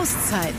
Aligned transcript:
Auszeit. 0.00 0.54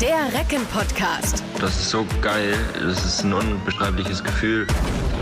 Der 0.00 0.38
Recken-Podcast. 0.38 1.42
Das 1.58 1.76
ist 1.76 1.90
so 1.90 2.06
geil. 2.20 2.54
Das 2.74 3.04
ist 3.04 3.24
ein 3.24 3.32
unbeschreibliches 3.32 4.22
Gefühl. 4.22 4.68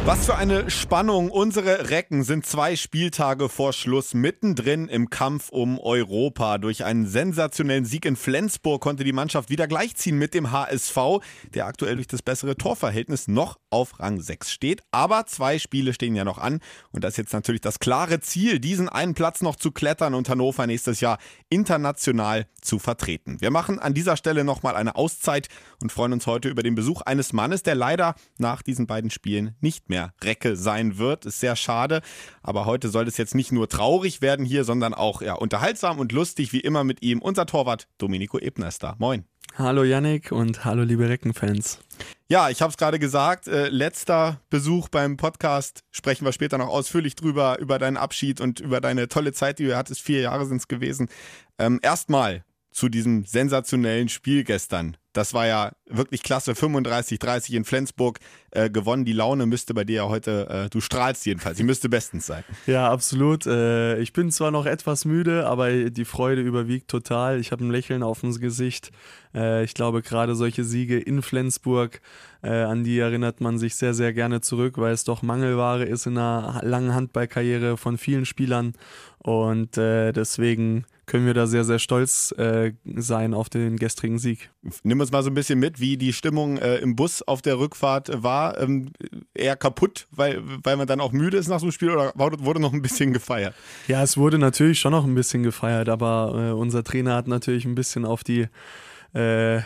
Was 0.07 0.25
für 0.25 0.35
eine 0.35 0.71
Spannung. 0.71 1.31
Unsere 1.31 1.91
Recken 1.91 2.25
sind 2.25 2.47
zwei 2.47 2.75
Spieltage 2.75 3.51
vor 3.51 3.75
Schluss 3.75 4.15
mittendrin 4.15 4.89
im 4.89 5.11
Kampf 5.11 5.51
um 5.51 5.79
Europa. 5.79 6.57
Durch 6.57 6.85
einen 6.85 7.07
sensationellen 7.07 7.85
Sieg 7.85 8.07
in 8.07 8.17
Flensburg 8.17 8.81
konnte 8.81 9.05
die 9.05 9.13
Mannschaft 9.13 9.51
wieder 9.51 9.69
gleichziehen 9.69 10.17
mit 10.17 10.33
dem 10.33 10.53
HSV, 10.53 10.97
der 11.53 11.67
aktuell 11.67 11.97
durch 11.97 12.07
das 12.07 12.23
bessere 12.23 12.57
Torverhältnis 12.57 13.29
noch 13.29 13.59
auf 13.69 14.01
Rang 14.01 14.23
6 14.23 14.51
steht. 14.51 14.83
Aber 14.91 15.27
zwei 15.27 15.59
Spiele 15.59 15.93
stehen 15.93 16.17
ja 16.17 16.25
noch 16.25 16.39
an. 16.39 16.61
Und 16.93 17.05
das 17.05 17.13
ist 17.13 17.19
jetzt 17.19 17.33
natürlich 17.35 17.61
das 17.61 17.79
klare 17.79 18.21
Ziel, 18.21 18.59
diesen 18.59 18.89
einen 18.89 19.13
Platz 19.13 19.43
noch 19.43 19.57
zu 19.57 19.71
klettern 19.71 20.15
und 20.15 20.31
Hannover 20.31 20.67
nächstes 20.67 21.01
Jahr 21.01 21.19
international 21.51 22.47
zu 22.63 22.79
vertreten. 22.79 23.41
Wir 23.41 23.51
machen 23.51 23.79
an 23.79 23.93
dieser 23.93 24.17
Stelle 24.17 24.45
nochmal 24.45 24.77
eine 24.77 24.97
Auszeit 24.97 25.49
und 25.83 25.93
freuen 25.93 26.13
uns 26.13 26.27
heute 26.27 26.49
über 26.49 26.63
den 26.63 26.75
Besuch 26.75 27.03
eines 27.03 27.33
Mannes, 27.33 27.63
der 27.63 27.75
leider 27.75 28.15
nach 28.39 28.63
diesen 28.63 28.87
beiden 28.87 29.11
Spielen 29.11 29.55
nicht 29.61 29.89
mehr 29.89 30.13
Recke 30.23 30.57
sein 30.57 30.99
wird. 30.99 31.27
Ist 31.27 31.41
sehr 31.41 31.57
schade. 31.57 32.03
Aber 32.43 32.67
heute 32.67 32.89
soll 32.89 33.09
es 33.09 33.17
jetzt 33.17 33.35
nicht 33.35 33.53
nur 33.53 33.69
traurig 33.69 34.21
werden 34.21 34.45
hier, 34.45 34.65
sondern 34.65 34.95
auch 34.95 35.23
ja, 35.23 35.35
unterhaltsam 35.35 35.99
und 35.99 36.13
lustig, 36.13 36.53
wie 36.53 36.61
immer 36.61 36.85
mit 36.85 37.03
ihm. 37.03 37.21
Unser 37.21 37.47
Torwart 37.47 37.89
Domenico 37.99 38.39
Ebnester. 38.39 38.97
Moin. 38.99 39.25
Hallo 39.57 39.83
Yannick 39.83 40.31
und 40.31 40.65
hallo 40.65 40.85
liebe 40.85 41.09
Reckenfans. 41.09 41.81
Ja, 42.29 42.51
ich 42.51 42.63
habe 42.63 42.71
es 42.71 42.77
gerade 42.77 43.01
gesagt, 43.01 43.49
äh, 43.49 43.69
letzter 43.69 44.41
Besuch 44.49 44.89
beim 44.89 45.17
Podcast. 45.17 45.83
Sprechen 45.91 46.25
wir 46.25 46.33
später 46.33 46.57
noch 46.57 46.69
ausführlich 46.69 47.17
drüber, 47.17 47.59
über 47.59 47.81
deinen 47.81 47.97
Abschied 47.97 48.41
und 48.41 48.61
über 48.61 48.81
deine 48.81 49.09
tolle 49.09 49.33
Zeit, 49.33 49.59
die 49.59 49.65
du 49.65 49.77
hattest. 49.77 50.01
Vier 50.01 50.21
Jahre 50.21 50.47
sind 50.47 50.59
es 50.59 50.69
gewesen. 50.69 51.09
Ähm, 51.59 51.81
Erstmal 51.83 52.45
zu 52.71 52.89
diesem 52.89 53.25
sensationellen 53.25 54.09
Spiel 54.09 54.45
gestern. 54.45 54.97
Das 55.13 55.35
war 55.35 55.47
ja 55.47 55.73
wirklich 55.87 56.23
klasse. 56.23 56.53
35-30 56.53 57.55
in 57.55 57.65
Flensburg 57.65 58.19
äh, 58.53 58.71
gewonnen. 58.71 59.05
Die 59.05 59.13
Laune 59.13 59.47
müsste 59.47 59.75
bei 59.75 59.85
dir 59.85 59.97
ja 59.97 60.09
heute, 60.09 60.49
äh, 60.49 60.71
du 60.71 60.81
strahlst 60.81 61.27
jedenfalls. 61.27 61.57
Die 61.57 61.65
müsste 61.65 61.89
bestens 61.89 62.27
sein. 62.27 62.45
Ja, 62.67 62.91
absolut. 62.91 63.47
Äh, 63.47 63.99
ich 63.99 64.13
bin 64.13 64.31
zwar 64.31 64.51
noch 64.51 64.67
etwas 64.67 65.05
müde, 65.05 65.47
aber 65.47 65.91
die 65.91 66.05
Freude 66.05 66.43
überwiegt 66.43 66.89
total. 66.89 67.41
Ich 67.41 67.51
habe 67.51 67.65
ein 67.65 67.71
Lächeln 67.71 68.03
auf 68.03 68.21
dem 68.21 68.33
Gesicht. 68.39 68.93
Äh, 69.35 69.65
ich 69.65 69.75
glaube, 69.75 70.03
gerade 70.03 70.35
solche 70.35 70.65
Siege 70.65 70.99
in 70.99 71.23
Flensburg, 71.23 72.01
äh, 72.43 72.51
an 72.51 72.85
die 72.85 72.99
erinnert 72.99 73.41
man 73.41 73.59
sich 73.59 73.75
sehr, 73.75 73.95
sehr 73.95 74.13
gerne 74.13 74.41
zurück, 74.41 74.79
weil 74.79 74.93
es 74.93 75.05
doch 75.05 75.23
Mangelware 75.23 75.85
ist 75.85 76.07
in 76.07 76.19
einer 76.19 76.61
langen 76.63 76.95
Handballkarriere 76.95 77.77
von 77.77 77.99
vielen 77.99 78.27
Spielern. 78.27 78.75
Und 79.23 79.77
äh, 79.77 80.13
deswegen 80.13 80.87
können 81.05 81.27
wir 81.27 81.35
da 81.35 81.47
sehr, 81.47 81.65
sehr 81.65 81.79
stolz 81.79 82.33
äh, 82.39 82.73
sein 82.85 83.35
auf 83.35 83.49
den 83.49 83.77
gestrigen 83.77 84.19
Sieg. 84.19 84.51
Nimm 84.85 85.01
uns 85.01 85.11
mal 85.11 85.23
so 85.23 85.31
ein 85.31 85.35
bisschen 85.35 85.59
mit, 85.59 85.81
wie 85.81 85.97
die 85.97 86.13
Stimmung 86.13 86.57
äh, 86.57 86.77
im 86.77 86.97
Bus 86.97 87.21
auf 87.23 87.43
der 87.43 87.59
Rückfahrt 87.59 88.23
war. 88.23 88.59
Ähm, 88.61 88.93
eher 89.35 89.57
kaputt, 89.57 90.07
weil, 90.13 90.41
weil 90.63 90.77
man 90.77 90.87
dann 90.87 91.01
auch 91.01 91.13
müde 91.13 91.37
ist 91.37 91.49
nach 91.49 91.59
so 91.59 91.67
einem 91.67 91.73
Spiel 91.73 91.91
oder 91.91 92.13
wurde 92.15 92.61
noch 92.61 92.73
ein 92.73 92.81
bisschen 92.81 93.13
gefeiert? 93.13 93.55
Ja, 93.89 94.03
es 94.03 94.17
wurde 94.17 94.39
natürlich 94.39 94.79
schon 94.79 94.93
noch 94.93 95.05
ein 95.05 95.17
bisschen 95.17 95.43
gefeiert, 95.43 95.89
aber 95.89 96.51
äh, 96.51 96.53
unser 96.53 96.85
Trainer 96.85 97.17
hat 97.17 97.27
natürlich 97.27 97.65
ein 97.65 97.75
bisschen 97.75 98.05
auf 98.05 98.23
die 98.23 98.47
äh, 99.13 99.63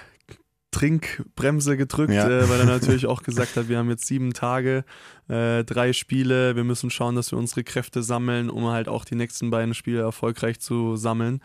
Trinkbremse 0.75 1.77
gedrückt, 1.77 2.13
ja. 2.13 2.29
äh, 2.29 2.49
weil 2.49 2.61
er 2.61 2.67
natürlich 2.67 3.07
auch 3.07 3.23
gesagt 3.23 3.57
hat, 3.57 3.69
wir 3.69 3.79
haben 3.79 3.89
jetzt 3.91 4.07
sieben 4.07 4.33
Tage, 4.33 4.85
äh, 5.29 5.63
drei 5.63 5.93
Spiele, 5.93 6.57
wir 6.57 6.65
müssen 6.65 6.91
schauen, 6.91 7.15
dass 7.15 7.31
wir 7.31 7.39
unsere 7.39 7.63
Kräfte 7.63 8.03
sammeln, 8.03 8.51
um 8.51 8.67
halt 8.67 8.89
auch 8.89 9.05
die 9.05 9.15
nächsten 9.15 9.51
beiden 9.51 9.75
Spiele 9.75 10.01
erfolgreich 10.01 10.61
zu 10.61 10.97
sammeln. 10.97 11.41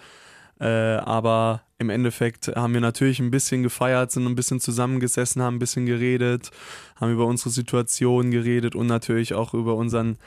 Äh, 0.59 0.65
aber 0.65 1.61
im 1.77 1.89
Endeffekt 1.89 2.47
haben 2.55 2.73
wir 2.73 2.81
natürlich 2.81 3.19
ein 3.19 3.31
bisschen 3.31 3.63
gefeiert, 3.63 4.11
sind 4.11 4.25
ein 4.25 4.35
bisschen 4.35 4.59
zusammengesessen, 4.59 5.41
haben 5.41 5.55
ein 5.55 5.59
bisschen 5.59 5.85
geredet, 5.85 6.49
haben 6.99 7.13
über 7.13 7.25
unsere 7.25 7.51
Situation 7.51 8.31
geredet 8.31 8.75
und 8.75 8.87
natürlich 8.87 9.35
auch 9.35 9.53
über 9.53 9.75
unseren 9.75 10.17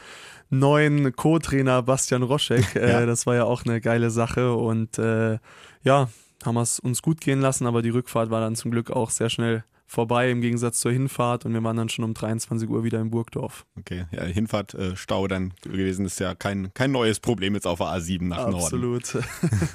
neuen 0.48 1.14
Co-Trainer 1.14 1.82
Bastian 1.82 2.22
Roschek. 2.22 2.76
Äh, 2.76 2.92
ja. 2.92 3.06
Das 3.06 3.26
war 3.26 3.34
ja 3.34 3.44
auch 3.44 3.64
eine 3.64 3.80
geile 3.80 4.10
Sache 4.10 4.54
und 4.54 4.98
äh, 4.98 5.38
ja, 5.82 6.08
haben 6.46 6.54
wir 6.54 6.62
es 6.62 6.78
uns 6.78 7.02
gut 7.02 7.20
gehen 7.20 7.40
lassen, 7.40 7.66
aber 7.66 7.82
die 7.82 7.90
Rückfahrt 7.90 8.30
war 8.30 8.40
dann 8.40 8.56
zum 8.56 8.70
Glück 8.70 8.90
auch 8.90 9.10
sehr 9.10 9.30
schnell 9.30 9.64
vorbei 9.92 10.30
im 10.30 10.40
Gegensatz 10.40 10.80
zur 10.80 10.90
Hinfahrt 10.90 11.44
und 11.44 11.52
wir 11.52 11.62
waren 11.62 11.76
dann 11.76 11.90
schon 11.90 12.04
um 12.04 12.14
23 12.14 12.68
Uhr 12.68 12.82
wieder 12.82 12.98
in 13.00 13.10
Burgdorf. 13.10 13.66
Okay, 13.78 14.06
ja, 14.10 14.24
Hinfahrt 14.24 14.72
äh, 14.72 14.96
Stau 14.96 15.28
dann 15.28 15.52
gewesen 15.62 16.06
ist 16.06 16.18
ja 16.18 16.34
kein, 16.34 16.72
kein 16.72 16.92
neues 16.92 17.20
Problem 17.20 17.54
jetzt 17.54 17.66
auf 17.66 17.78
der 17.78 17.88
A7 17.88 18.24
nach 18.24 18.46
Absolut. 18.46 18.82
Norden. 18.82 18.96
Absolut. 18.96 19.24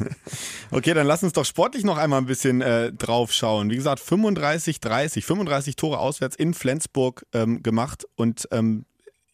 okay, 0.71 0.95
dann 0.95 1.05
lass 1.05 1.23
uns 1.23 1.33
doch 1.33 1.45
sportlich 1.45 1.83
noch 1.83 1.97
einmal 1.97 2.19
ein 2.19 2.25
bisschen 2.25 2.61
äh, 2.61 2.91
drauf 2.91 3.31
schauen. 3.31 3.69
Wie 3.69 3.75
gesagt, 3.75 3.99
35, 3.99 4.79
30, 4.79 5.23
35 5.23 5.75
Tore 5.75 5.99
auswärts 5.99 6.35
in 6.35 6.55
Flensburg 6.55 7.25
ähm, 7.33 7.61
gemacht 7.61 8.07
und 8.15 8.47
ähm, 8.51 8.85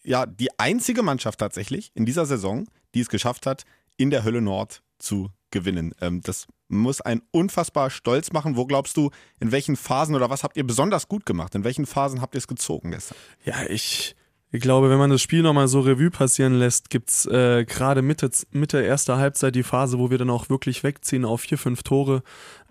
ja, 0.04 0.26
die 0.26 0.50
einzige 0.60 1.02
Mannschaft 1.02 1.40
tatsächlich 1.40 1.92
in 1.96 2.06
dieser 2.06 2.26
Saison, 2.26 2.68
die 2.94 3.00
es 3.00 3.08
geschafft 3.08 3.46
hat, 3.46 3.64
in 3.96 4.10
der 4.10 4.26
Hölle 4.26 4.42
Nord 4.42 4.84
zu 5.00 5.30
gewinnen. 5.54 5.96
Ähm, 6.02 6.22
das 6.22 6.48
muss 6.68 7.00
einen 7.00 7.22
unfassbar 7.32 7.90
stolz 7.90 8.34
machen. 8.34 8.58
Wo 8.58 8.66
glaubst 8.66 8.98
du, 8.98 9.12
in 9.40 9.54
welchen 9.54 9.78
Phasen 9.78 10.16
oder 10.16 10.30
was 10.30 10.44
habt 10.44 10.58
ihr 10.58 10.68
besonders 10.68 11.08
gut 11.08 11.26
gemacht? 11.26 11.56
In 11.56 11.64
welchen 11.64 11.86
Phasen 11.86 12.22
habt 12.22 12.36
ihr 12.36 12.40
es 12.40 12.48
gezogen 12.48 12.92
gestern? 12.92 13.16
Ja, 13.46 13.64
ich, 13.70 14.18
ich 14.52 14.62
glaube, 14.62 14.90
wenn 14.90 14.98
man 14.98 15.10
das 15.10 15.22
Spiel 15.22 15.42
nochmal 15.42 15.68
so 15.70 15.80
Revue 15.80 16.12
passieren 16.12 16.56
lässt, 16.56 16.90
gibt 16.90 17.10
es 17.10 17.26
äh, 17.26 17.64
gerade 17.64 18.02
Mitte, 18.02 18.30
Mitte 18.52 18.82
erster 18.82 19.18
Halbzeit 19.18 19.56
die 19.56 19.64
Phase, 19.64 20.00
wo 20.00 20.10
wir 20.10 20.18
dann 20.18 20.30
auch 20.30 20.50
wirklich 20.50 20.84
wegziehen 20.84 21.24
auf 21.24 21.42
vier, 21.42 21.58
fünf 21.58 21.84
Tore 21.84 22.24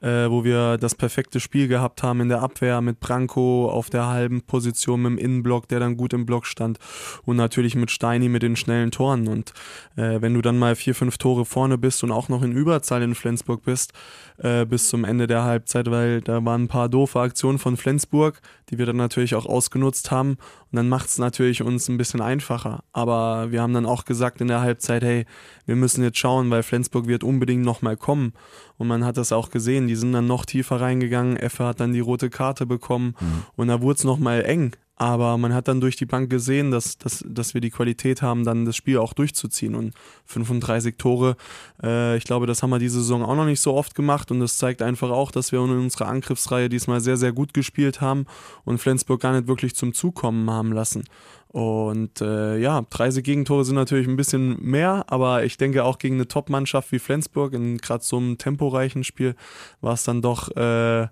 äh, 0.02 0.28
wo 0.28 0.44
wir 0.44 0.78
das 0.78 0.94
perfekte 0.94 1.40
Spiel 1.40 1.68
gehabt 1.68 2.02
haben 2.02 2.20
in 2.20 2.28
der 2.28 2.42
Abwehr 2.42 2.80
mit 2.80 3.00
Branko 3.00 3.70
auf 3.70 3.88
der 3.88 4.08
halben 4.08 4.42
Position 4.42 5.02
mit 5.02 5.12
dem 5.12 5.18
Innenblock, 5.18 5.68
der 5.68 5.80
dann 5.80 5.96
gut 5.96 6.12
im 6.12 6.26
Block 6.26 6.46
stand 6.46 6.78
und 7.24 7.36
natürlich 7.36 7.76
mit 7.76 7.90
Steini 7.90 8.28
mit 8.28 8.42
den 8.42 8.56
schnellen 8.56 8.90
Toren. 8.90 9.28
Und 9.28 9.52
äh, 9.96 10.20
wenn 10.20 10.34
du 10.34 10.42
dann 10.42 10.58
mal 10.58 10.74
vier, 10.74 10.94
fünf 10.94 11.18
Tore 11.18 11.44
vorne 11.44 11.78
bist 11.78 12.02
und 12.02 12.10
auch 12.10 12.28
noch 12.28 12.42
in 12.42 12.52
Überzahl 12.52 13.02
in 13.02 13.14
Flensburg 13.14 13.62
bist, 13.64 13.92
äh, 14.38 14.66
bis 14.66 14.88
zum 14.88 15.04
Ende 15.04 15.26
der 15.26 15.44
Halbzeit, 15.44 15.90
weil 15.90 16.20
da 16.20 16.44
waren 16.44 16.64
ein 16.64 16.68
paar 16.68 16.88
doofe 16.88 17.20
Aktionen 17.20 17.58
von 17.58 17.76
Flensburg, 17.76 18.40
die 18.70 18.78
wir 18.78 18.86
dann 18.86 18.96
natürlich 18.96 19.34
auch 19.34 19.46
ausgenutzt 19.46 20.10
haben. 20.10 20.30
Und 20.30 20.76
dann 20.76 20.88
macht 20.88 21.08
es 21.08 21.18
natürlich 21.18 21.62
uns 21.62 21.88
ein 21.88 21.98
bisschen 21.98 22.20
einfacher. 22.20 22.82
Aber 22.92 23.52
wir 23.52 23.60
haben 23.60 23.74
dann 23.74 23.86
auch 23.86 24.04
gesagt 24.04 24.40
in 24.40 24.48
der 24.48 24.62
Halbzeit, 24.62 25.02
hey, 25.02 25.26
wir 25.66 25.76
müssen 25.76 26.02
jetzt 26.02 26.18
schauen, 26.18 26.50
weil 26.50 26.62
Flensburg 26.62 27.06
wird 27.06 27.22
unbedingt 27.22 27.62
nochmal 27.62 27.96
kommen. 27.96 28.32
Und 28.82 28.88
man 28.88 29.04
hat 29.04 29.16
das 29.16 29.30
auch 29.30 29.50
gesehen, 29.50 29.86
die 29.86 29.94
sind 29.94 30.12
dann 30.12 30.26
noch 30.26 30.44
tiefer 30.44 30.80
reingegangen. 30.80 31.36
Effe 31.36 31.64
hat 31.64 31.78
dann 31.78 31.92
die 31.92 32.00
rote 32.00 32.30
Karte 32.30 32.66
bekommen 32.66 33.14
mhm. 33.20 33.44
und 33.54 33.68
da 33.68 33.80
wurde 33.80 33.98
es 33.98 34.02
nochmal 34.02 34.44
eng. 34.44 34.74
Aber 35.02 35.36
man 35.36 35.52
hat 35.52 35.66
dann 35.66 35.80
durch 35.80 35.96
die 35.96 36.06
Bank 36.06 36.30
gesehen, 36.30 36.70
dass, 36.70 36.96
dass, 36.96 37.24
dass 37.26 37.54
wir 37.54 37.60
die 37.60 37.70
Qualität 37.70 38.22
haben, 38.22 38.44
dann 38.44 38.64
das 38.64 38.76
Spiel 38.76 38.98
auch 38.98 39.14
durchzuziehen. 39.14 39.74
Und 39.74 39.94
35 40.26 40.96
Tore, 40.96 41.34
äh, 41.82 42.16
ich 42.16 42.22
glaube, 42.22 42.46
das 42.46 42.62
haben 42.62 42.70
wir 42.70 42.78
diese 42.78 43.00
Saison 43.00 43.24
auch 43.24 43.34
noch 43.34 43.44
nicht 43.44 43.60
so 43.60 43.74
oft 43.74 43.96
gemacht. 43.96 44.30
Und 44.30 44.38
das 44.38 44.58
zeigt 44.58 44.80
einfach 44.80 45.10
auch, 45.10 45.32
dass 45.32 45.50
wir 45.50 45.58
in 45.58 45.70
unserer 45.70 46.06
Angriffsreihe 46.06 46.68
diesmal 46.68 47.00
sehr, 47.00 47.16
sehr 47.16 47.32
gut 47.32 47.52
gespielt 47.52 48.00
haben 48.00 48.26
und 48.64 48.78
Flensburg 48.78 49.20
gar 49.20 49.32
nicht 49.32 49.48
wirklich 49.48 49.74
zum 49.74 49.92
Zukommen 49.92 50.48
haben 50.48 50.70
lassen. 50.70 51.02
Und 51.48 52.20
äh, 52.20 52.58
ja, 52.58 52.82
30 52.88 53.24
Gegentore 53.24 53.64
sind 53.64 53.74
natürlich 53.74 54.06
ein 54.06 54.16
bisschen 54.16 54.56
mehr, 54.62 55.06
aber 55.08 55.42
ich 55.42 55.56
denke 55.56 55.82
auch 55.82 55.98
gegen 55.98 56.14
eine 56.14 56.28
Top-Mannschaft 56.28 56.92
wie 56.92 57.00
Flensburg 57.00 57.54
in 57.54 57.78
gerade 57.78 58.04
so 58.04 58.18
einem 58.18 58.38
temporeichen 58.38 59.02
Spiel 59.02 59.34
war 59.80 59.94
es 59.94 60.04
dann 60.04 60.22
doch 60.22 60.56
äh, 60.56 61.08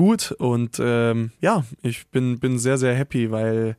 gut. 0.00 0.32
Und 0.32 0.80
ähm, 0.82 1.30
ja, 1.42 1.62
ich 1.82 2.08
bin, 2.08 2.38
bin 2.40 2.58
sehr, 2.58 2.78
sehr 2.78 2.94
happy, 2.94 3.30
weil 3.30 3.76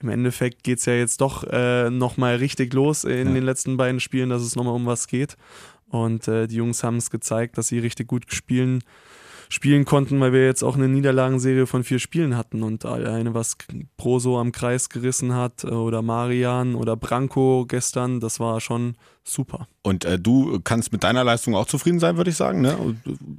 im 0.00 0.08
Endeffekt 0.08 0.64
geht 0.64 0.78
es 0.78 0.86
ja 0.86 0.94
jetzt 0.94 1.20
doch 1.20 1.44
äh, 1.44 1.90
nochmal 1.90 2.36
richtig 2.36 2.72
los 2.72 3.04
in 3.04 3.28
ja. 3.28 3.34
den 3.34 3.44
letzten 3.44 3.76
beiden 3.76 4.00
Spielen, 4.00 4.30
dass 4.30 4.40
es 4.40 4.56
nochmal 4.56 4.74
um 4.74 4.86
was 4.86 5.08
geht. 5.08 5.36
Und 5.88 6.26
äh, 6.26 6.46
die 6.46 6.56
Jungs 6.56 6.82
haben 6.82 6.96
es 6.96 7.10
gezeigt, 7.10 7.58
dass 7.58 7.68
sie 7.68 7.80
richtig 7.80 8.08
gut 8.08 8.32
spielen 8.32 8.82
spielen 9.48 9.84
konnten, 9.84 10.20
weil 10.20 10.32
wir 10.32 10.44
jetzt 10.44 10.62
auch 10.62 10.76
eine 10.76 10.88
Niederlagenserie 10.88 11.66
von 11.66 11.84
vier 11.84 11.98
Spielen 11.98 12.36
hatten 12.36 12.62
und 12.62 12.84
eine, 12.84 13.34
was 13.34 13.56
Proso 13.96 14.38
am 14.38 14.52
Kreis 14.52 14.88
gerissen 14.88 15.34
hat 15.34 15.64
oder 15.64 16.02
Marian 16.02 16.74
oder 16.74 16.96
Branko 16.96 17.64
gestern, 17.66 18.20
das 18.20 18.40
war 18.40 18.60
schon 18.60 18.96
super. 19.24 19.68
Und 19.82 20.04
äh, 20.04 20.18
du 20.18 20.60
kannst 20.60 20.92
mit 20.92 21.04
deiner 21.04 21.24
Leistung 21.24 21.54
auch 21.54 21.66
zufrieden 21.66 22.00
sein, 22.00 22.16
würde 22.16 22.30
ich 22.30 22.36
sagen, 22.36 22.60
ne? 22.60 22.96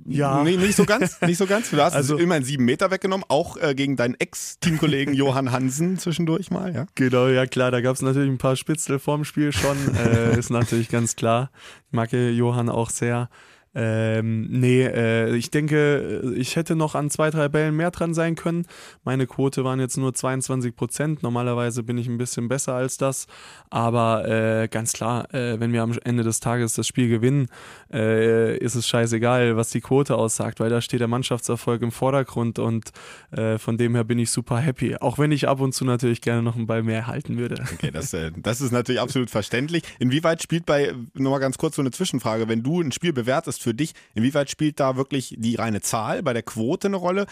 Ja. 0.08 0.44
Nee, 0.44 0.58
nicht 0.58 0.76
so 0.76 0.86
ganz, 0.86 1.22
nicht 1.26 1.38
so 1.38 1.46
ganz. 1.46 1.70
Du 1.72 1.78
hast 1.78 1.94
also, 1.94 2.18
immerhin 2.18 2.44
sieben 2.44 2.66
Meter 2.66 2.92
weggenommen, 2.92 3.26
auch 3.28 3.58
äh, 3.58 3.76
gegen 3.76 3.96
deinen 3.96 4.16
Ex-Teamkollegen 4.16 5.14
Johann 5.16 5.52
Hansen 5.52 5.98
zwischendurch 5.98 6.52
mal, 6.52 6.74
ja? 6.74 6.86
Genau, 6.96 7.28
ja 7.28 7.46
klar, 7.46 7.72
da 7.72 7.82
gab 7.82 7.96
es 7.96 8.02
natürlich 8.02 8.30
ein 8.30 8.38
paar 8.38 8.56
Spitzel 8.56 9.00
vorm 9.00 9.26
Spiel 9.26 9.52
schon, 9.52 9.78
äh, 9.96 10.38
ist 10.38 10.50
natürlich 10.50 10.90
ganz 10.90 11.16
klar. 11.16 11.52
Ich 11.88 11.94
mag 11.94 12.12
Johann 12.12 12.70
auch 12.70 12.90
sehr. 12.90 13.30
Ähm, 13.75 14.48
nee, 14.50 14.83
äh, 14.83 15.36
ich 15.36 15.51
denke, 15.51 16.33
ich 16.36 16.56
hätte 16.56 16.75
noch 16.75 16.95
an 16.95 17.10
zwei, 17.10 17.30
drei 17.30 17.50
Bällen 17.50 17.75
mehr 17.75 17.92
dran 17.92 18.13
sein 18.13 18.36
können. 18.36 18.66
Meine 19.04 19.27
Quote 19.27 19.63
waren 19.63 19.80
jetzt 19.80 19.98
nur 19.98 20.13
22 20.13 20.75
Prozent. 20.75 21.24
Normalerweise 21.24 21.83
bin 21.83 21.98
ich 21.98 22.07
ein 22.07 22.18
bisschen 22.18 22.48
besser 22.48 22.74
als 22.74 22.98
das. 22.98 23.27
Aber 23.69 24.27
äh, 24.27 24.68
ganz 24.68 24.94
klar, 24.94 25.31
äh, 25.33 25.60
wenn 25.60 25.71
wir 25.71 25.83
am 25.83 25.94
Ende 26.04 26.24
des 26.24 26.39
Tages 26.39 26.74
das 26.74 26.88
Spiel 26.88 27.10
gewinnen, 27.10 27.48
äh, 27.94 28.57
ist 28.57 28.75
es 28.75 28.88
scheißegal, 28.88 29.56
was 29.56 29.69
die 29.69 29.81
Quote 29.81 30.16
aussagt, 30.16 30.60
weil 30.60 30.69
da 30.69 30.81
steht 30.81 31.01
der 31.01 31.07
Mannschaftserfolg 31.07 31.81
im 31.83 31.92
Vordergrund 31.92 32.57
und 32.57 32.92
äh, 33.31 33.60
von 33.60 33.77
dem 33.77 33.94
her 33.94 34.04
bin 34.04 34.18
ich 34.18 34.31
super 34.31 34.57
happy. 34.57 34.95
Auch 34.98 35.19
wenn 35.19 35.31
ich 35.31 35.48
ab 35.48 35.60
und 35.62 35.74
zu 35.74 35.86
natürlich 35.86 36.21
gerne 36.21 36.42
noch 36.42 36.56
einen 36.56 36.68
Ball 36.68 36.81
mehr 36.81 37.06
halten 37.06 37.38
würde. 37.38 37.63
Okay, 37.74 37.92
das, 37.92 38.13
äh, 38.13 38.31
das 38.36 38.62
ist 38.62 38.71
natürlich 38.71 39.00
absolut 39.00 39.30
verständlich. 39.30 39.83
Inwieweit 40.00 40.42
spielt 40.42 40.66
bei, 40.66 40.94
nochmal 41.13 41.39
ganz 41.39 41.57
kurz 41.57 41.75
so 41.75 41.81
eine 41.81 41.92
Zwischenfrage, 41.92 42.48
wenn 42.48 42.63
du 42.63 42.81
ein 42.81 42.92
Spiel 42.92 43.13
bewertest 43.13 43.59
für 43.62 43.74
dich, 43.74 43.94
inwieweit 44.16 44.50
spielt 44.50 44.80
da 44.80 44.96
wirklich 44.96 45.36
die 45.38 45.56
reine 45.56 45.82
Zahl 45.82 46.24
bei 46.24 46.34
der 46.34 46.44
Quote 46.44 46.88
eine 46.88 46.98
Rolle? 46.98 47.26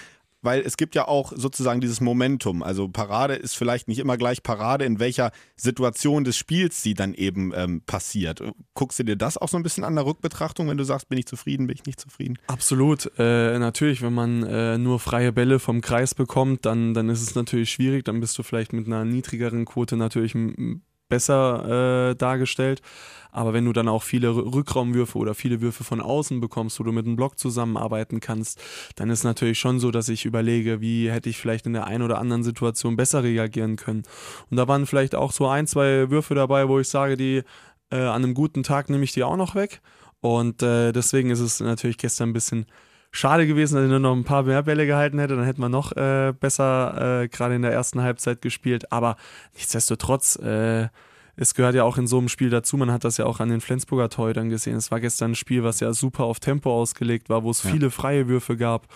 Weil 0.44 0.62
es 0.62 0.78
gibt 0.78 0.94
ja 0.94 1.08
auch 1.08 1.34
sozusagen 1.36 1.82
dieses 1.82 2.00
Momentum. 2.00 2.62
Also 2.62 2.88
Parade 2.88 3.34
ist 3.34 3.58
vielleicht 3.58 3.88
nicht 3.88 3.98
immer 3.98 4.18
gleich 4.18 4.44
Parade, 4.44 4.86
in 4.86 5.00
welcher 5.00 5.32
Situation 5.56 6.24
des 6.24 6.38
Spiels 6.38 6.82
sie 6.84 6.94
dann 6.94 7.16
eben 7.16 7.52
ähm, 7.56 7.82
passiert. 7.82 8.44
Guckst 8.76 9.00
du 9.00 9.04
dir 9.04 9.16
das 9.16 9.38
auch 9.40 9.50
so 9.50 9.58
ein 9.58 9.64
bisschen 9.64 9.84
an 9.84 9.96
der 9.96 10.06
Rückbetrachtung, 10.06 10.70
wenn 10.70 10.78
du 10.78 10.84
sagst, 10.84 11.10
bin 11.10 11.18
ich 11.18 11.26
zufrieden, 11.26 11.66
bin 11.66 11.76
ich 11.76 11.86
nicht 11.86 12.00
zufrieden? 12.00 12.38
Absolut. 12.46 13.12
Äh, 13.18 13.58
natürlich, 13.58 14.04
wenn 14.04 14.14
man 14.14 14.44
äh, 14.44 14.78
nur 14.78 15.00
freie 15.00 15.34
Bälle 15.34 15.58
vom 15.58 15.82
Kreis 15.82 16.14
bekommt, 16.14 16.66
dann, 16.68 16.94
dann 16.94 17.10
ist 17.10 17.24
es 17.24 17.34
natürlich 17.34 17.72
schwierig. 17.72 18.06
Dann 18.06 18.20
bist 18.20 18.38
du 18.38 18.44
vielleicht 18.44 18.74
mit 18.74 18.86
einer 18.86 19.06
niedrigeren 19.06 19.66
Quote 19.66 19.98
natürlich 19.98 20.36
besser 21.10 22.10
äh, 22.12 22.16
dargestellt. 22.16 22.82
Aber 23.32 23.54
wenn 23.54 23.66
du 23.66 23.74
dann 23.74 23.88
auch 23.88 24.04
viele 24.04 24.36
Rückraumwürfe 24.36 25.18
oder 25.18 25.36
viele 25.36 25.62
Würfe 25.62 25.84
von 25.84 26.02
außen 26.02 26.40
bekommst, 26.40 26.80
wo 26.80 26.84
du 26.84 26.92
mit 26.92 27.06
einem 27.06 27.16
Block 27.16 27.38
zusammenarbeiten 27.38 28.20
kannst, 28.20 28.60
dann 28.96 29.10
ist 29.10 29.24
natürlich 29.24 29.60
schon 29.60 29.80
so, 29.80 29.92
dass 29.92 30.10
ich 30.10 30.26
überlege, 30.26 30.82
wie 30.82 31.12
hätte 31.12 31.30
ich 31.30 31.38
vielleicht 31.38 31.68
in 31.68 31.74
der 31.74 31.86
einen 31.86 32.04
oder 32.04 32.18
anderen 32.18 32.44
Situation 32.44 32.96
besser 32.96 33.24
reagieren 33.24 33.76
können. 33.76 34.04
Und 34.50 34.58
da 34.58 34.68
waren 34.68 34.88
vielleicht 34.88 35.14
auch 35.14 35.32
so 35.32 35.48
ein, 35.48 35.68
zwei 35.68 36.10
Würfe 36.10 36.34
dabei, 36.34 36.68
wo 36.68 36.80
ich 36.80 36.90
sage, 36.90 37.16
die 37.16 37.44
äh, 37.92 37.98
an 37.98 38.24
einem 38.24 38.34
guten 38.34 38.64
Tag 38.64 38.90
nehme 38.90 39.04
ich 39.04 39.14
die 39.14 39.24
auch 39.24 39.38
noch 39.38 39.54
weg. 39.56 39.82
Und 40.20 40.64
äh, 40.64 40.92
deswegen 40.92 41.30
ist 41.30 41.40
es 41.40 41.60
natürlich 41.60 41.98
gestern 41.98 42.30
ein 42.30 42.34
bisschen 42.34 42.66
schade 43.18 43.48
gewesen, 43.48 43.76
dass 43.76 43.84
ich 43.84 43.90
nur 43.90 44.00
noch 44.00 44.16
ein 44.16 44.24
paar 44.24 44.44
mehr 44.44 44.64
Bälle 44.64 44.86
gehalten 44.86 45.20
hätte. 45.20 45.36
Dann 45.36 45.46
hätte 45.46 45.60
man 45.60 45.72
noch 45.72 45.92
äh, 45.94 46.34
besser 46.40 47.22
äh, 47.24 47.28
gerade 47.28 47.56
in 47.56 47.64
der 47.64 47.74
ersten 47.74 48.02
Halbzeit 48.02 48.42
gespielt. 48.42 48.92
Aber 48.92 49.18
nichtsdestotrotz, 49.56 50.36
äh, 50.38 50.88
es 51.36 51.54
gehört 51.54 51.76
ja 51.76 51.84
auch 51.84 51.98
in 51.98 52.08
so 52.08 52.18
einem 52.18 52.30
Spiel 52.30 52.50
dazu. 52.50 52.78
Man 52.78 52.92
hat 52.92 53.04
das 53.04 53.18
ja 53.18 53.26
auch 53.26 53.40
an 53.40 53.50
den 53.50 53.62
Flensburger 53.62 54.10
Torhütern 54.10 54.50
gesehen. 54.50 54.76
Es 54.76 54.92
war 54.92 55.00
gestern 55.00 55.32
ein 55.32 55.36
Spiel, 55.36 55.64
was 55.64 55.80
ja 55.80 55.94
super 55.94 56.24
auf 56.24 56.40
Tempo 56.40 56.72
ausgelegt 56.72 57.30
war, 57.30 57.44
wo 57.44 57.50
es 57.50 57.64
ja. 57.64 57.72
viele 57.72 57.92
freie 57.92 58.28
Würfe 58.28 58.56
gab. 58.56 58.88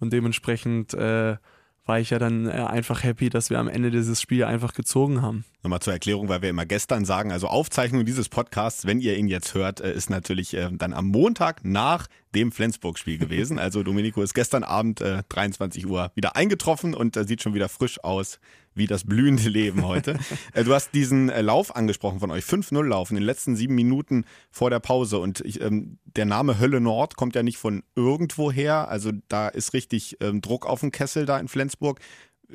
Und 0.00 0.12
dementsprechend 0.12 0.94
äh, 0.94 1.36
war 1.84 1.98
ich 1.98 2.10
ja 2.10 2.18
dann 2.18 2.46
äh, 2.46 2.50
einfach 2.50 3.02
happy, 3.02 3.28
dass 3.28 3.50
wir 3.50 3.58
am 3.58 3.68
Ende 3.68 3.90
dieses 3.90 4.20
Spiel 4.20 4.44
einfach 4.44 4.72
gezogen 4.72 5.20
haben. 5.20 5.44
Nochmal 5.62 5.80
zur 5.80 5.92
Erklärung, 5.92 6.28
weil 6.28 6.42
wir 6.42 6.50
immer 6.50 6.66
gestern 6.66 7.04
sagen, 7.04 7.32
also 7.32 7.48
Aufzeichnung 7.48 8.04
dieses 8.04 8.28
Podcasts, 8.28 8.86
wenn 8.86 9.00
ihr 9.00 9.16
ihn 9.16 9.26
jetzt 9.26 9.54
hört, 9.54 9.80
äh, 9.80 9.92
ist 9.92 10.10
natürlich 10.10 10.54
äh, 10.54 10.68
dann 10.72 10.92
am 10.92 11.08
Montag 11.08 11.64
nach 11.64 12.06
dem 12.34 12.52
Flensburg-Spiel 12.52 13.18
gewesen. 13.18 13.58
Also 13.58 13.82
Domenico 13.82 14.22
ist 14.22 14.34
gestern 14.34 14.62
Abend 14.62 15.00
äh, 15.00 15.22
23 15.28 15.86
Uhr 15.86 16.12
wieder 16.14 16.36
eingetroffen 16.36 16.94
und 16.94 17.16
sieht 17.26 17.42
schon 17.42 17.54
wieder 17.54 17.68
frisch 17.68 18.02
aus 18.02 18.38
wie 18.74 18.86
das 18.86 19.04
blühende 19.04 19.48
Leben 19.48 19.86
heute. 19.86 20.18
äh, 20.54 20.64
du 20.64 20.74
hast 20.74 20.94
diesen 20.94 21.28
äh, 21.28 21.42
Lauf 21.42 21.74
angesprochen 21.74 22.20
von 22.20 22.30
euch, 22.30 22.44
5-0-Lauf 22.44 23.10
in 23.10 23.16
den 23.16 23.24
letzten 23.24 23.56
sieben 23.56 23.74
Minuten 23.74 24.24
vor 24.50 24.70
der 24.70 24.80
Pause. 24.80 25.18
Und 25.18 25.40
ich, 25.40 25.60
ähm, 25.60 25.98
der 26.04 26.24
Name 26.24 26.58
Hölle 26.58 26.80
Nord 26.80 27.16
kommt 27.16 27.34
ja 27.34 27.42
nicht 27.42 27.58
von 27.58 27.82
irgendwoher. 27.94 28.88
Also 28.88 29.12
da 29.28 29.48
ist 29.48 29.72
richtig 29.72 30.16
ähm, 30.20 30.40
Druck 30.40 30.66
auf 30.66 30.80
dem 30.80 30.92
Kessel 30.92 31.26
da 31.26 31.38
in 31.38 31.48
Flensburg. 31.48 32.00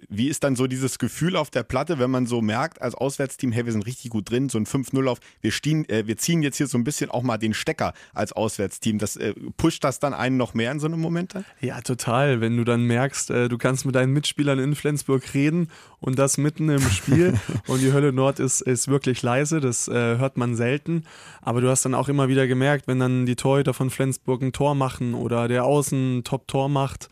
Wie 0.09 0.27
ist 0.27 0.43
dann 0.43 0.55
so 0.55 0.67
dieses 0.67 0.99
Gefühl 0.99 1.35
auf 1.35 1.49
der 1.49 1.63
Platte, 1.63 1.99
wenn 1.99 2.11
man 2.11 2.25
so 2.25 2.41
merkt 2.41 2.81
als 2.81 2.95
Auswärtsteam, 2.95 3.51
hey, 3.51 3.65
wir 3.65 3.71
sind 3.71 3.85
richtig 3.85 4.11
gut 4.11 4.29
drin, 4.29 4.49
so 4.49 4.57
ein 4.57 4.65
5-0 4.65 5.07
auf, 5.07 5.19
wir, 5.41 5.51
stehen, 5.51 5.87
äh, 5.89 6.07
wir 6.07 6.17
ziehen 6.17 6.41
jetzt 6.41 6.57
hier 6.57 6.67
so 6.67 6.77
ein 6.77 6.83
bisschen 6.83 7.09
auch 7.09 7.23
mal 7.23 7.37
den 7.37 7.53
Stecker 7.53 7.93
als 8.13 8.33
Auswärtsteam. 8.33 8.99
Das 8.99 9.15
äh, 9.15 9.33
pusht 9.57 9.83
das 9.83 9.99
dann 9.99 10.13
einen 10.13 10.37
noch 10.37 10.53
mehr 10.53 10.71
in 10.71 10.79
so 10.79 10.87
einem 10.87 10.99
Moment? 10.99 11.33
Ja, 11.61 11.81
total. 11.81 12.41
Wenn 12.41 12.57
du 12.57 12.63
dann 12.63 12.83
merkst, 12.83 13.31
äh, 13.31 13.49
du 13.49 13.57
kannst 13.57 13.85
mit 13.85 13.95
deinen 13.95 14.13
Mitspielern 14.13 14.59
in 14.59 14.75
Flensburg 14.75 15.33
reden 15.33 15.69
und 15.99 16.19
das 16.19 16.37
mitten 16.37 16.69
im 16.69 16.81
Spiel 16.89 17.39
und 17.67 17.81
die 17.81 17.93
Hölle 17.93 18.13
Nord 18.13 18.39
ist, 18.39 18.61
ist 18.61 18.87
wirklich 18.87 19.21
leise, 19.21 19.59
das 19.59 19.87
äh, 19.87 20.17
hört 20.17 20.37
man 20.37 20.55
selten. 20.55 21.03
Aber 21.41 21.61
du 21.61 21.69
hast 21.69 21.85
dann 21.85 21.93
auch 21.93 22.09
immer 22.09 22.27
wieder 22.27 22.47
gemerkt, 22.47 22.87
wenn 22.87 22.99
dann 22.99 23.25
die 23.25 23.35
Torhüter 23.35 23.73
von 23.73 23.89
Flensburg 23.89 24.41
ein 24.41 24.53
Tor 24.53 24.75
machen 24.75 25.13
oder 25.13 25.47
der 25.47 25.65
Außen 25.65 26.23
Top-Tor 26.23 26.69
macht, 26.69 27.09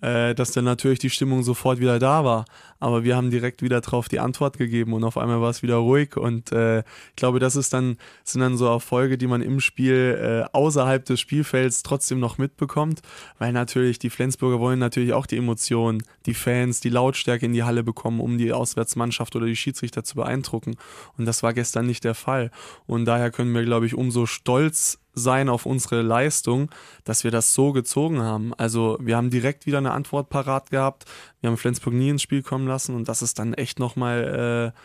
äh, 0.00 0.34
dass 0.34 0.52
dann 0.52 0.64
natürlich 0.64 0.98
die 0.98 1.10
Stimmung 1.10 1.42
sofort 1.42 1.80
wieder 1.80 1.98
da 1.98 2.24
war. 2.24 2.44
Aber 2.80 3.02
wir 3.02 3.16
haben 3.16 3.30
direkt 3.30 3.62
wieder 3.62 3.80
drauf 3.80 4.08
die 4.08 4.20
Antwort 4.20 4.56
gegeben 4.56 4.92
und 4.92 5.02
auf 5.02 5.18
einmal 5.18 5.40
war 5.40 5.50
es 5.50 5.62
wieder 5.62 5.76
ruhig. 5.76 6.16
Und 6.16 6.52
äh, 6.52 6.80
ich 6.80 7.16
glaube, 7.16 7.40
das 7.40 7.56
ist 7.56 7.72
dann, 7.72 7.96
sind 8.24 8.40
dann 8.40 8.56
so 8.56 8.66
Erfolge, 8.66 9.18
die 9.18 9.26
man 9.26 9.42
im 9.42 9.60
Spiel 9.60 10.46
äh, 10.46 10.56
außerhalb 10.56 11.04
des 11.04 11.18
Spielfelds 11.20 11.82
trotzdem 11.82 12.20
noch 12.20 12.38
mitbekommt, 12.38 13.00
weil 13.38 13.52
natürlich 13.52 13.98
die 13.98 14.10
Flensburger 14.10 14.60
wollen 14.60 14.78
natürlich 14.78 15.12
auch 15.12 15.26
die 15.26 15.36
Emotionen, 15.36 16.02
die 16.26 16.34
Fans, 16.34 16.80
die 16.80 16.90
Lautstärke 16.90 17.46
in 17.46 17.52
die 17.52 17.64
Halle 17.64 17.82
bekommen, 17.82 18.20
um 18.20 18.38
die 18.38 18.52
Auswärtsmannschaft 18.52 19.34
oder 19.34 19.46
die 19.46 19.56
Schiedsrichter 19.56 20.04
zu 20.04 20.14
beeindrucken. 20.14 20.76
Und 21.16 21.24
das 21.24 21.42
war 21.42 21.52
gestern 21.52 21.86
nicht 21.86 22.04
der 22.04 22.14
Fall. 22.14 22.50
Und 22.86 23.04
daher 23.04 23.30
können 23.30 23.54
wir, 23.54 23.64
glaube 23.64 23.86
ich, 23.86 23.94
umso 23.94 24.26
stolz 24.26 24.98
sein 25.18 25.48
auf 25.48 25.66
unsere 25.66 26.02
Leistung, 26.02 26.70
dass 27.04 27.24
wir 27.24 27.30
das 27.30 27.54
so 27.54 27.72
gezogen 27.72 28.20
haben. 28.20 28.54
Also 28.54 28.98
wir 29.00 29.16
haben 29.16 29.30
direkt 29.30 29.66
wieder 29.66 29.78
eine 29.78 29.92
Antwort 29.92 30.30
parat 30.30 30.70
gehabt. 30.70 31.04
Wir 31.40 31.50
haben 31.50 31.56
Flensburg 31.56 31.94
nie 31.94 32.08
ins 32.08 32.22
Spiel 32.22 32.42
kommen 32.42 32.66
lassen 32.66 32.94
und 32.94 33.08
das 33.08 33.22
ist 33.22 33.38
dann 33.38 33.54
echt 33.54 33.78
nochmal 33.78 34.72
äh, 34.74 34.78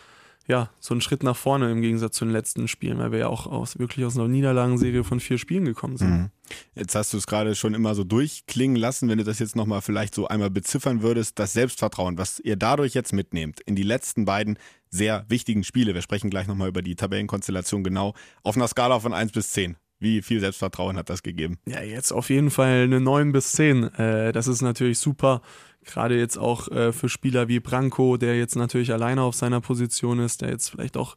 ja, 0.47 0.69
so 0.79 0.93
ein 0.93 0.99
Schritt 0.99 1.23
nach 1.23 1.37
vorne 1.37 1.71
im 1.71 1.81
Gegensatz 1.81 2.17
zu 2.17 2.25
den 2.25 2.33
letzten 2.33 2.67
Spielen, 2.67 2.97
weil 2.97 3.11
wir 3.11 3.19
ja 3.19 3.27
auch 3.27 3.47
aus, 3.47 3.79
wirklich 3.79 4.05
aus 4.05 4.17
einer 4.17 4.27
Niederlagenserie 4.27 5.03
von 5.05 5.21
vier 5.21 5.37
Spielen 5.37 5.63
gekommen 5.63 5.95
sind. 5.95 6.09
Mhm. 6.09 6.29
Jetzt 6.75 6.95
hast 6.95 7.13
du 7.13 7.17
es 7.17 7.27
gerade 7.27 7.55
schon 7.55 7.73
immer 7.73 7.95
so 7.95 8.03
durchklingen 8.03 8.75
lassen, 8.75 9.07
wenn 9.07 9.17
du 9.17 9.23
das 9.23 9.39
jetzt 9.39 9.55
nochmal 9.55 9.81
vielleicht 9.81 10.13
so 10.13 10.27
einmal 10.27 10.49
beziffern 10.49 11.01
würdest, 11.01 11.39
das 11.39 11.53
Selbstvertrauen, 11.53 12.17
was 12.17 12.39
ihr 12.39 12.57
dadurch 12.57 12.93
jetzt 12.93 13.13
mitnehmt 13.13 13.61
in 13.61 13.75
die 13.75 13.83
letzten 13.83 14.25
beiden 14.25 14.57
sehr 14.89 15.25
wichtigen 15.29 15.63
Spiele. 15.63 15.93
Wir 15.93 16.01
sprechen 16.01 16.29
gleich 16.29 16.47
nochmal 16.47 16.67
über 16.67 16.81
die 16.81 16.95
Tabellenkonstellation 16.95 17.83
genau. 17.83 18.13
Auf 18.43 18.57
einer 18.57 18.67
Skala 18.67 18.99
von 18.99 19.13
1 19.13 19.31
bis 19.31 19.51
10. 19.53 19.77
Wie 20.03 20.21
viel 20.21 20.41
Selbstvertrauen 20.41 20.97
hat 20.97 21.09
das 21.09 21.23
gegeben? 21.23 21.57
Ja, 21.65 21.81
jetzt 21.81 22.11
auf 22.11 22.29
jeden 22.29 22.51
Fall 22.51 22.83
eine 22.83 22.99
9 22.99 23.31
bis 23.31 23.53
10. 23.53 23.83
Äh, 23.95 24.31
das 24.33 24.47
ist 24.47 24.61
natürlich 24.61 24.99
super. 24.99 25.41
Gerade 25.85 26.17
jetzt 26.17 26.37
auch 26.37 26.67
äh, 26.67 26.91
für 26.91 27.07
Spieler 27.07 27.47
wie 27.47 27.61
Branko, 27.61 28.17
der 28.17 28.37
jetzt 28.37 28.57
natürlich 28.57 28.91
alleine 28.91 29.21
auf 29.21 29.35
seiner 29.35 29.61
Position 29.61 30.19
ist, 30.19 30.41
der 30.41 30.49
jetzt 30.49 30.69
vielleicht 30.69 30.97
auch 30.97 31.15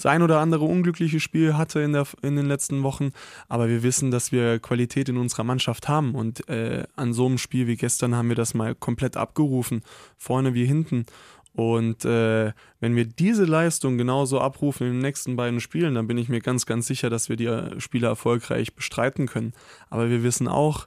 sein 0.00 0.22
oder 0.22 0.38
andere 0.38 0.64
unglückliche 0.64 1.18
Spiel 1.18 1.56
hatte 1.56 1.80
in, 1.80 1.92
der, 1.92 2.06
in 2.22 2.36
den 2.36 2.46
letzten 2.46 2.84
Wochen. 2.84 3.10
Aber 3.48 3.68
wir 3.68 3.82
wissen, 3.82 4.12
dass 4.12 4.30
wir 4.30 4.60
Qualität 4.60 5.08
in 5.08 5.16
unserer 5.16 5.42
Mannschaft 5.44 5.88
haben. 5.88 6.14
Und 6.14 6.48
äh, 6.48 6.84
an 6.94 7.12
so 7.12 7.26
einem 7.26 7.38
Spiel 7.38 7.66
wie 7.66 7.76
gestern 7.76 8.14
haben 8.14 8.28
wir 8.28 8.36
das 8.36 8.54
mal 8.54 8.76
komplett 8.76 9.16
abgerufen. 9.16 9.82
Vorne 10.16 10.54
wie 10.54 10.64
hinten. 10.64 11.06
Und 11.58 12.04
äh, 12.04 12.52
wenn 12.78 12.94
wir 12.94 13.04
diese 13.04 13.44
Leistung 13.44 13.98
genauso 13.98 14.40
abrufen 14.40 14.86
in 14.86 14.92
den 14.92 15.02
nächsten 15.02 15.34
beiden 15.34 15.58
Spielen, 15.58 15.96
dann 15.96 16.06
bin 16.06 16.16
ich 16.16 16.28
mir 16.28 16.38
ganz, 16.38 16.66
ganz 16.66 16.86
sicher, 16.86 17.10
dass 17.10 17.28
wir 17.28 17.34
die 17.34 17.46
äh, 17.46 17.80
Spiele 17.80 18.06
erfolgreich 18.06 18.76
bestreiten 18.76 19.26
können. 19.26 19.52
Aber 19.90 20.08
wir 20.08 20.22
wissen 20.22 20.46
auch, 20.46 20.86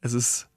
es 0.00 0.12
ist 0.12 0.48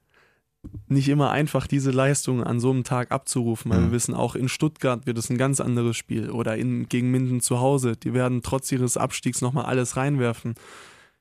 nicht 0.88 1.10
immer 1.10 1.32
einfach, 1.32 1.66
diese 1.66 1.90
Leistung 1.90 2.44
an 2.44 2.60
so 2.60 2.70
einem 2.70 2.84
Tag 2.84 3.12
abzurufen, 3.12 3.72
weil 3.72 3.80
mhm. 3.80 3.86
wir 3.86 3.92
wissen 3.94 4.14
auch, 4.14 4.36
in 4.36 4.50
Stuttgart 4.50 5.08
wird 5.08 5.18
es 5.18 5.32
ein 5.32 5.38
ganz 5.40 5.60
anderes 5.60 5.98
Spiel 5.98 6.30
oder 6.30 6.56
in, 6.56 6.88
gegen 6.88 7.10
Minden 7.10 7.42
zu 7.42 7.60
Hause. 7.60 7.98
Die 7.98 8.14
werden 8.14 8.44
trotz 8.44 8.72
ihres 8.72 8.98
Abstiegs 8.98 9.42
nochmal 9.42 9.66
alles 9.66 9.98
reinwerfen. 9.98 10.54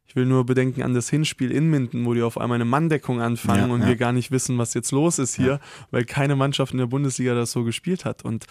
Ich 0.06 0.16
will 0.16 0.26
nur 0.26 0.44
bedenken 0.44 0.82
an 0.82 0.94
das 0.94 1.08
Hinspiel 1.08 1.50
in 1.50 1.70
Minden, 1.70 2.04
wo 2.04 2.14
die 2.14 2.22
auf 2.22 2.38
einmal 2.38 2.56
eine 2.56 2.64
Manndeckung 2.64 3.20
anfangen 3.20 3.68
ja, 3.68 3.74
und 3.74 3.82
ja. 3.82 3.88
wir 3.88 3.96
gar 3.96 4.12
nicht 4.12 4.30
wissen, 4.30 4.58
was 4.58 4.74
jetzt 4.74 4.92
los 4.92 5.18
ist 5.18 5.34
hier, 5.34 5.46
ja. 5.46 5.60
weil 5.90 6.04
keine 6.04 6.36
Mannschaft 6.36 6.72
in 6.72 6.78
der 6.78 6.86
Bundesliga 6.86 7.34
das 7.34 7.52
so 7.52 7.64
gespielt 7.64 8.04
hat. 8.04 8.24
Und 8.24 8.46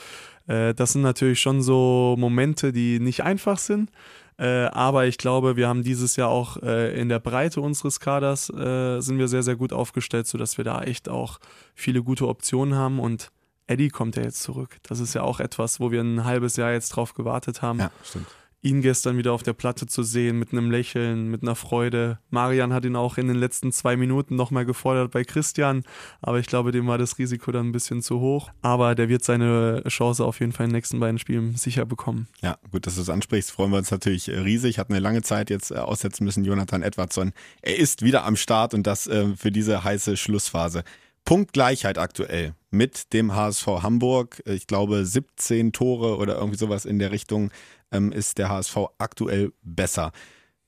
äh, 0.48 0.74
das 0.74 0.94
sind 0.94 1.04
natürlich 1.04 1.40
schon 1.40 1.62
so 1.62 2.16
Momente, 2.18 2.74
die 2.74 3.00
nicht 3.00 3.24
einfach 3.24 3.60
sind. 3.60 3.92
Äh, 4.38 4.66
aber 4.66 5.06
ich 5.06 5.18
glaube, 5.18 5.56
wir 5.56 5.68
haben 5.68 5.84
dieses 5.84 6.16
Jahr 6.16 6.30
auch 6.30 6.58
äh, 6.58 7.00
in 7.00 7.08
der 7.08 7.20
Breite 7.20 7.62
unseres 7.62 8.00
Kaders 8.00 8.50
äh, 8.50 9.00
sind 9.00 9.20
wir 9.20 9.28
sehr, 9.28 9.44
sehr 9.44 9.56
gut 9.56 9.74
aufgestellt, 9.74 10.26
sodass 10.26 10.58
wir 10.58 10.66
da 10.66 10.82
echt 10.82 11.08
auch 11.08 11.40
viele 11.76 12.02
gute 12.02 12.28
Optionen 12.28 12.76
haben 12.76 13.00
und 13.00 13.30
Eddie 13.68 13.90
kommt 13.90 14.16
ja 14.16 14.24
jetzt 14.24 14.42
zurück. 14.42 14.78
Das 14.84 15.00
ist 15.00 15.14
ja 15.14 15.22
auch 15.22 15.40
etwas, 15.40 15.80
wo 15.80 15.92
wir 15.92 16.02
ein 16.02 16.26
halbes 16.26 16.58
Jahr 16.58 16.72
jetzt 16.72 16.90
drauf 16.90 17.14
gewartet 17.14 17.62
haben. 17.62 17.80
Ja, 17.80 17.92
stimmt 18.04 18.28
ihn 18.64 18.82
gestern 18.82 19.18
wieder 19.18 19.34
auf 19.34 19.44
der 19.44 19.54
Platte 19.54 19.86
zu 19.86 20.04
sehen, 20.04 20.40
mit 20.40 20.54
einem 20.54 20.72
Lächeln, 20.72 21.30
mit 21.30 21.44
einer 21.44 21.56
Freude. 21.56 22.18
Marian 22.30 22.74
hat 22.74 22.86
ihn 22.86 22.96
auch 22.96 23.18
in 23.18 23.28
den 23.28 23.36
letzten 23.36 23.72
zwei 23.72 23.98
Minuten 23.98 24.36
nochmal 24.36 24.66
gefordert 24.66 25.12
bei 25.12 25.24
Christian, 25.24 25.84
aber 26.22 26.40
ich 26.40 26.48
glaube, 26.48 26.72
dem 26.72 26.88
war 26.88 26.98
das 26.98 27.20
Risiko 27.20 27.52
dann 27.52 27.68
ein 27.68 27.72
bisschen 27.74 28.02
zu 28.02 28.20
hoch. 28.22 28.50
Aber 28.62 28.96
der 28.96 29.10
wird 29.10 29.24
seine 29.24 29.84
Chance 29.88 30.24
auf 30.24 30.40
jeden 30.40 30.54
Fall 30.54 30.66
in 30.66 30.70
den 30.70 30.78
nächsten 30.78 31.00
beiden 31.00 31.20
Spielen 31.20 31.56
sicher 31.56 31.86
bekommen. 31.86 32.28
Ja, 32.42 32.58
gut, 32.72 32.88
dass 32.88 32.96
du 32.96 33.02
es 33.02 33.10
ansprichst, 33.10 33.52
freuen 33.52 33.72
wir 33.72 33.78
uns 33.78 33.92
natürlich 33.92 34.30
riesig. 34.30 34.80
Hat 34.80 34.90
eine 34.90 35.00
lange 35.00 35.22
Zeit 35.22 35.50
jetzt 35.50 35.72
äh, 35.72 35.76
aussetzen 35.76 36.24
müssen, 36.24 36.46
Jonathan 36.46 36.82
Edwardson. 36.82 37.34
Er 37.62 37.78
ist 37.78 38.02
wieder 38.02 38.24
am 38.24 38.38
Start 38.38 38.74
und 38.74 38.88
das 38.88 39.08
äh, 39.08 39.36
für 39.36 39.52
diese 39.52 39.84
heiße 39.84 40.16
Schlussphase. 40.16 40.84
Punktgleichheit 41.26 41.98
aktuell 41.98 42.54
mit 42.70 43.14
dem 43.14 43.34
HSV 43.34 43.66
Hamburg. 43.82 44.42
Ich 44.46 44.68
glaube 44.68 45.06
17 45.06 45.72
Tore 45.72 46.18
oder 46.18 46.36
irgendwie 46.36 46.58
sowas 46.58 46.86
in 46.86 47.00
der 47.00 47.12
Richtung 47.12 47.52
ähm, 47.94 48.12
ist 48.12 48.38
der 48.38 48.50
HSV 48.50 48.78
aktuell 48.98 49.54
besser. 49.62 50.12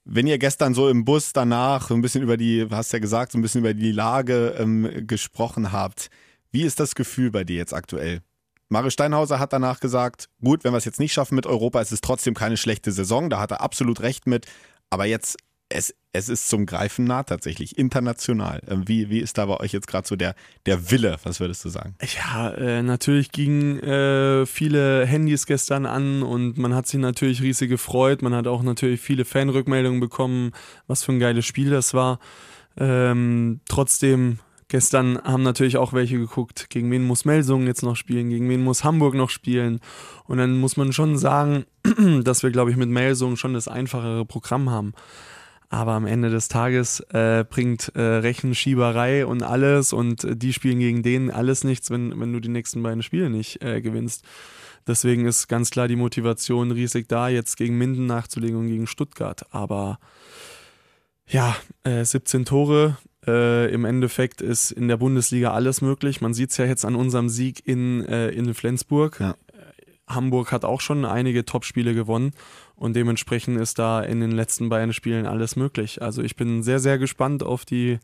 Wenn 0.05 0.27
ihr 0.27 0.37
gestern 0.37 0.73
so 0.73 0.87
im 0.87 1.03
Bus 1.03 1.33
danach 1.33 1.87
so 1.87 1.95
ein 1.95 2.01
bisschen 2.01 2.21
über 2.21 2.37
die, 2.37 2.67
hast 2.69 2.93
ja 2.93 2.99
gesagt, 2.99 3.31
so 3.31 3.37
ein 3.37 3.41
bisschen 3.41 3.61
über 3.61 3.73
die 3.73 3.91
Lage 3.91 4.55
ähm, 4.57 5.07
gesprochen 5.07 5.71
habt, 5.71 6.09
wie 6.51 6.61
ist 6.61 6.79
das 6.79 6.95
Gefühl 6.95 7.31
bei 7.31 7.43
dir 7.43 7.57
jetzt 7.57 7.73
aktuell? 7.73 8.21
Mario 8.69 8.89
Steinhauser 8.89 9.39
hat 9.39 9.53
danach 9.53 9.79
gesagt, 9.79 10.29
gut, 10.43 10.63
wenn 10.63 10.73
wir 10.73 10.77
es 10.77 10.85
jetzt 10.85 10.99
nicht 10.99 11.13
schaffen 11.13 11.35
mit 11.35 11.45
Europa, 11.45 11.81
ist 11.81 11.91
es 11.91 12.01
trotzdem 12.01 12.33
keine 12.33 12.57
schlechte 12.57 12.91
Saison, 12.91 13.29
da 13.29 13.39
hat 13.39 13.51
er 13.51 13.61
absolut 13.61 14.01
recht 14.01 14.27
mit, 14.27 14.45
aber 14.89 15.05
jetzt 15.05 15.37
es, 15.69 15.95
es 16.13 16.29
ist 16.29 16.47
zum 16.47 16.65
Greifen 16.65 17.05
nah 17.05 17.23
tatsächlich, 17.23 17.77
international. 17.77 18.61
Ähm, 18.67 18.87
wie, 18.87 19.09
wie 19.09 19.19
ist 19.19 19.37
da 19.37 19.45
bei 19.45 19.59
euch 19.59 19.73
jetzt 19.73 19.87
gerade 19.87 20.07
so 20.07 20.15
der, 20.15 20.35
der 20.65 20.91
Wille? 20.91 21.17
Was 21.23 21.39
würdest 21.39 21.65
du 21.65 21.69
sagen? 21.69 21.95
Ja, 22.15 22.51
äh, 22.51 22.83
natürlich 22.83 23.31
gingen 23.31 23.79
äh, 23.79 24.45
viele 24.45 25.05
Handys 25.05 25.45
gestern 25.45 25.85
an 25.85 26.23
und 26.23 26.57
man 26.57 26.73
hat 26.75 26.87
sich 26.87 26.99
natürlich 26.99 27.41
riesig 27.41 27.69
gefreut. 27.69 28.21
Man 28.21 28.33
hat 28.33 28.47
auch 28.47 28.63
natürlich 28.63 29.01
viele 29.01 29.25
Fanrückmeldungen 29.25 29.99
bekommen, 29.99 30.51
was 30.87 31.03
für 31.03 31.11
ein 31.11 31.19
geiles 31.19 31.45
Spiel 31.45 31.69
das 31.69 31.93
war. 31.93 32.19
Ähm, 32.77 33.61
trotzdem, 33.67 34.39
gestern 34.67 35.17
haben 35.23 35.43
natürlich 35.43 35.77
auch 35.77 35.93
welche 35.93 36.17
geguckt, 36.17 36.69
gegen 36.69 36.91
wen 36.91 37.05
muss 37.05 37.25
Melsungen 37.25 37.65
jetzt 37.65 37.83
noch 37.83 37.95
spielen, 37.95 38.29
gegen 38.29 38.49
wen 38.49 38.63
muss 38.63 38.83
Hamburg 38.83 39.15
noch 39.15 39.29
spielen. 39.29 39.79
Und 40.25 40.37
dann 40.37 40.59
muss 40.59 40.77
man 40.77 40.93
schon 40.93 41.17
sagen, 41.17 41.65
dass 42.23 42.43
wir, 42.43 42.51
glaube 42.51 42.69
ich, 42.69 42.77
mit 42.77 42.89
Melsungen 42.89 43.37
schon 43.37 43.53
das 43.53 43.67
einfachere 43.67 44.25
Programm 44.25 44.69
haben. 44.69 44.93
Aber 45.75 45.91
am 45.91 46.05
Ende 46.05 46.29
des 46.29 46.47
Tages 46.47 47.01
äh, 47.09 47.43
bringt 47.43 47.91
äh, 47.95 48.01
Rechenschieberei 48.01 49.25
und 49.25 49.43
alles 49.43 49.91
und 49.91 50.23
äh, 50.23 50.33
die 50.37 50.53
spielen 50.53 50.79
gegen 50.79 51.03
den 51.03 51.29
alles 51.29 51.65
nichts, 51.65 51.91
wenn, 51.91 52.17
wenn 52.17 52.31
du 52.31 52.39
die 52.39 52.47
nächsten 52.47 52.81
beiden 52.81 53.03
Spiele 53.03 53.29
nicht 53.29 53.61
äh, 53.61 53.81
gewinnst. 53.81 54.23
Deswegen 54.87 55.25
ist 55.25 55.49
ganz 55.49 55.71
klar 55.71 55.89
die 55.89 55.97
Motivation 55.97 56.71
riesig 56.71 57.09
da, 57.09 57.27
jetzt 57.27 57.57
gegen 57.57 57.77
Minden 57.77 58.05
nachzulegen 58.05 58.57
und 58.57 58.67
gegen 58.67 58.87
Stuttgart. 58.87 59.45
Aber 59.51 59.99
ja, 61.27 61.57
17 61.83 62.41
äh, 62.41 62.45
Tore. 62.45 62.97
Äh, 63.27 63.69
Im 63.73 63.83
Endeffekt 63.83 64.41
ist 64.41 64.71
in 64.71 64.87
der 64.87 64.95
Bundesliga 64.95 65.51
alles 65.51 65.81
möglich. 65.81 66.21
Man 66.21 66.33
sieht 66.33 66.51
es 66.51 66.57
ja 66.57 66.63
jetzt 66.63 66.85
an 66.85 66.95
unserem 66.95 67.27
Sieg 67.27 67.67
in, 67.67 68.01
in 68.01 68.53
Flensburg. 68.53 69.19
Ja. 69.19 69.35
Hamburg 70.07 70.51
hat 70.51 70.65
auch 70.65 70.81
schon 70.81 71.05
einige 71.05 71.45
Topspiele 71.45 71.93
gewonnen 71.93 72.31
und 72.75 72.95
dementsprechend 72.95 73.59
ist 73.59 73.79
da 73.79 74.01
in 74.01 74.19
den 74.19 74.31
letzten 74.31 74.69
beiden 74.69 74.93
Spielen 74.93 75.25
alles 75.25 75.55
möglich. 75.55 76.01
Also 76.01 76.21
ich 76.21 76.35
bin 76.35 76.63
sehr, 76.63 76.79
sehr 76.79 76.97
gespannt 76.97 77.43
auf 77.43 77.65
die 77.65 77.99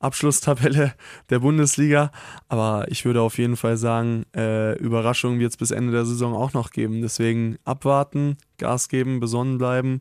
Abschlusstabelle 0.00 0.94
der 1.30 1.38
Bundesliga, 1.38 2.10
aber 2.48 2.86
ich 2.88 3.04
würde 3.04 3.22
auf 3.22 3.38
jeden 3.38 3.56
Fall 3.56 3.76
sagen, 3.76 4.24
äh, 4.36 4.76
Überraschungen 4.78 5.38
wird 5.38 5.52
es 5.52 5.56
bis 5.56 5.70
Ende 5.70 5.92
der 5.92 6.04
Saison 6.04 6.34
auch 6.34 6.52
noch 6.52 6.70
geben. 6.70 7.02
Deswegen 7.02 7.58
abwarten, 7.64 8.36
Gas 8.58 8.88
geben, 8.88 9.20
besonnen 9.20 9.58
bleiben 9.58 10.00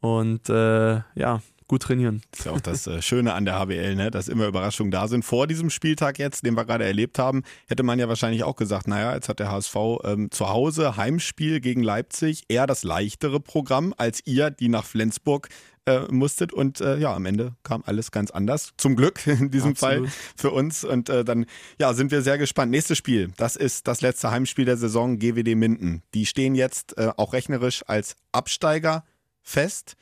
und 0.00 0.48
äh, 0.48 1.00
ja, 1.14 1.40
gut 1.70 1.82
trainieren. 1.82 2.20
Das 2.32 2.40
ist 2.40 2.46
ja 2.46 2.52
auch 2.52 2.60
das 2.60 2.86
äh, 2.88 3.00
Schöne 3.00 3.32
an 3.32 3.44
der 3.44 3.54
HBL, 3.54 3.94
ne? 3.94 4.10
dass 4.10 4.26
immer 4.26 4.48
Überraschungen 4.48 4.90
da 4.90 5.06
sind. 5.06 5.24
Vor 5.24 5.46
diesem 5.46 5.70
Spieltag 5.70 6.18
jetzt, 6.18 6.44
den 6.44 6.54
wir 6.54 6.64
gerade 6.64 6.84
erlebt 6.84 7.16
haben, 7.20 7.44
hätte 7.68 7.84
man 7.84 8.00
ja 8.00 8.08
wahrscheinlich 8.08 8.42
auch 8.42 8.56
gesagt, 8.56 8.88
naja, 8.88 9.14
jetzt 9.14 9.28
hat 9.28 9.38
der 9.38 9.52
HSV 9.52 9.76
ähm, 10.02 10.32
zu 10.32 10.48
Hause 10.48 10.96
Heimspiel 10.96 11.60
gegen 11.60 11.84
Leipzig, 11.84 12.42
eher 12.48 12.66
das 12.66 12.82
leichtere 12.82 13.38
Programm 13.38 13.94
als 13.96 14.20
ihr, 14.26 14.50
die 14.50 14.68
nach 14.68 14.84
Flensburg 14.84 15.48
äh, 15.86 16.00
musstet. 16.10 16.52
Und 16.52 16.80
äh, 16.80 16.98
ja, 16.98 17.14
am 17.14 17.24
Ende 17.24 17.54
kam 17.62 17.84
alles 17.86 18.10
ganz 18.10 18.32
anders. 18.32 18.72
Zum 18.76 18.96
Glück 18.96 19.24
in 19.28 19.52
diesem 19.52 19.70
Absolut. 19.70 20.08
Fall 20.08 20.18
für 20.34 20.50
uns. 20.50 20.82
Und 20.82 21.08
äh, 21.08 21.24
dann 21.24 21.46
ja, 21.78 21.94
sind 21.94 22.10
wir 22.10 22.22
sehr 22.22 22.36
gespannt. 22.36 22.72
Nächstes 22.72 22.98
Spiel, 22.98 23.30
das 23.36 23.54
ist 23.54 23.86
das 23.86 24.00
letzte 24.00 24.32
Heimspiel 24.32 24.64
der 24.64 24.76
Saison, 24.76 25.20
GWD 25.20 25.54
Minden. 25.54 26.02
Die 26.14 26.26
stehen 26.26 26.56
jetzt 26.56 26.98
äh, 26.98 27.12
auch 27.16 27.32
rechnerisch 27.32 27.84
als 27.86 28.16
Absteiger 28.32 29.04
fest. 29.40 29.94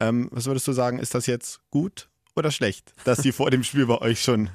Ähm, 0.00 0.28
was 0.30 0.46
würdest 0.46 0.66
du 0.68 0.72
sagen, 0.72 0.98
ist 0.98 1.14
das 1.14 1.26
jetzt 1.26 1.60
gut 1.70 2.08
oder 2.36 2.50
schlecht, 2.50 2.92
dass 3.04 3.18
die 3.18 3.32
vor 3.32 3.50
dem 3.50 3.62
Spiel 3.62 3.86
bei 3.86 4.00
euch 4.00 4.22
schon 4.22 4.50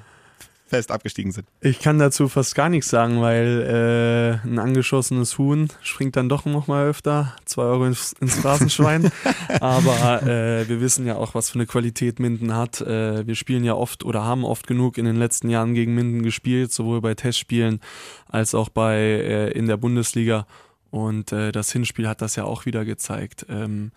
fest 0.69 0.91
abgestiegen 0.91 1.31
sind? 1.31 1.48
Ich 1.62 1.79
kann 1.79 2.00
dazu 2.00 2.29
fast 2.29 2.55
gar 2.55 2.69
nichts 2.69 2.89
sagen, 2.89 3.22
weil 3.22 4.41
äh, 4.43 4.48
ein 4.48 4.60
angeschossenes 4.60 5.38
Huhn 5.38 5.67
springt 5.81 6.15
dann 6.15 6.29
doch 6.29 6.46
noch 6.46 6.67
mal 6.67 6.88
öfter, 6.88 7.36
zwei 7.46 7.63
Euro 7.63 7.86
ins, 7.86 8.13
ins 8.22 8.38
Straßenschwein. 8.38 9.12
Aber 9.60 10.24
äh, 10.24 10.69
wir 10.69 10.79
wissen 10.79 11.05
ja 11.05 11.15
auch, 11.15 11.36
was 11.36 11.50
für 11.50 11.55
eine 11.55 11.65
Qualität 11.65 12.19
Minden 12.19 12.55
hat. 12.55 12.81
Äh, 12.81 13.25
wir 13.27 13.36
spielen 13.36 13.63
ja 13.63 13.74
oft 13.74 14.05
oder 14.05 14.24
haben 14.24 14.46
oft 14.46 14.67
genug 14.67 14.98
in 14.98 15.05
den 15.05 15.17
letzten 15.17 15.50
Jahren 15.50 15.74
gegen 15.74 15.96
Minden 15.96 16.24
gespielt, 16.24 16.72
sowohl 16.72 17.01
bei 17.01 17.15
Testspielen 17.15 17.81
als 18.27 18.53
auch 18.53 18.69
bei 18.69 18.96
äh, 18.98 19.51
in 19.51 19.67
der 19.67 19.77
Bundesliga. 19.77 20.46
Und 20.91 21.31
äh, 21.31 21.51
das 21.51 21.72
Hinspiel 21.72 22.08
hat 22.08 22.22
das 22.22 22.36
ja 22.36 22.46
auch 22.46 22.65
wieder 22.65 22.86
gezeigt. 22.86 23.46
Ähm, 23.50 23.91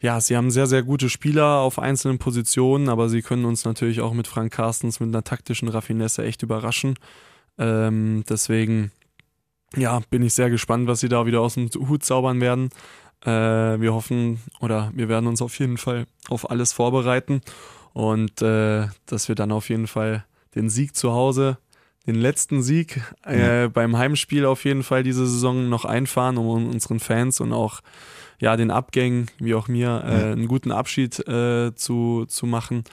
ja, 0.00 0.20
sie 0.20 0.36
haben 0.36 0.50
sehr, 0.50 0.66
sehr 0.66 0.82
gute 0.82 1.10
Spieler 1.10 1.58
auf 1.58 1.78
einzelnen 1.78 2.18
Positionen, 2.18 2.88
aber 2.88 3.08
sie 3.08 3.22
können 3.22 3.44
uns 3.44 3.64
natürlich 3.64 4.00
auch 4.00 4.14
mit 4.14 4.26
Frank 4.26 4.52
Carstens 4.52 4.98
mit 4.98 5.10
einer 5.10 5.24
taktischen 5.24 5.68
Raffinesse 5.68 6.24
echt 6.24 6.42
überraschen. 6.42 6.94
Ähm, 7.58 8.24
deswegen, 8.28 8.92
ja, 9.76 10.00
bin 10.08 10.22
ich 10.22 10.32
sehr 10.32 10.48
gespannt, 10.48 10.88
was 10.88 11.00
sie 11.00 11.08
da 11.08 11.26
wieder 11.26 11.42
aus 11.42 11.54
dem 11.54 11.68
Hut 11.74 12.02
zaubern 12.02 12.40
werden. 12.40 12.70
Äh, 13.24 13.30
wir 13.80 13.92
hoffen 13.92 14.40
oder 14.60 14.90
wir 14.94 15.10
werden 15.10 15.26
uns 15.26 15.42
auf 15.42 15.58
jeden 15.58 15.76
Fall 15.76 16.06
auf 16.28 16.50
alles 16.50 16.72
vorbereiten 16.72 17.42
und 17.92 18.40
äh, 18.40 18.86
dass 19.04 19.28
wir 19.28 19.34
dann 19.34 19.52
auf 19.52 19.68
jeden 19.68 19.86
Fall 19.86 20.24
den 20.54 20.70
Sieg 20.70 20.96
zu 20.96 21.12
Hause 21.12 21.58
den 22.06 22.14
letzten 22.14 22.62
Sieg 22.62 23.02
äh, 23.24 23.68
beim 23.68 23.96
Heimspiel 23.96 24.46
auf 24.46 24.64
jeden 24.64 24.82
Fall 24.82 25.02
diese 25.02 25.26
Saison 25.26 25.68
noch 25.68 25.84
einfahren, 25.84 26.38
um 26.38 26.70
unseren 26.70 26.98
Fans 26.98 27.40
und 27.40 27.52
auch 27.52 27.80
ja, 28.40 28.56
den 28.56 28.70
Abgängen, 28.70 29.30
wie 29.38 29.54
auch 29.54 29.68
mir, 29.68 30.02
äh, 30.04 30.32
einen 30.32 30.48
guten 30.48 30.72
Abschied 30.72 31.18
äh, 31.28 31.74
zu, 31.74 32.24
zu 32.26 32.46
machen. 32.46 32.84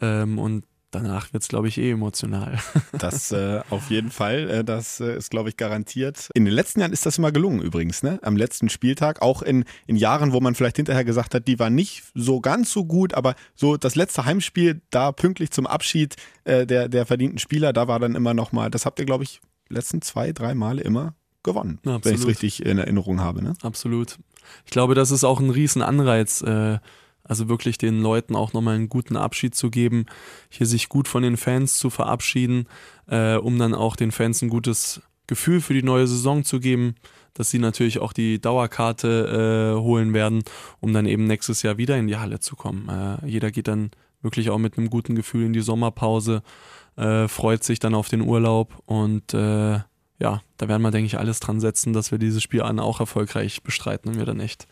Ähm, 0.00 0.38
und 0.38 0.64
danach 0.92 1.32
wird 1.32 1.42
es, 1.42 1.48
glaube 1.48 1.68
ich, 1.68 1.78
eh 1.78 1.90
emotional. 1.90 2.58
Das 2.98 3.32
äh, 3.32 3.60
auf 3.70 3.90
jeden 3.90 4.10
Fall, 4.10 4.48
äh, 4.50 4.64
das 4.64 5.00
äh, 5.00 5.16
ist, 5.16 5.30
glaube 5.30 5.48
ich, 5.48 5.56
garantiert. 5.56 6.28
In 6.34 6.44
den 6.44 6.54
letzten 6.54 6.80
Jahren 6.80 6.92
ist 6.92 7.04
das 7.04 7.18
immer 7.18 7.32
gelungen 7.32 7.60
übrigens, 7.60 8.02
ne? 8.02 8.20
Am 8.22 8.36
letzten 8.36 8.68
Spieltag, 8.68 9.22
auch 9.22 9.42
in, 9.42 9.64
in 9.86 9.96
Jahren, 9.96 10.32
wo 10.32 10.40
man 10.40 10.54
vielleicht 10.54 10.76
hinterher 10.76 11.04
gesagt 11.04 11.34
hat, 11.34 11.48
die 11.48 11.58
war 11.58 11.70
nicht 11.70 12.04
so 12.14 12.40
ganz 12.40 12.70
so 12.70 12.84
gut, 12.84 13.14
aber 13.14 13.34
so 13.54 13.76
das 13.76 13.96
letzte 13.96 14.24
Heimspiel, 14.24 14.82
da 14.90 15.10
pünktlich 15.10 15.50
zum 15.50 15.66
Abschied 15.66 16.16
äh, 16.44 16.66
der, 16.66 16.88
der 16.88 17.06
verdienten 17.06 17.38
Spieler, 17.38 17.72
da 17.72 17.88
war 17.88 17.98
dann 17.98 18.14
immer 18.14 18.34
nochmal, 18.34 18.70
das 18.70 18.86
habt 18.86 19.00
ihr, 19.00 19.06
glaube 19.06 19.24
ich, 19.24 19.40
letzten 19.68 20.02
zwei, 20.02 20.32
drei 20.32 20.54
Male 20.54 20.82
immer 20.82 21.14
gewonnen, 21.42 21.78
Absolut. 21.78 22.04
wenn 22.04 22.14
ich 22.14 22.20
es 22.20 22.26
richtig 22.26 22.64
in 22.64 22.78
Erinnerung 22.78 23.20
habe. 23.20 23.42
Ne? 23.42 23.54
Absolut. 23.62 24.18
Ich 24.64 24.70
glaube, 24.70 24.94
das 24.94 25.10
ist 25.10 25.24
auch 25.24 25.40
ein 25.40 25.50
Riesenanreiz, 25.50 26.42
äh, 26.42 26.78
also 27.24 27.48
wirklich 27.48 27.78
den 27.78 28.00
Leuten 28.00 28.34
auch 28.34 28.52
nochmal 28.52 28.74
einen 28.74 28.88
guten 28.88 29.16
Abschied 29.16 29.54
zu 29.54 29.70
geben, 29.70 30.06
hier 30.48 30.66
sich 30.66 30.88
gut 30.88 31.08
von 31.08 31.22
den 31.22 31.36
Fans 31.36 31.78
zu 31.78 31.90
verabschieden, 31.90 32.66
äh, 33.06 33.36
um 33.36 33.58
dann 33.58 33.74
auch 33.74 33.96
den 33.96 34.12
Fans 34.12 34.42
ein 34.42 34.48
gutes 34.48 35.02
Gefühl 35.26 35.60
für 35.60 35.74
die 35.74 35.82
neue 35.82 36.06
Saison 36.06 36.44
zu 36.44 36.60
geben, 36.60 36.96
dass 37.34 37.50
sie 37.50 37.58
natürlich 37.58 38.00
auch 38.00 38.12
die 38.12 38.40
Dauerkarte 38.40 39.76
äh, 39.76 39.80
holen 39.80 40.12
werden, 40.12 40.42
um 40.80 40.92
dann 40.92 41.06
eben 41.06 41.24
nächstes 41.24 41.62
Jahr 41.62 41.78
wieder 41.78 41.96
in 41.96 42.06
die 42.06 42.16
Halle 42.16 42.40
zu 42.40 42.56
kommen. 42.56 42.88
Äh, 42.88 43.26
jeder 43.26 43.50
geht 43.50 43.68
dann 43.68 43.92
wirklich 44.20 44.50
auch 44.50 44.58
mit 44.58 44.76
einem 44.76 44.90
guten 44.90 45.14
Gefühl 45.14 45.46
in 45.46 45.52
die 45.52 45.60
Sommerpause, 45.60 46.42
äh, 46.96 47.28
freut 47.28 47.64
sich 47.64 47.78
dann 47.78 47.94
auf 47.94 48.08
den 48.08 48.20
Urlaub 48.20 48.82
und 48.86 49.32
äh, 49.32 49.80
ja, 50.22 50.40
da 50.56 50.68
werden 50.68 50.82
wir, 50.82 50.92
denke 50.92 51.06
ich, 51.06 51.18
alles 51.18 51.40
dran 51.40 51.60
setzen, 51.60 51.92
dass 51.92 52.12
wir 52.12 52.18
dieses 52.18 52.42
Spiel 52.42 52.62
an 52.62 52.78
auch 52.78 53.00
erfolgreich 53.00 53.62
bestreiten 53.64 54.12
und 54.12 54.18
wir 54.18 54.24
dann 54.24 54.38
echt 54.38 54.68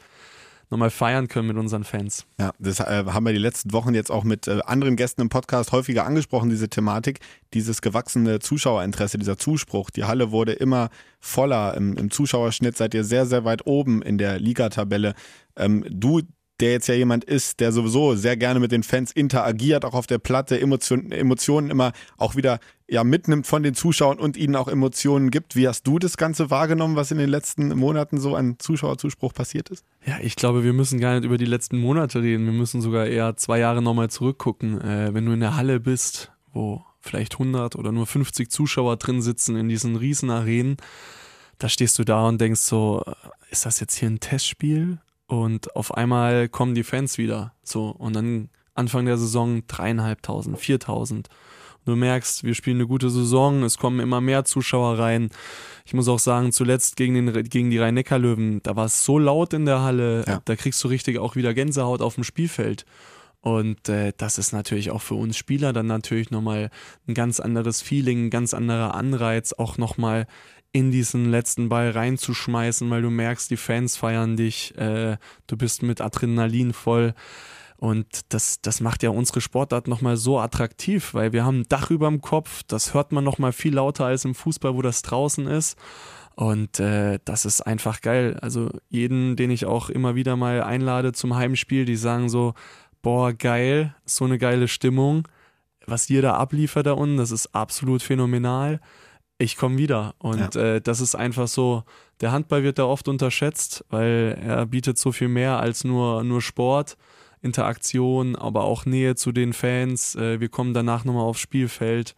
nochmal 0.70 0.90
feiern 0.90 1.26
können 1.26 1.48
mit 1.48 1.56
unseren 1.56 1.82
Fans. 1.82 2.24
Ja, 2.38 2.52
das 2.60 2.78
äh, 2.78 3.04
haben 3.04 3.26
wir 3.26 3.32
die 3.32 3.40
letzten 3.40 3.72
Wochen 3.72 3.92
jetzt 3.92 4.12
auch 4.12 4.22
mit 4.22 4.46
äh, 4.46 4.60
anderen 4.64 4.94
Gästen 4.94 5.22
im 5.22 5.28
Podcast 5.28 5.72
häufiger 5.72 6.06
angesprochen, 6.06 6.50
diese 6.50 6.68
Thematik, 6.68 7.18
dieses 7.52 7.82
gewachsene 7.82 8.38
Zuschauerinteresse, 8.38 9.18
dieser 9.18 9.36
Zuspruch. 9.36 9.90
Die 9.90 10.04
Halle 10.04 10.30
wurde 10.30 10.52
immer 10.52 10.90
voller. 11.18 11.76
Im, 11.76 11.96
im 11.96 12.12
Zuschauerschnitt 12.12 12.76
seid 12.76 12.94
ihr 12.94 13.02
sehr, 13.02 13.26
sehr 13.26 13.44
weit 13.44 13.66
oben 13.66 14.02
in 14.02 14.18
der 14.18 14.38
Ligatabelle. 14.38 15.14
Ähm, 15.56 15.84
du 15.90 16.20
der 16.60 16.72
jetzt 16.72 16.86
ja 16.88 16.94
jemand 16.94 17.24
ist, 17.24 17.60
der 17.60 17.72
sowieso 17.72 18.14
sehr 18.14 18.36
gerne 18.36 18.60
mit 18.60 18.72
den 18.72 18.82
Fans 18.82 19.12
interagiert, 19.12 19.84
auch 19.84 19.94
auf 19.94 20.06
der 20.06 20.18
Platte, 20.18 20.60
Emotion, 20.60 21.10
Emotionen 21.10 21.70
immer 21.70 21.92
auch 22.16 22.36
wieder 22.36 22.60
ja, 22.88 23.04
mitnimmt 23.04 23.46
von 23.46 23.62
den 23.62 23.74
Zuschauern 23.74 24.18
und 24.18 24.36
ihnen 24.36 24.56
auch 24.56 24.68
Emotionen 24.68 25.30
gibt. 25.30 25.54
Wie 25.54 25.68
hast 25.68 25.86
du 25.86 25.98
das 25.98 26.16
Ganze 26.16 26.50
wahrgenommen, 26.50 26.96
was 26.96 27.10
in 27.10 27.18
den 27.18 27.28
letzten 27.28 27.68
Monaten 27.78 28.18
so 28.18 28.34
an 28.34 28.56
Zuschauerzuspruch 28.58 29.32
passiert 29.32 29.70
ist? 29.70 29.84
Ja, 30.04 30.18
ich 30.20 30.34
glaube, 30.34 30.64
wir 30.64 30.72
müssen 30.72 30.98
gar 30.98 31.14
nicht 31.14 31.24
über 31.24 31.38
die 31.38 31.44
letzten 31.44 31.78
Monate 31.78 32.20
reden. 32.20 32.44
Wir 32.46 32.52
müssen 32.52 32.80
sogar 32.80 33.06
eher 33.06 33.36
zwei 33.36 33.60
Jahre 33.60 33.80
nochmal 33.80 34.10
zurückgucken. 34.10 34.80
Äh, 34.80 35.14
wenn 35.14 35.24
du 35.24 35.32
in 35.32 35.40
der 35.40 35.56
Halle 35.56 35.78
bist, 35.78 36.32
wo 36.52 36.84
vielleicht 37.00 37.34
100 37.34 37.76
oder 37.76 37.92
nur 37.92 38.06
50 38.06 38.50
Zuschauer 38.50 38.96
drin 38.96 39.22
sitzen 39.22 39.56
in 39.56 39.68
diesen 39.68 39.94
riesen 39.96 40.28
Arenen, 40.30 40.76
da 41.58 41.68
stehst 41.68 41.98
du 41.98 42.04
da 42.04 42.26
und 42.26 42.40
denkst 42.40 42.60
so, 42.60 43.04
äh, 43.06 43.12
ist 43.50 43.66
das 43.66 43.78
jetzt 43.78 43.96
hier 43.96 44.10
ein 44.10 44.18
Testspiel? 44.18 44.98
Und 45.30 45.76
auf 45.76 45.94
einmal 45.94 46.48
kommen 46.48 46.74
die 46.74 46.82
Fans 46.82 47.16
wieder. 47.16 47.54
So, 47.62 47.90
und 47.90 48.16
dann 48.16 48.48
Anfang 48.74 49.06
der 49.06 49.16
Saison 49.16 49.62
dreieinhalbtausend, 49.68 50.58
viertausend. 50.58 51.28
Du 51.84 51.94
merkst, 51.94 52.42
wir 52.42 52.56
spielen 52.56 52.78
eine 52.78 52.88
gute 52.88 53.10
Saison, 53.10 53.62
es 53.62 53.78
kommen 53.78 54.00
immer 54.00 54.20
mehr 54.20 54.44
Zuschauer 54.44 54.98
rein. 54.98 55.30
Ich 55.86 55.94
muss 55.94 56.08
auch 56.08 56.18
sagen, 56.18 56.50
zuletzt 56.50 56.96
gegen, 56.96 57.14
den, 57.14 57.44
gegen 57.44 57.70
die 57.70 57.78
Rhein-Neckar-Löwen, 57.78 58.60
da 58.64 58.74
war 58.74 58.86
es 58.86 59.04
so 59.04 59.20
laut 59.20 59.52
in 59.52 59.66
der 59.66 59.82
Halle, 59.82 60.24
ja. 60.26 60.42
da 60.44 60.56
kriegst 60.56 60.82
du 60.82 60.88
richtig 60.88 61.18
auch 61.18 61.36
wieder 61.36 61.54
Gänsehaut 61.54 62.02
auf 62.02 62.16
dem 62.16 62.24
Spielfeld. 62.24 62.84
Und 63.40 63.88
äh, 63.88 64.12
das 64.16 64.36
ist 64.36 64.52
natürlich 64.52 64.90
auch 64.90 65.00
für 65.00 65.14
uns 65.14 65.36
Spieler 65.36 65.72
dann 65.72 65.86
natürlich 65.86 66.32
nochmal 66.32 66.70
ein 67.06 67.14
ganz 67.14 67.38
anderes 67.38 67.82
Feeling, 67.82 68.26
ein 68.26 68.30
ganz 68.30 68.52
anderer 68.52 68.96
Anreiz, 68.96 69.52
auch 69.52 69.78
nochmal 69.78 70.26
in 70.72 70.90
diesen 70.90 71.30
letzten 71.30 71.68
Ball 71.68 71.90
reinzuschmeißen, 71.90 72.88
weil 72.90 73.02
du 73.02 73.10
merkst, 73.10 73.50
die 73.50 73.56
Fans 73.56 73.96
feiern 73.96 74.36
dich, 74.36 74.76
äh, 74.78 75.16
du 75.46 75.56
bist 75.56 75.82
mit 75.82 76.00
Adrenalin 76.00 76.72
voll. 76.72 77.14
Und 77.76 78.06
das, 78.28 78.60
das 78.60 78.80
macht 78.80 79.02
ja 79.02 79.10
unsere 79.10 79.40
Sportart 79.40 79.88
nochmal 79.88 80.16
so 80.16 80.38
attraktiv, 80.38 81.14
weil 81.14 81.32
wir 81.32 81.44
haben 81.44 81.60
ein 81.60 81.68
Dach 81.68 81.90
über 81.90 82.08
dem 82.08 82.20
Kopf, 82.20 82.62
das 82.66 82.92
hört 82.92 83.10
man 83.10 83.24
nochmal 83.24 83.52
viel 83.52 83.74
lauter 83.74 84.04
als 84.04 84.24
im 84.26 84.34
Fußball, 84.34 84.74
wo 84.74 84.82
das 84.82 85.02
draußen 85.02 85.46
ist. 85.46 85.78
Und 86.36 86.78
äh, 86.78 87.18
das 87.24 87.44
ist 87.44 87.62
einfach 87.62 88.02
geil. 88.02 88.38
Also 88.40 88.70
jeden, 88.88 89.34
den 89.36 89.50
ich 89.50 89.66
auch 89.66 89.90
immer 89.90 90.14
wieder 90.14 90.36
mal 90.36 90.62
einlade 90.62 91.12
zum 91.12 91.34
Heimspiel, 91.34 91.84
die 91.84 91.96
sagen 91.96 92.28
so, 92.28 92.54
boah, 93.02 93.32
geil, 93.32 93.94
so 94.04 94.26
eine 94.26 94.38
geile 94.38 94.68
Stimmung. 94.68 95.26
Was 95.86 96.08
ihr 96.10 96.22
da 96.22 96.34
abliefert 96.34 96.86
da 96.86 96.92
unten, 96.92 97.16
das 97.16 97.30
ist 97.30 97.54
absolut 97.54 98.02
phänomenal 98.02 98.80
ich 99.40 99.56
komme 99.56 99.78
wieder. 99.78 100.14
Und 100.18 100.54
ja. 100.54 100.76
äh, 100.76 100.80
das 100.80 101.00
ist 101.00 101.14
einfach 101.14 101.48
so, 101.48 101.84
der 102.20 102.32
Handball 102.32 102.62
wird 102.62 102.78
da 102.78 102.84
oft 102.84 103.08
unterschätzt, 103.08 103.84
weil 103.88 104.38
er 104.44 104.66
bietet 104.66 104.98
so 104.98 105.12
viel 105.12 105.28
mehr 105.28 105.58
als 105.58 105.84
nur, 105.84 106.22
nur 106.24 106.42
Sport, 106.42 106.96
Interaktion, 107.42 108.36
aber 108.36 108.64
auch 108.64 108.84
Nähe 108.84 109.14
zu 109.14 109.32
den 109.32 109.52
Fans. 109.54 110.14
Äh, 110.14 110.40
wir 110.40 110.50
kommen 110.50 110.74
danach 110.74 111.04
nochmal 111.04 111.24
aufs 111.24 111.40
Spielfeld. 111.40 112.14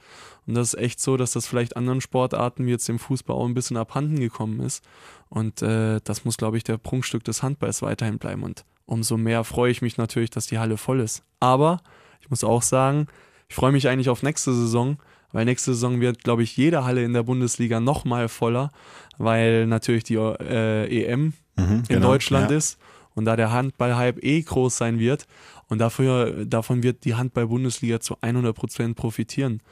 Und 0.47 0.55
das 0.55 0.75
ist 0.75 0.81
echt 0.81 1.01
so, 1.01 1.17
dass 1.17 1.33
das 1.33 1.47
vielleicht 1.47 1.77
anderen 1.77 2.01
Sportarten 2.01 2.67
wie 2.67 2.71
jetzt 2.71 2.89
dem 2.89 2.99
Fußball 2.99 3.37
auch 3.37 3.47
ein 3.47 3.55
bisschen 3.55 3.77
abhanden 3.77 4.19
gekommen 4.19 4.61
ist. 4.61 4.85
Und 5.29 5.63
äh, 5.63 6.01
das 6.03 6.25
muss, 6.25 6.37
glaube 6.37 6.57
ich, 6.57 6.65
der 6.65 6.79
Prunkstück 6.79 7.23
des 7.23 7.45
Handballs 7.45 7.83
weiterhin 7.83 8.19
bleiben. 8.19 8.43
Und 8.43 8.65
umso 8.85 9.17
mehr 9.17 9.45
freue 9.45 9.71
ich 9.71 9.81
mich 9.81 9.97
natürlich, 9.97 10.31
dass 10.31 10.49
die 10.49 10.59
Halle 10.59 10.77
voll 10.77 10.99
ist. 10.99 11.23
Aber 11.39 11.81
ich 12.21 12.29
muss 12.29 12.43
auch 12.43 12.63
sagen, 12.63 13.07
ich 13.49 13.55
freue 13.55 13.73
mich 13.73 13.89
eigentlich 13.89 14.09
auf 14.09 14.25
nächste 14.25 14.53
Saison, 14.53 14.99
weil 15.33 15.45
nächste 15.45 15.75
Saison 15.75 16.01
wird, 16.01 16.23
glaube 16.25 16.43
ich, 16.43 16.57
jede 16.57 16.85
Halle 16.85 17.03
in 17.05 17.13
der 17.13 17.23
Bundesliga 17.23 17.81
nochmal 17.81 18.29
voller, 18.29 18.71
weil 19.19 19.67
natürlich 19.67 20.05
die 20.05 20.17
äh, 20.17 21.05
EM 21.05 21.33
mhm, 21.57 21.65
in 21.67 21.83
genau, 21.89 22.09
Deutschland 22.09 22.51
ja. 22.51 22.57
ist 22.57 22.79
und 23.15 23.25
da 23.25 23.37
der 23.37 23.53
Handball-Hype 23.53 24.23
eh 24.23 24.43
groß 24.43 24.77
sein 24.77 24.99
wird 24.99 25.27
und 25.69 25.79
dafür, 25.79 26.45
davon 26.45 26.83
wird 26.83 27.05
die 27.05 27.15
Handball-Bundesliga 27.15 28.01
zu 28.01 28.17
100 28.21 28.55
Prozent 28.55 28.97
profitieren. 28.97 29.63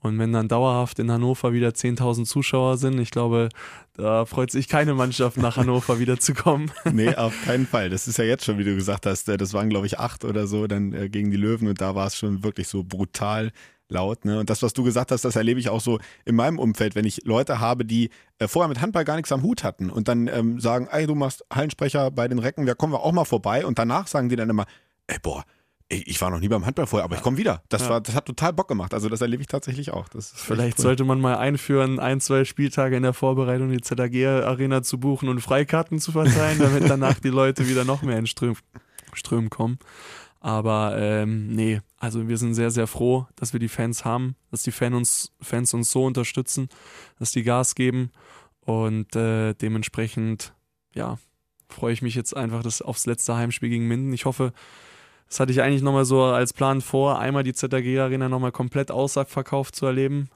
Und 0.00 0.18
wenn 0.18 0.32
dann 0.32 0.46
dauerhaft 0.46 0.98
in 0.98 1.10
Hannover 1.10 1.52
wieder 1.52 1.70
10.000 1.70 2.26
Zuschauer 2.26 2.76
sind, 2.76 3.00
ich 3.00 3.10
glaube, 3.10 3.48
da 3.94 4.24
freut 4.24 4.50
sich 4.50 4.68
keine 4.68 4.94
Mannschaft 4.94 5.36
nach 5.36 5.56
Hannover 5.56 5.98
wieder 5.98 6.20
zu 6.20 6.34
kommen. 6.34 6.70
Nee, 6.92 7.14
auf 7.14 7.34
keinen 7.44 7.66
Fall. 7.66 7.90
Das 7.90 8.06
ist 8.06 8.18
ja 8.18 8.24
jetzt 8.24 8.44
schon, 8.44 8.58
wie 8.58 8.64
du 8.64 8.74
gesagt 8.74 9.06
hast, 9.06 9.28
äh, 9.28 9.36
das 9.36 9.52
waren, 9.52 9.68
glaube 9.68 9.86
ich, 9.86 9.98
acht 9.98 10.24
oder 10.24 10.46
so 10.46 10.66
dann 10.66 10.92
äh, 10.92 11.08
gegen 11.08 11.30
die 11.30 11.36
Löwen 11.36 11.66
und 11.66 11.80
da 11.80 11.94
war 11.94 12.06
es 12.06 12.16
schon 12.16 12.44
wirklich 12.44 12.68
so 12.68 12.84
brutal 12.84 13.50
laut. 13.88 14.24
Ne? 14.24 14.38
Und 14.38 14.50
das, 14.50 14.62
was 14.62 14.72
du 14.72 14.82
gesagt 14.82 15.10
hast, 15.10 15.24
das 15.24 15.36
erlebe 15.36 15.60
ich 15.60 15.68
auch 15.68 15.80
so 15.80 15.98
in 16.24 16.34
meinem 16.34 16.58
Umfeld, 16.58 16.94
wenn 16.94 17.04
ich 17.04 17.24
Leute 17.24 17.60
habe, 17.60 17.84
die 17.84 18.10
äh, 18.38 18.48
vorher 18.48 18.68
mit 18.68 18.80
Handball 18.80 19.04
gar 19.04 19.16
nichts 19.16 19.32
am 19.32 19.42
Hut 19.42 19.64
hatten 19.64 19.90
und 19.90 20.08
dann 20.08 20.28
ähm, 20.28 20.60
sagen, 20.60 20.88
ey, 20.90 21.06
du 21.06 21.14
machst 21.14 21.44
Hallensprecher 21.52 22.10
bei 22.10 22.28
den 22.28 22.38
Recken, 22.38 22.66
ja, 22.66 22.74
kommen 22.74 22.92
wir 22.92 23.00
auch 23.00 23.12
mal 23.12 23.24
vorbei. 23.24 23.64
Und 23.64 23.78
danach 23.78 24.06
sagen 24.06 24.28
die 24.28 24.36
dann 24.36 24.50
immer, 24.50 24.66
ey, 25.06 25.18
boah, 25.22 25.44
ich 25.88 26.20
war 26.20 26.30
noch 26.30 26.40
nie 26.40 26.48
beim 26.48 26.66
Handball 26.66 26.86
vorher, 26.86 27.04
aber 27.04 27.14
ich 27.14 27.22
komme 27.22 27.36
wieder. 27.36 27.62
Das, 27.68 27.82
ja. 27.82 27.90
war, 27.90 28.00
das 28.00 28.14
hat 28.16 28.26
total 28.26 28.52
Bock 28.52 28.66
gemacht. 28.66 28.92
Also 28.92 29.08
das 29.08 29.20
erlebe 29.20 29.40
ich 29.42 29.46
tatsächlich 29.46 29.92
auch. 29.92 30.08
Vielleicht 30.18 30.78
cool. 30.78 30.82
sollte 30.82 31.04
man 31.04 31.20
mal 31.20 31.36
einführen, 31.36 32.00
ein, 32.00 32.20
zwei 32.20 32.44
Spieltage 32.44 32.96
in 32.96 33.04
der 33.04 33.12
Vorbereitung 33.12 33.70
die 33.70 33.80
ZAG-Arena 33.80 34.82
zu 34.82 34.98
buchen 34.98 35.28
und 35.28 35.40
Freikarten 35.40 36.00
zu 36.00 36.10
verteilen, 36.10 36.58
damit 36.58 36.90
danach 36.90 37.20
die 37.20 37.28
Leute 37.28 37.68
wieder 37.68 37.84
noch 37.84 38.02
mehr 38.02 38.18
in 38.18 38.26
Ström, 38.26 38.56
Strömen 39.12 39.48
kommen. 39.48 39.78
Aber 40.46 40.96
ähm, 40.96 41.48
nee, 41.48 41.80
also 41.98 42.28
wir 42.28 42.38
sind 42.38 42.54
sehr, 42.54 42.70
sehr 42.70 42.86
froh, 42.86 43.26
dass 43.34 43.52
wir 43.52 43.58
die 43.58 43.66
Fans 43.66 44.04
haben, 44.04 44.36
dass 44.52 44.62
die 44.62 44.70
Fan 44.70 44.94
uns, 44.94 45.32
Fans 45.40 45.74
uns 45.74 45.90
so 45.90 46.04
unterstützen, 46.04 46.68
dass 47.18 47.32
die 47.32 47.42
Gas 47.42 47.74
geben. 47.74 48.12
Und 48.60 49.16
äh, 49.16 49.54
dementsprechend, 49.54 50.54
ja, 50.94 51.18
freue 51.68 51.92
ich 51.92 52.00
mich 52.00 52.14
jetzt 52.14 52.36
einfach 52.36 52.62
das 52.62 52.80
aufs 52.80 53.06
letzte 53.06 53.34
Heimspiel 53.34 53.70
gegen 53.70 53.88
Minden. 53.88 54.12
Ich 54.12 54.24
hoffe, 54.24 54.52
das 55.26 55.40
hatte 55.40 55.50
ich 55.50 55.62
eigentlich 55.62 55.82
nochmal 55.82 56.04
so 56.04 56.22
als 56.22 56.52
Plan 56.52 56.80
vor, 56.80 57.18
einmal 57.18 57.42
die 57.42 57.52
ZAG 57.52 57.98
Arena 57.98 58.28
nochmal 58.28 58.52
komplett 58.52 58.92
ausverkauft 58.92 59.74
zu 59.74 59.84
erleben. 59.86 60.28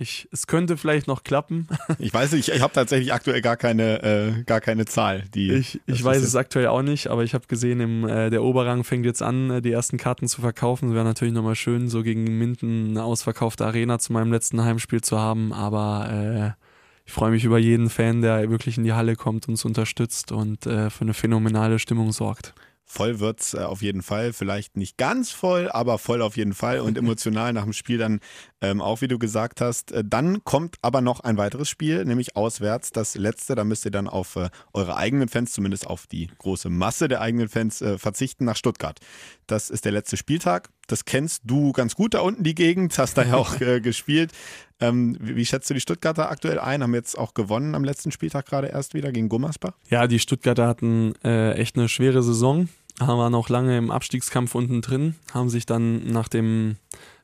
Ich, 0.00 0.28
es 0.30 0.46
könnte 0.46 0.76
vielleicht 0.76 1.08
noch 1.08 1.24
klappen. 1.24 1.66
Ich 1.98 2.14
weiß 2.14 2.32
nicht, 2.32 2.48
ich, 2.48 2.54
ich 2.54 2.62
habe 2.62 2.72
tatsächlich 2.72 3.12
aktuell 3.12 3.40
gar 3.40 3.56
keine, 3.56 4.02
äh, 4.02 4.42
gar 4.44 4.60
keine 4.60 4.84
Zahl. 4.84 5.24
Die, 5.34 5.52
ich 5.52 5.80
ich 5.86 6.04
weiß 6.04 6.22
es 6.22 6.36
aktuell 6.36 6.68
auch 6.68 6.82
nicht, 6.82 7.08
aber 7.08 7.24
ich 7.24 7.34
habe 7.34 7.46
gesehen, 7.48 7.80
im, 7.80 8.08
äh, 8.08 8.30
der 8.30 8.42
Oberrang 8.42 8.84
fängt 8.84 9.04
jetzt 9.04 9.22
an, 9.22 9.50
äh, 9.50 9.62
die 9.62 9.72
ersten 9.72 9.96
Karten 9.96 10.28
zu 10.28 10.40
verkaufen. 10.40 10.90
Es 10.90 10.94
wäre 10.94 11.04
natürlich 11.04 11.34
nochmal 11.34 11.56
schön, 11.56 11.88
so 11.88 12.02
gegen 12.02 12.24
Minden 12.38 12.90
eine 12.90 13.02
ausverkaufte 13.02 13.66
Arena 13.66 13.98
zu 13.98 14.12
meinem 14.12 14.30
letzten 14.30 14.62
Heimspiel 14.62 15.00
zu 15.00 15.18
haben, 15.18 15.52
aber 15.52 16.54
äh, 16.56 16.62
ich 17.06 17.12
freue 17.12 17.30
mich 17.30 17.44
über 17.44 17.58
jeden 17.58 17.88
Fan, 17.88 18.20
der 18.20 18.50
wirklich 18.50 18.76
in 18.76 18.84
die 18.84 18.92
Halle 18.92 19.16
kommt 19.16 19.48
und 19.48 19.54
uns 19.54 19.64
unterstützt 19.64 20.30
und 20.30 20.66
äh, 20.66 20.90
für 20.90 21.02
eine 21.02 21.14
phänomenale 21.14 21.78
Stimmung 21.78 22.12
sorgt. 22.12 22.54
Voll 22.90 23.20
wird's 23.20 23.52
äh, 23.52 23.58
auf 23.58 23.82
jeden 23.82 24.00
Fall. 24.00 24.32
Vielleicht 24.32 24.78
nicht 24.78 24.96
ganz 24.96 25.30
voll, 25.30 25.68
aber 25.70 25.98
voll 25.98 26.22
auf 26.22 26.38
jeden 26.38 26.54
Fall 26.54 26.80
und 26.80 26.96
emotional 26.98 27.52
nach 27.52 27.64
dem 27.64 27.74
Spiel 27.74 27.98
dann 27.98 28.20
ähm, 28.62 28.80
auch, 28.80 29.02
wie 29.02 29.08
du 29.08 29.18
gesagt 29.18 29.60
hast. 29.60 29.92
Äh, 29.92 30.02
dann 30.06 30.42
kommt 30.42 30.76
aber 30.80 31.02
noch 31.02 31.20
ein 31.20 31.36
weiteres 31.36 31.68
Spiel, 31.68 32.06
nämlich 32.06 32.34
auswärts, 32.34 32.90
das 32.90 33.14
letzte. 33.14 33.54
Da 33.54 33.64
müsst 33.64 33.84
ihr 33.84 33.90
dann 33.90 34.08
auf 34.08 34.36
äh, 34.36 34.48
eure 34.72 34.96
eigenen 34.96 35.28
Fans, 35.28 35.52
zumindest 35.52 35.86
auf 35.86 36.06
die 36.06 36.28
große 36.38 36.70
Masse 36.70 37.08
der 37.08 37.20
eigenen 37.20 37.50
Fans, 37.50 37.82
äh, 37.82 37.98
verzichten 37.98 38.46
nach 38.46 38.56
Stuttgart. 38.56 38.98
Das 39.46 39.68
ist 39.68 39.84
der 39.84 39.92
letzte 39.92 40.16
Spieltag. 40.16 40.70
Das 40.86 41.04
kennst 41.04 41.42
du 41.44 41.72
ganz 41.72 41.94
gut 41.94 42.14
da 42.14 42.20
unten, 42.20 42.42
die 42.42 42.54
Gegend, 42.54 42.96
hast 42.96 43.18
da 43.18 43.22
ja 43.22 43.34
auch 43.34 43.60
äh, 43.60 43.80
gespielt. 43.82 44.32
Ähm, 44.80 45.16
wie, 45.20 45.36
wie, 45.36 45.44
schätzt 45.44 45.68
du 45.68 45.74
die 45.74 45.80
Stuttgarter 45.80 46.30
aktuell 46.30 46.58
ein? 46.58 46.82
Haben 46.82 46.94
jetzt 46.94 47.18
auch 47.18 47.34
gewonnen 47.34 47.74
am 47.74 47.84
letzten 47.84 48.12
Spieltag 48.12 48.46
gerade 48.46 48.68
erst 48.68 48.94
wieder 48.94 49.12
gegen 49.12 49.28
Gummersbach? 49.28 49.72
Ja, 49.90 50.06
die 50.06 50.18
Stuttgarter 50.18 50.66
hatten 50.66 51.14
äh, 51.24 51.52
echt 51.52 51.76
eine 51.76 51.88
schwere 51.88 52.22
Saison, 52.22 52.68
waren 53.06 53.34
auch 53.34 53.48
lange 53.48 53.78
im 53.78 53.90
Abstiegskampf 53.90 54.54
unten 54.54 54.82
drin, 54.82 55.14
haben 55.32 55.48
sich 55.48 55.66
dann 55.66 56.06
nach 56.10 56.28
dem 56.28 56.76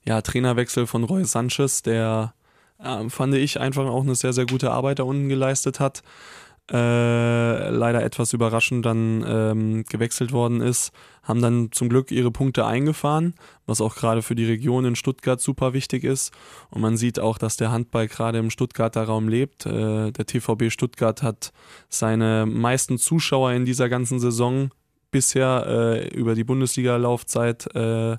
ja, 0.05 0.21
Trainerwechsel 0.21 0.87
von 0.87 1.05
Roy 1.05 1.25
Sanchez, 1.25 1.83
der 1.83 2.35
äh, 2.79 3.09
fand 3.09 3.35
ich 3.35 3.61
einfach 3.61 3.87
auch 3.87 4.03
eine 4.03 4.15
sehr, 4.15 4.33
sehr 4.33 4.47
gute 4.47 4.71
Arbeit 4.71 4.99
da 4.99 5.05
unten 5.05 5.29
geleistet 5.29 5.81
hat, 5.81 6.03
äh, 6.71 7.69
leider 7.69 8.03
etwas 8.03 8.33
überraschend 8.33 8.87
dann 8.87 9.23
ähm, 9.29 9.85
gewechselt 9.85 10.33
worden 10.33 10.63
ist, 10.63 10.93
haben 11.23 11.43
dann 11.43 11.73
zum 11.73 11.91
Glück 11.91 12.11
ihre 12.11 12.31
Punkte 12.31 12.65
eingefahren, 12.65 13.35
was 13.67 13.83
auch 13.83 13.97
gerade 13.97 14.23
für 14.23 14.35
die 14.35 14.47
Region 14.47 14.87
in 14.87 14.97
Stuttgart 14.97 15.41
super 15.41 15.75
wichtig 15.75 16.05
ist. 16.05 16.33
Und 16.71 16.81
man 16.81 16.97
sieht 16.97 17.21
auch, 17.21 17.37
dass 17.37 17.59
der 17.59 17.71
Handball 17.71 18.09
gerade 18.09 18.39
im 18.39 18.49
Stuttgarter 18.49 19.05
Raum 19.05 19.29
lebt. 19.29 19.67
Äh, 19.67 20.11
der 20.13 20.27
TVB 20.27 20.71
Stuttgart 20.71 21.23
hat 21.23 21.53
seine 21.91 22.47
meisten 22.47 22.97
Zuschauer 22.97 23.53
in 23.53 23.67
dieser 23.67 23.91
ganzen 23.91 24.19
Saison 24.19 24.71
bisher 25.14 25.64
äh, 25.68 26.09
über 26.09 26.35
die 26.35 26.42
Bundesliga-Laufzeit 26.42 27.72
äh, 27.77 28.16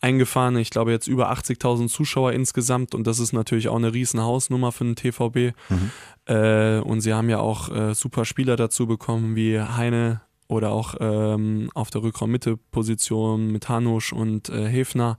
eingefahren. 0.00 0.56
Ich 0.56 0.70
glaube 0.70 0.90
jetzt 0.90 1.06
über 1.06 1.30
80.000 1.30 1.88
Zuschauer 1.88 2.32
insgesamt 2.32 2.96
und 2.96 3.06
das 3.06 3.20
ist 3.20 3.32
natürlich 3.32 3.68
auch 3.68 3.76
eine 3.76 3.94
riesen 3.94 4.20
Hausnummer 4.20 4.72
für 4.72 4.84
den 4.84 4.96
TVB. 4.96 5.56
Mhm. 5.70 5.90
Äh, 6.26 6.80
und 6.80 7.00
sie 7.00 7.14
haben 7.14 7.30
ja 7.30 7.38
auch 7.38 7.70
äh, 7.70 7.94
super 7.94 8.24
Spieler 8.24 8.56
dazu 8.56 8.88
bekommen 8.88 9.36
wie 9.36 9.60
Heine 9.60 10.20
oder 10.48 10.70
auch 10.70 10.94
ähm, 11.00 11.70
auf 11.74 11.90
der 11.90 12.02
Rückraummitte-Position 12.02 13.50
mit 13.50 13.68
Hanusch 13.68 14.12
und 14.12 14.48
äh, 14.48 14.66
Hefner. 14.66 15.18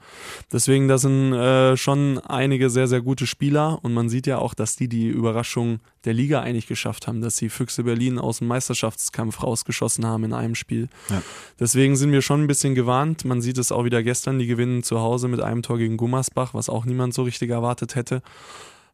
Deswegen, 0.51 0.87
das 0.87 1.01
sind 1.01 1.33
äh, 1.33 1.75
schon 1.75 2.19
einige 2.19 2.69
sehr, 2.69 2.87
sehr 2.87 3.01
gute 3.01 3.27
Spieler 3.27 3.79
und 3.83 3.93
man 3.93 4.09
sieht 4.09 4.27
ja 4.27 4.37
auch, 4.37 4.53
dass 4.53 4.75
die 4.75 4.87
die 4.87 5.07
Überraschung 5.07 5.79
der 6.05 6.13
Liga 6.13 6.41
eigentlich 6.41 6.67
geschafft 6.67 7.07
haben, 7.07 7.21
dass 7.21 7.37
sie 7.37 7.49
Füchse 7.49 7.83
Berlin 7.83 8.19
aus 8.19 8.39
dem 8.39 8.47
Meisterschaftskampf 8.47 9.43
rausgeschossen 9.43 10.05
haben 10.05 10.23
in 10.23 10.33
einem 10.33 10.55
Spiel. 10.55 10.87
Ja. 11.09 11.21
Deswegen 11.59 11.97
sind 11.97 12.11
wir 12.11 12.21
schon 12.21 12.43
ein 12.43 12.47
bisschen 12.47 12.75
gewarnt. 12.75 13.25
Man 13.25 13.41
sieht 13.41 13.57
es 13.57 13.71
auch 13.71 13.83
wieder 13.83 14.03
gestern, 14.03 14.39
die 14.39 14.47
gewinnen 14.47 14.83
zu 14.83 14.99
Hause 14.99 15.27
mit 15.27 15.41
einem 15.41 15.63
Tor 15.63 15.77
gegen 15.77 15.97
Gummersbach, 15.97 16.53
was 16.53 16.69
auch 16.69 16.85
niemand 16.85 17.13
so 17.13 17.23
richtig 17.23 17.49
erwartet 17.49 17.95
hätte. 17.95 18.21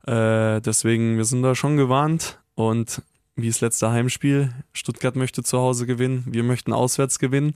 Äh, 0.05 0.61
deswegen, 0.61 1.17
wir 1.17 1.25
sind 1.25 1.43
da 1.43 1.55
schon 1.55 1.77
gewarnt 1.77 2.39
und 2.55 3.01
wie 3.35 3.47
das 3.47 3.61
letzte 3.61 3.91
Heimspiel. 3.91 4.53
Stuttgart 4.73 5.15
möchte 5.15 5.43
zu 5.43 5.59
Hause 5.59 5.85
gewinnen, 5.85 6.23
wir 6.27 6.43
möchten 6.43 6.73
auswärts 6.73 7.19
gewinnen. 7.19 7.55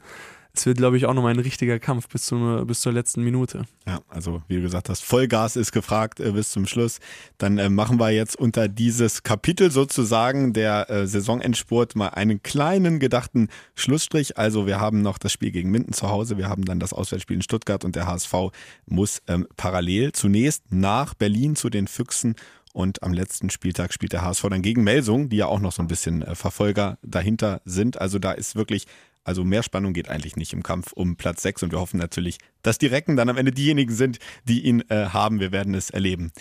Es 0.58 0.66
wird, 0.66 0.78
glaube 0.78 0.98
ich, 0.98 1.06
auch 1.06 1.14
nochmal 1.14 1.36
ein 1.36 1.40
richtiger 1.40 1.78
Kampf 1.78 2.08
bis, 2.08 2.26
zum, 2.26 2.66
bis 2.66 2.82
zur 2.82 2.92
letzten 2.92 3.24
Minute. 3.24 3.66
Ja, 3.86 4.00
also 4.10 4.42
wie 4.48 4.56
du 4.56 4.62
gesagt 4.64 4.90
hast, 4.90 5.04
Vollgas 5.04 5.56
ist 5.56 5.72
gefragt 5.72 6.20
äh, 6.20 6.32
bis 6.32 6.50
zum 6.50 6.66
Schluss. 6.66 6.98
Dann 7.38 7.60
äh, 7.60 7.70
machen 7.70 8.00
wir 8.00 8.10
jetzt 8.10 8.36
unter 8.36 8.68
dieses 8.68 9.22
Kapitel 9.22 9.70
sozusagen 9.70 10.54
der 10.54 10.90
äh, 10.90 11.06
Saisonendspurt 11.06 11.96
mal 11.96 12.08
einen 12.08 12.42
kleinen 12.42 12.98
gedachten 13.00 13.50
Schlussstrich. 13.76 14.40
Also 14.40 14.66
wir 14.66 14.80
haben 14.80 15.04
noch 15.04 15.20
das 15.20 15.32
Spiel 15.32 15.52
gegen 15.52 15.70
Minden 15.70 15.94
zu 15.94 16.10
Hause, 16.10 16.40
wir 16.40 16.50
haben 16.50 16.66
dann 16.66 16.80
das 16.80 16.92
Auswärtsspiel 16.92 17.36
in 17.36 17.44
Stuttgart 17.44 17.86
und 17.86 17.96
der 17.96 18.08
HSV 18.08 18.34
muss 18.88 19.22
ähm, 19.28 19.48
parallel 19.58 20.12
zunächst 20.14 20.64
nach 20.72 21.14
Berlin 21.14 21.56
zu 21.56 21.70
den 21.70 21.88
Füchsen 21.88 22.36
und 22.78 23.02
am 23.02 23.12
letzten 23.12 23.50
Spieltag 23.50 23.92
spielt 23.92 24.14
der 24.14 24.22
HSV 24.22 24.44
dann 24.52 24.62
gegen 24.62 24.84
Melsung, 24.84 25.30
die 25.30 25.38
ja 25.38 25.48
auch 25.48 25.60
noch 25.60 25.72
so 25.72 25.82
ein 25.82 25.88
bisschen 25.88 26.22
äh, 26.22 26.36
Verfolger 26.36 27.00
dahinter 27.02 27.60
sind. 27.66 28.00
Also 28.00 28.20
da 28.20 28.34
ist 28.34 28.56
wirklich, 28.56 28.86
also 29.24 29.44
mehr 29.44 29.64
Spannung 29.64 29.94
geht 29.94 30.10
eigentlich 30.10 30.36
nicht 30.36 30.54
im 30.54 30.62
Kampf 30.62 30.92
um 30.94 31.16
Platz 31.16 31.42
6. 31.42 31.64
Und 31.64 31.72
wir 31.72 31.80
hoffen 31.80 31.98
natürlich, 31.98 32.38
dass 32.62 32.78
die 32.78 32.86
Recken 32.86 33.16
dann 33.16 33.30
am 33.30 33.38
Ende 33.38 33.52
diejenigen 33.52 33.92
sind, 33.92 34.20
die 34.44 34.62
ihn 34.62 34.84
äh, 34.90 35.08
haben. 35.08 35.40
Wir 35.40 35.52
werden 35.52 35.74
es 35.74 35.90
erleben. 35.90 36.32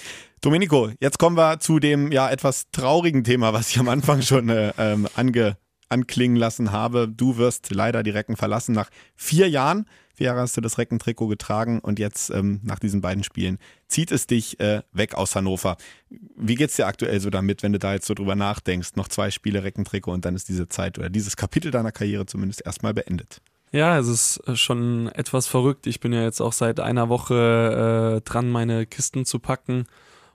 Domenico, 0.43 0.91
jetzt 1.01 1.19
kommen 1.19 1.39
wir 1.39 1.59
zu 1.59 1.79
dem 1.79 2.13
ja 2.13 2.29
etwas 2.29 2.71
traurigen 2.71 3.25
Thema, 3.25 3.55
was 3.55 3.71
ich 3.71 3.79
am 3.79 3.89
Anfang 3.89 4.21
schon 4.21 4.51
äh, 4.51 4.75
ähm, 4.77 5.09
ange, 5.15 5.57
anklingen 5.89 6.37
lassen 6.37 6.73
habe. 6.73 7.09
Du 7.09 7.37
wirst 7.37 7.73
leider 7.75 8.03
die 8.03 8.11
Recken 8.11 8.37
verlassen 8.37 8.75
nach 8.75 8.91
vier 9.15 9.49
Jahren. 9.49 9.87
Vier 10.15 10.29
Jahre 10.29 10.41
hast 10.41 10.57
du 10.57 10.63
das 10.63 10.79
Reckentrikot 10.79 11.29
getragen 11.29 11.79
und 11.81 11.99
jetzt 11.99 12.31
ähm, 12.31 12.61
nach 12.63 12.79
diesen 12.79 13.03
beiden 13.03 13.23
Spielen 13.23 13.59
zieht 13.87 14.11
es 14.11 14.27
dich 14.27 14.59
äh, 14.61 14.83
weg 14.93 15.15
aus 15.15 15.37
Hannover. 15.37 15.77
Wie 16.09 16.55
geht's 16.55 16.77
dir 16.77 16.87
aktuell 16.87 17.21
so 17.21 17.29
damit, 17.29 17.63
wenn 17.63 17.75
du 17.75 17.79
da 17.79 17.93
jetzt 17.93 18.07
so 18.07 18.15
drüber 18.15 18.35
nachdenkst? 18.35 18.97
Noch 18.97 19.09
zwei 19.09 19.31
Spiele 19.31 19.63
Reckentrikot 19.63 20.13
und 20.13 20.25
dann 20.25 20.35
ist 20.35 20.49
diese 20.49 20.69
Zeit 20.69 20.99
oder 20.99 21.11
dieses 21.11 21.37
Kapitel 21.37 21.71
deiner 21.71 21.93
Karriere 21.93 22.25
zumindest 22.25 22.65
erstmal 22.65 22.95
beendet. 22.95 23.43
Ja, 23.73 23.99
es 23.99 24.09
ist 24.09 24.43
äh, 24.47 24.57
schon 24.57 25.09
etwas 25.09 25.47
verrückt. 25.47 25.87
Ich 25.87 26.01
bin 26.01 26.15
ja 26.15 26.23
jetzt 26.23 26.41
auch 26.41 26.55
seit 26.55 26.81
einer 26.81 27.11
Woche 27.11 28.17
äh, 28.17 28.21
dran, 28.23 28.49
meine 28.49 28.87
Kisten 28.87 29.27
zu 29.27 29.39
packen. 29.39 29.85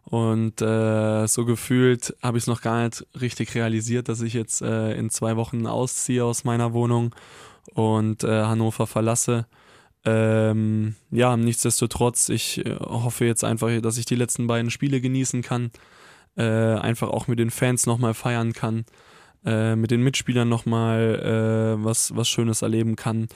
Und 0.04 0.62
äh, 0.62 1.28
so 1.28 1.46
gefühlt 1.46 2.16
habe 2.22 2.38
ich 2.38 2.44
es 2.44 2.48
noch 2.48 2.62
gar 2.62 2.84
nicht 2.84 3.06
richtig 3.20 3.56
realisiert, 3.56 4.10
dass 4.10 4.22
ich 4.22 4.34
jetzt 4.34 4.62
äh, 4.62 4.94
in 4.94 5.10
zwei 5.10 5.38
Wochen 5.38 5.68
ausziehe 5.68 6.26
aus 6.26 6.44
meiner 6.44 6.74
Wohnung 6.74 7.16
und 7.74 8.24
äh, 8.24 8.44
Hannover 8.44 8.88
verlasse. 8.88 9.46
Ähm, 10.04 10.96
ja, 11.12 11.38
nichtsdestotrotz, 11.38 12.30
ich 12.30 12.66
äh, 12.66 12.76
hoffe 12.80 13.26
jetzt 13.26 13.44
einfach, 13.44 13.70
dass 13.82 13.98
ich 13.98 14.06
die 14.06 14.16
letzten 14.16 14.48
beiden 14.48 14.72
Spiele 14.72 15.00
genießen 15.00 15.44
kann, 15.44 15.72
äh, 16.36 16.44
einfach 16.44 17.10
auch 17.10 17.28
mit 17.28 17.40
den 17.40 17.52
Fans 17.52 17.86
nochmal 17.86 18.16
feiern 18.16 18.54
kann, 18.54 18.86
äh, 19.46 19.76
mit 19.76 19.92
den 19.92 20.02
Mitspielern 20.02 20.50
nochmal 20.50 21.78
äh, 21.80 21.86
was, 21.86 22.16
was 22.16 22.28
Schönes 22.30 22.64
erleben 22.64 22.96
kann. 22.96 23.28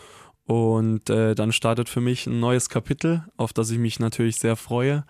Und 0.46 1.10
äh, 1.10 1.34
dann 1.34 1.52
startet 1.52 1.90
für 1.90 2.02
mich 2.02 2.28
ein 2.28 2.40
neues 2.40 2.70
Kapitel, 2.70 3.24
auf 3.36 3.52
das 3.52 3.72
ich 3.72 3.80
mich 3.80 4.00
natürlich 4.00 4.36
sehr 4.36 4.56
freue, 4.56 5.04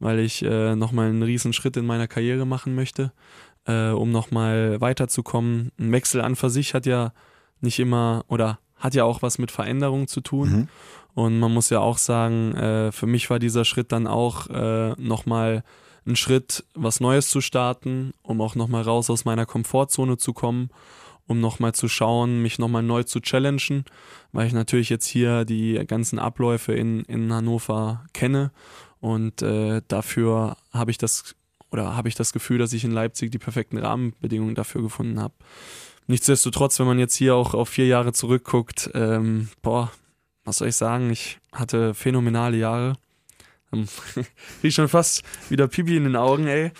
weil 0.00 0.18
ich 0.18 0.42
äh, 0.42 0.74
nochmal 0.74 1.08
einen 1.08 1.22
riesen 1.22 1.52
Schritt 1.52 1.76
in 1.76 1.86
meiner 1.86 2.08
Karriere 2.08 2.44
machen 2.44 2.74
möchte, 2.74 3.12
äh, 3.66 3.90
um 3.90 4.10
nochmal 4.10 4.80
weiterzukommen. 4.80 5.70
Ein 5.78 5.92
Wechsel 5.92 6.20
an 6.20 6.34
für 6.34 6.50
sich 6.50 6.74
hat 6.74 6.86
ja 6.86 7.12
nicht 7.60 7.78
immer 7.78 8.24
oder 8.26 8.58
hat 8.76 8.94
ja 8.94 9.04
auch 9.04 9.22
was 9.22 9.38
mit 9.38 9.52
Veränderung 9.52 10.08
zu 10.08 10.22
tun. 10.22 10.50
Mhm. 10.50 10.68
Und 11.14 11.38
man 11.38 11.52
muss 11.52 11.70
ja 11.70 11.80
auch 11.80 11.98
sagen, 11.98 12.54
äh, 12.54 12.92
für 12.92 13.06
mich 13.06 13.30
war 13.30 13.38
dieser 13.38 13.64
Schritt 13.64 13.92
dann 13.92 14.08
auch 14.08 14.48
äh, 14.48 14.90
nochmal 14.96 15.62
ein 16.06 16.16
Schritt, 16.16 16.64
was 16.74 16.98
Neues 16.98 17.28
zu 17.30 17.40
starten, 17.40 18.12
um 18.22 18.40
auch 18.40 18.54
nochmal 18.54 18.82
raus 18.82 19.10
aus 19.10 19.24
meiner 19.24 19.46
Komfortzone 19.46 20.16
zu 20.16 20.32
kommen, 20.32 20.70
um 21.30 21.38
nochmal 21.38 21.72
zu 21.72 21.86
schauen, 21.86 22.42
mich 22.42 22.58
nochmal 22.58 22.82
neu 22.82 23.04
zu 23.04 23.20
challengen, 23.20 23.84
weil 24.32 24.48
ich 24.48 24.52
natürlich 24.52 24.88
jetzt 24.90 25.06
hier 25.06 25.44
die 25.44 25.80
ganzen 25.86 26.18
Abläufe 26.18 26.72
in, 26.72 27.02
in 27.04 27.32
Hannover 27.32 28.04
kenne 28.12 28.50
und 28.98 29.40
äh, 29.40 29.80
dafür 29.86 30.56
habe 30.72 30.90
ich 30.90 30.98
das 30.98 31.36
oder 31.70 31.96
habe 31.96 32.08
ich 32.08 32.16
das 32.16 32.32
Gefühl, 32.32 32.58
dass 32.58 32.72
ich 32.72 32.82
in 32.82 32.90
Leipzig 32.90 33.30
die 33.30 33.38
perfekten 33.38 33.78
Rahmenbedingungen 33.78 34.56
dafür 34.56 34.82
gefunden 34.82 35.20
habe. 35.20 35.34
Nichtsdestotrotz, 36.08 36.80
wenn 36.80 36.88
man 36.88 36.98
jetzt 36.98 37.14
hier 37.14 37.36
auch 37.36 37.54
auf 37.54 37.68
vier 37.68 37.86
Jahre 37.86 38.12
zurückguckt, 38.12 38.90
ähm, 38.94 39.50
boah, 39.62 39.92
was 40.44 40.58
soll 40.58 40.66
ich 40.66 40.74
sagen, 40.74 41.10
ich 41.10 41.38
hatte 41.52 41.94
phänomenale 41.94 42.56
Jahre. 42.56 42.94
Ähm, 43.72 43.86
ich 44.62 44.74
schon 44.74 44.88
fast 44.88 45.22
wieder 45.48 45.68
Pipi 45.68 45.96
in 45.96 46.02
den 46.02 46.16
Augen, 46.16 46.48
ey. 46.48 46.72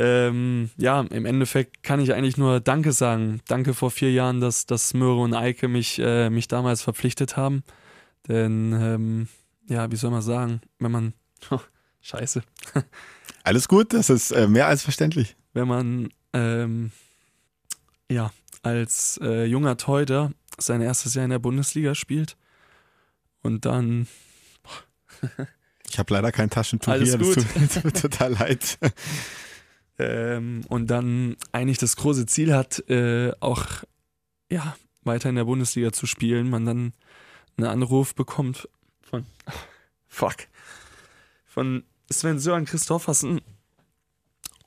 Ähm, 0.00 0.70
ja, 0.76 1.00
im 1.00 1.26
Endeffekt 1.26 1.82
kann 1.82 1.98
ich 1.98 2.14
eigentlich 2.14 2.36
nur 2.36 2.60
Danke 2.60 2.92
sagen. 2.92 3.40
Danke 3.48 3.74
vor 3.74 3.90
vier 3.90 4.12
Jahren, 4.12 4.40
dass, 4.40 4.64
dass 4.64 4.94
Möhre 4.94 5.18
und 5.20 5.34
Eike 5.34 5.66
mich, 5.66 5.98
äh, 5.98 6.30
mich 6.30 6.46
damals 6.46 6.82
verpflichtet 6.82 7.36
haben. 7.36 7.64
Denn, 8.28 8.72
ähm, 8.72 9.28
ja, 9.68 9.90
wie 9.90 9.96
soll 9.96 10.10
man 10.10 10.22
sagen, 10.22 10.60
wenn 10.78 10.92
man. 10.92 11.12
Oh, 11.50 11.60
scheiße. 12.00 12.42
Alles 13.44 13.68
gut, 13.68 13.92
das 13.92 14.10
ist 14.10 14.32
äh, 14.32 14.48
mehr 14.48 14.66
als 14.66 14.82
verständlich. 14.82 15.36
Wenn 15.52 15.68
man, 15.68 16.08
ähm, 16.32 16.90
ja, 18.10 18.32
als 18.62 19.20
äh, 19.22 19.44
junger 19.44 19.76
Teuter 19.76 20.32
sein 20.58 20.80
erstes 20.80 21.14
Jahr 21.14 21.24
in 21.24 21.30
der 21.30 21.38
Bundesliga 21.38 21.94
spielt 21.94 22.36
und 23.42 23.66
dann. 23.66 24.08
ich 25.88 25.98
habe 25.98 26.12
leider 26.12 26.32
kein 26.32 26.50
Taschentuch 26.50 26.92
Alles 26.92 27.10
hier, 27.10 27.18
gut. 27.18 27.36
das 27.36 27.44
tut, 27.44 27.72
tut 27.72 27.84
mir 27.84 27.92
total 28.00 28.32
leid. 28.32 28.78
Ähm, 29.98 30.62
und 30.68 30.88
dann 30.88 31.36
eigentlich 31.52 31.78
das 31.78 31.96
große 31.96 32.26
Ziel 32.26 32.54
hat, 32.54 32.88
äh, 32.88 33.32
auch 33.40 33.66
ja, 34.50 34.76
weiter 35.02 35.28
in 35.28 35.34
der 35.34 35.44
Bundesliga 35.44 35.92
zu 35.92 36.06
spielen, 36.06 36.48
man 36.50 36.64
dann 36.64 36.92
einen 37.56 37.66
Anruf 37.66 38.14
bekommt 38.14 38.68
von 39.02 39.26
fuck 40.06 40.36
von 41.44 41.82
Sven 42.10 42.38
Sören 42.38 42.64
Christoffersen 42.64 43.40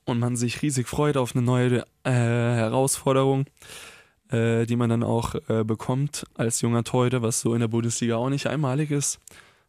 und 0.04 0.18
man 0.18 0.36
sich 0.36 0.62
riesig 0.62 0.88
freut 0.88 1.16
auf 1.16 1.34
eine 1.34 1.44
neue 1.44 1.84
äh, 2.04 2.10
Herausforderung 2.10 3.46
äh, 4.32 4.66
die 4.66 4.76
man 4.76 4.90
dann 4.90 5.02
auch 5.02 5.34
äh, 5.48 5.62
bekommt 5.64 6.26
als 6.34 6.60
junger 6.60 6.84
Torhüter, 6.84 7.22
was 7.22 7.40
so 7.40 7.54
in 7.54 7.60
der 7.60 7.68
Bundesliga 7.68 8.16
auch 8.16 8.30
nicht 8.30 8.46
einmalig 8.46 8.90
ist. 8.90 9.20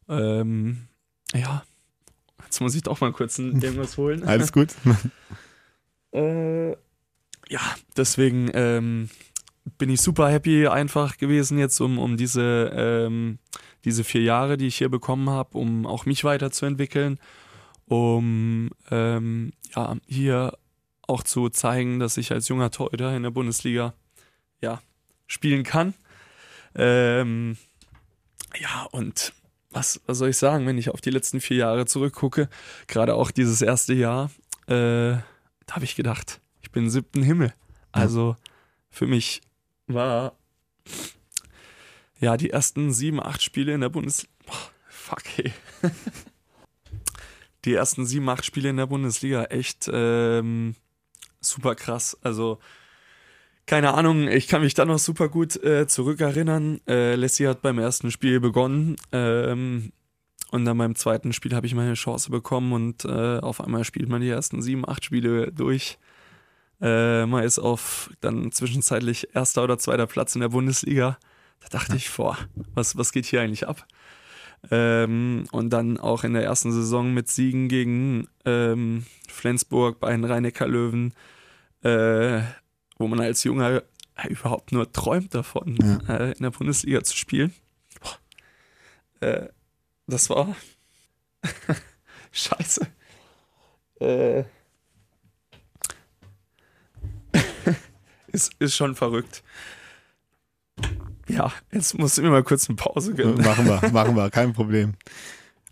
Ähm, 0.08 0.88
ja, 1.34 1.64
jetzt 2.46 2.62
muss 2.62 2.76
ich 2.76 2.84
doch 2.84 3.02
mal 3.02 3.12
kurz 3.12 3.38
ein, 3.38 3.62
irgendwas 3.62 3.98
holen. 3.98 4.24
Alles 4.24 4.52
gut. 4.52 4.70
äh, 6.14 6.72
ja, 7.50 7.62
deswegen 7.98 8.50
ähm, 8.54 9.10
bin 9.78 9.90
ich 9.90 10.02
super 10.02 10.30
happy 10.30 10.68
einfach 10.68 11.18
gewesen 11.18 11.58
jetzt 11.58 11.80
um, 11.80 12.00
um 12.00 12.18
diese, 12.18 12.72
ähm, 12.76 13.40
diese 13.86 14.04
vier 14.04 14.22
Jahre, 14.22 14.58
die 14.58 14.68
ich 14.68 14.78
hier 14.78 14.90
bekommen 14.90 15.30
habe, 15.30 15.58
um 15.58 15.86
auch 15.86 16.06
mich 16.06 16.24
weiterzuentwickeln, 16.24 17.20
um 17.86 18.70
ähm, 18.92 19.54
ja, 19.76 19.96
hier 20.08 20.58
auch 21.08 21.24
zu 21.24 21.50
zeigen, 21.50 22.00
dass 22.00 22.18
ich 22.18 22.32
als 22.32 22.48
junger 22.48 22.72
Torhüter 22.72 23.16
in 23.16 23.24
der 23.24 23.32
Bundesliga 23.32 23.94
ja, 24.62 24.82
spielen 25.28 25.64
kann. 25.64 25.94
Ähm, 26.76 27.58
ja, 28.60 28.88
und 28.92 29.34
was, 29.70 30.02
was 30.06 30.20
soll 30.20 30.30
ich 30.30 30.38
sagen, 30.38 30.66
wenn 30.66 30.78
ich 30.78 30.90
auf 30.90 31.02
die 31.02 31.10
letzten 31.10 31.42
vier 31.42 31.58
Jahre 31.58 31.86
zurückgucke, 31.86 32.50
gerade 32.88 33.16
auch 33.16 33.32
dieses 33.32 33.62
erste 33.62 33.94
Jahr, 33.94 34.32
äh, 34.68 35.18
da 35.66 35.76
habe 35.76 35.86
ich 35.86 35.96
gedacht, 35.96 36.42
ich 36.62 36.72
bin 36.72 36.84
im 36.84 36.90
siebten 36.90 37.24
Himmel. 37.24 37.54
Also 37.92 38.36
für 38.90 39.08
mich 39.08 39.42
war 39.88 40.36
ja 42.20 42.38
die 42.38 42.50
ersten 42.50 42.92
sieben, 42.94 43.22
acht 43.22 43.42
Spiele 43.42 43.74
in 43.74 43.82
der 43.82 43.90
Bundesliga. 43.90 44.32
Fuck, 44.88 45.24
hey. 45.36 45.54
die 47.66 47.74
ersten 47.74 48.06
sieben, 48.06 48.30
acht 48.30 48.46
Spiele 48.46 48.70
in 48.70 48.78
der 48.78 48.88
Bundesliga 48.88 49.46
echt 49.46 49.90
ähm, 49.92 50.76
super 51.42 51.76
krass. 51.76 52.18
Also 52.22 52.60
keine 53.66 53.94
Ahnung, 53.94 54.28
ich 54.28 54.48
kann 54.48 54.62
mich 54.62 54.74
da 54.74 54.84
noch 54.84 55.00
super 55.00 55.30
gut 55.30 55.62
äh, 55.64 55.88
zurückerinnern. 55.88 56.82
Äh, 56.88 57.16
Lassie 57.16 57.48
hat 57.48 57.62
beim 57.62 57.80
ersten 57.80 58.12
Spiel 58.12 58.40
begonnen 58.40 58.98
ähm, 59.12 59.94
und 60.54 60.66
dann 60.66 60.78
beim 60.78 60.94
zweiten 60.94 61.34
Spiel 61.34 61.56
habe 61.56 61.66
ich 61.66 61.74
meine 61.74 61.96
Chance 61.96 62.30
bekommen 62.30 62.74
und 62.74 63.06
äh, 63.06 63.40
auf 63.40 63.60
einmal 63.60 63.84
spielt 63.84 64.08
man 64.08 64.22
die 64.22 64.30
ersten 64.30 64.62
sieben, 64.62 64.88
acht 64.88 65.04
Spiele 65.04 65.52
durch. 65.52 65.98
Äh, 66.80 67.26
man 67.26 67.44
ist 67.44 67.58
auf 67.58 68.12
dann 68.22 68.52
zwischenzeitlich 68.52 69.34
erster 69.34 69.64
oder 69.64 69.80
zweiter 69.80 70.06
Platz 70.06 70.36
in 70.36 70.42
der 70.42 70.50
Bundesliga. 70.50 71.18
Da 71.60 71.70
dachte 71.70 71.96
ich, 71.96 72.12
boah, 72.12 72.38
was, 72.76 72.96
was 72.96 73.12
geht 73.12 73.26
hier 73.26 73.42
eigentlich 73.42 73.68
ab? 73.68 73.88
Ähm, 74.70 75.46
und 75.52 75.72
dann 75.72 76.00
auch 76.00 76.24
in 76.24 76.34
der 76.34 76.44
ersten 76.44 76.72
Saison 76.72 77.16
mit 77.16 77.30
Siegen 77.30 77.68
gegen 77.68 78.28
ähm, 78.46 79.08
Flensburg 79.28 80.00
bei 80.00 80.12
den 80.12 80.24
Rhein-Neckar-Löwen, 80.24 81.16
äh, 81.82 82.42
wo 83.00 83.08
man 83.08 83.22
als 83.22 83.44
Junger 83.44 83.82
überhaupt 84.30 84.72
nur 84.72 84.92
träumt 84.92 85.34
davon, 85.34 85.78
ja. 86.08 86.16
äh, 86.16 86.32
in 86.34 86.44
der 86.44 86.52
Bundesliga 86.52 87.04
zu 87.04 87.18
spielen. 87.18 87.56
Äh, 89.20 89.48
das 90.08 90.30
war 90.30 90.56
scheiße. 92.32 92.88
Äh, 94.00 94.44
ist, 98.28 98.54
ist 98.60 98.76
schon 98.76 98.96
verrückt. 98.96 99.44
Ja, 101.28 101.52
jetzt 101.72 101.98
musst 101.98 102.18
du 102.18 102.22
mir 102.22 102.30
mal 102.30 102.44
kurz 102.44 102.68
eine 102.68 102.76
Pause 102.76 103.14
gönnen. 103.14 103.42
Machen 103.44 103.66
wir, 103.66 103.90
machen 103.92 104.16
wir, 104.16 104.30
kein 104.30 104.54
Problem. 104.54 104.94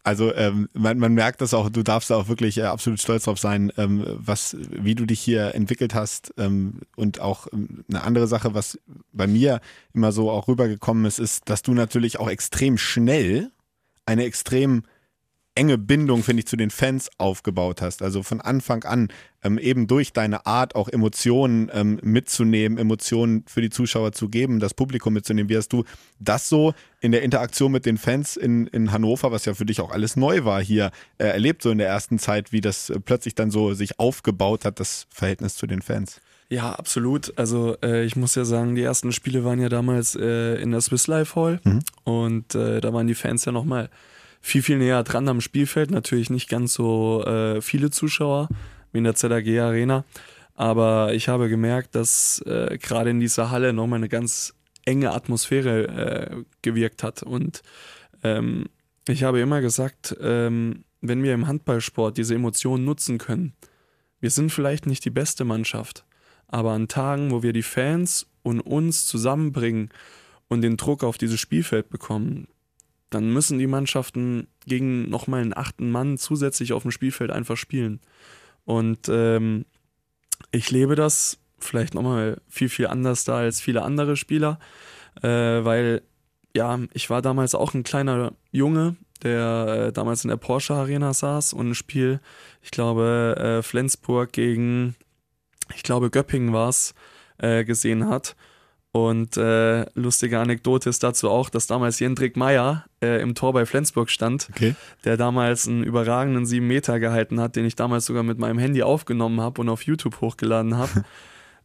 Also 0.04 0.34
ähm, 0.34 0.68
man, 0.74 0.98
man 0.98 1.14
merkt 1.14 1.42
das 1.42 1.54
auch, 1.54 1.70
du 1.70 1.84
darfst 1.84 2.12
auch 2.12 2.28
wirklich 2.28 2.58
äh, 2.58 2.64
absolut 2.64 3.00
stolz 3.00 3.26
drauf 3.26 3.38
sein, 3.38 3.72
ähm, 3.78 4.04
was, 4.08 4.58
wie 4.72 4.96
du 4.96 5.06
dich 5.06 5.20
hier 5.20 5.54
entwickelt 5.54 5.94
hast. 5.94 6.34
Ähm, 6.38 6.82
und 6.96 7.20
auch 7.20 7.48
ähm, 7.54 7.84
eine 7.88 8.04
andere 8.04 8.28
Sache, 8.28 8.56
was 8.56 8.80
bei 9.14 9.28
mir 9.28 9.62
immer 9.94 10.12
so 10.12 10.32
auch 10.32 10.48
rübergekommen 10.48 11.06
ist, 11.06 11.20
ist, 11.20 11.50
dass 11.50 11.62
du 11.62 11.74
natürlich 11.74 12.20
auch 12.20 12.30
extrem 12.30 12.80
schnell 12.80 13.52
eine 14.06 14.26
extrem 14.26 14.84
enge 15.54 15.78
Bindung, 15.78 16.24
finde 16.24 16.42
ich, 16.42 16.48
zu 16.48 16.56
den 16.56 16.70
Fans 16.70 17.10
aufgebaut 17.18 17.82
hast. 17.82 18.02
Also 18.02 18.24
von 18.24 18.40
Anfang 18.40 18.84
an 18.86 19.10
ähm, 19.44 19.58
eben 19.58 19.86
durch 19.86 20.14
deine 20.14 20.46
Art 20.46 20.76
auch 20.76 20.88
Emotionen 20.88 21.70
ähm, 21.74 22.00
mitzunehmen, 22.02 22.78
Emotionen 22.78 23.44
für 23.48 23.62
die 23.62 23.70
Zuschauer 23.70 24.14
zu 24.14 24.30
geben, 24.30 24.60
das 24.60 24.74
Publikum 24.74 25.14
mitzunehmen. 25.14 25.50
Wie 25.50 25.58
hast 25.58 25.74
du 25.74 25.84
das 26.20 26.48
so 26.48 26.74
in 27.02 27.12
der 27.12 27.24
Interaktion 27.24 27.72
mit 27.72 27.86
den 27.86 27.98
Fans 27.98 28.38
in, 28.38 28.68
in 28.68 28.92
Hannover, 28.94 29.32
was 29.32 29.46
ja 29.46 29.54
für 29.54 29.66
dich 29.66 29.82
auch 29.82 29.92
alles 29.92 30.16
neu 30.16 30.46
war 30.46 30.64
hier, 30.64 30.92
äh, 31.18 31.26
erlebt, 31.26 31.64
so 31.64 31.72
in 31.72 31.80
der 31.80 31.88
ersten 31.88 32.18
Zeit, 32.18 32.54
wie 32.54 32.62
das 32.62 32.90
äh, 32.90 33.00
plötzlich 33.00 33.36
dann 33.36 33.52
so 33.52 33.74
sich 33.74 34.00
aufgebaut 34.00 34.64
hat, 34.64 34.80
das 34.80 35.08
Verhältnis 35.10 35.56
zu 35.56 35.68
den 35.68 35.82
Fans? 35.82 36.22
Ja, 36.52 36.74
absolut. 36.74 37.32
Also 37.38 37.78
äh, 37.82 38.04
ich 38.04 38.18
muss 38.18 38.36
ja 38.36 38.44
sagen, 38.44 38.76
die 38.76 38.84
ersten 38.84 39.14
Spiele 39.14 39.46
waren 39.46 39.62
ja 39.62 39.70
damals 39.70 40.18
äh, 40.18 40.62
in 40.62 40.72
der 40.72 40.82
Swiss 40.82 41.08
Life 41.08 41.40
Hall 41.40 41.62
mhm. 41.64 41.80
und 42.04 42.56
äh, 42.56 42.82
da 42.82 42.92
waren 42.92 43.08
die 43.08 43.16
Fans 43.16 43.46
ja 43.46 43.54
nochmal 43.54 43.90
viel, 44.42 44.62
viel 44.62 44.78
näher 44.78 45.02
dran 45.04 45.30
am 45.30 45.40
Spielfeld. 45.40 45.92
Natürlich 45.92 46.30
nicht 46.30 46.50
ganz 46.50 46.74
so 46.74 47.24
äh, 47.24 47.62
viele 47.62 47.90
Zuschauer 47.90 48.50
wie 48.92 48.98
in 48.98 49.06
der 49.06 49.16
ZAG 49.16 49.48
Arena. 49.48 50.04
Aber 50.54 51.14
ich 51.14 51.30
habe 51.30 51.48
gemerkt, 51.48 51.96
dass 51.96 52.42
äh, 52.46 52.78
gerade 52.78 53.12
in 53.12 53.22
dieser 53.22 53.50
Halle 53.50 53.72
nochmal 53.72 54.00
eine 54.00 54.10
ganz 54.10 54.54
enge 54.84 55.12
Atmosphäre 55.12 55.88
äh, 55.88 56.44
gewirkt 56.62 57.02
hat. 57.02 57.24
Und 57.24 57.62
ähm, 58.24 58.66
ich 59.08 59.24
habe 59.24 59.40
immer 59.40 59.62
gesagt, 59.62 60.18
ähm, 60.20 60.84
wenn 61.00 61.24
wir 61.24 61.34
im 61.34 61.48
Handballsport 61.48 62.18
diese 62.18 62.36
Emotionen 62.36 62.84
nutzen 62.84 63.20
können, 63.20 63.54
wir 64.20 64.32
sind 64.32 64.52
vielleicht 64.52 64.86
nicht 64.86 65.06
die 65.06 65.12
beste 65.12 65.46
Mannschaft, 65.46 66.04
aber 66.52 66.72
an 66.72 66.88
Tagen, 66.88 67.32
wo 67.32 67.44
wir 67.44 67.54
die 67.54 67.64
Fans 67.64 68.28
und 68.44 68.62
uns 68.62 69.06
zusammenbringen 69.06 69.90
und 70.48 70.62
den 70.62 70.78
Druck 70.78 71.04
auf 71.04 71.18
dieses 71.18 71.40
Spielfeld 71.40 71.90
bekommen, 71.90 72.48
dann 73.10 73.32
müssen 73.32 73.60
die 73.60 73.68
Mannschaften 73.68 74.48
gegen 74.66 75.10
nochmal 75.10 75.42
einen 75.42 75.56
achten 75.56 75.92
Mann 75.92 76.18
zusätzlich 76.18 76.74
auf 76.74 76.84
dem 76.84 76.92
Spielfeld 76.92 77.32
einfach 77.32 77.58
spielen. 77.58 78.00
Und 78.66 79.10
ähm, 79.10 79.66
ich 80.52 80.72
lebe 80.72 80.96
das 80.96 81.40
vielleicht 81.60 81.94
nochmal 81.94 82.42
viel, 82.48 82.70
viel 82.70 82.88
anders 82.88 83.24
da 83.24 83.38
als 83.38 83.62
viele 83.62 83.84
andere 83.84 84.18
Spieler, 84.18 84.60
äh, 85.22 85.28
weil 85.28 86.02
ja, 86.56 86.80
ich 86.94 87.10
war 87.10 87.22
damals 87.22 87.56
auch 87.56 87.74
ein 87.74 87.84
kleiner 87.84 88.34
Junge, 88.52 88.96
der 89.24 89.88
äh, 89.88 89.94
damals 89.94 90.24
in 90.24 90.30
der 90.30 90.38
Porsche 90.38 90.74
Arena 90.74 91.14
saß 91.14 91.54
und 91.54 91.70
ein 91.70 91.76
Spiel, 91.76 92.20
ich 92.62 92.72
glaube, 92.72 93.36
äh, 93.38 93.62
Flensburg 93.62 94.32
gegen, 94.32 94.96
ich 95.76 95.84
glaube, 95.84 96.10
Göppingen 96.10 96.54
war 96.54 96.70
es, 96.70 96.94
äh, 97.38 97.64
gesehen 97.64 98.08
hat. 98.08 98.36
Und 98.94 99.38
äh, 99.38 99.86
lustige 99.94 100.40
Anekdote 100.40 100.90
ist 100.90 101.02
dazu 101.02 101.30
auch, 101.30 101.50
dass 101.50 101.66
damals 101.66 102.00
Jendrik 102.00 102.36
Meyer 102.36 102.86
äh, 103.02 103.22
im 103.22 103.36
Tor 103.36 103.54
bei 103.54 103.66
Flensburg 103.66 104.10
stand, 104.10 104.50
okay. 104.52 104.76
der 105.06 105.16
damals 105.16 105.66
einen 105.66 105.84
überragenden 105.84 106.46
sieben 106.46 106.68
Meter 106.68 107.00
gehalten 107.00 107.40
hat, 107.40 107.56
den 107.56 107.64
ich 107.64 107.76
damals 107.76 108.06
sogar 108.06 108.24
mit 108.24 108.38
meinem 108.38 108.60
Handy 108.60 108.84
aufgenommen 108.84 109.40
habe 109.40 109.62
und 109.62 109.70
auf 109.70 109.84
YouTube 109.84 110.20
hochgeladen 110.20 110.76
habe. 110.78 111.06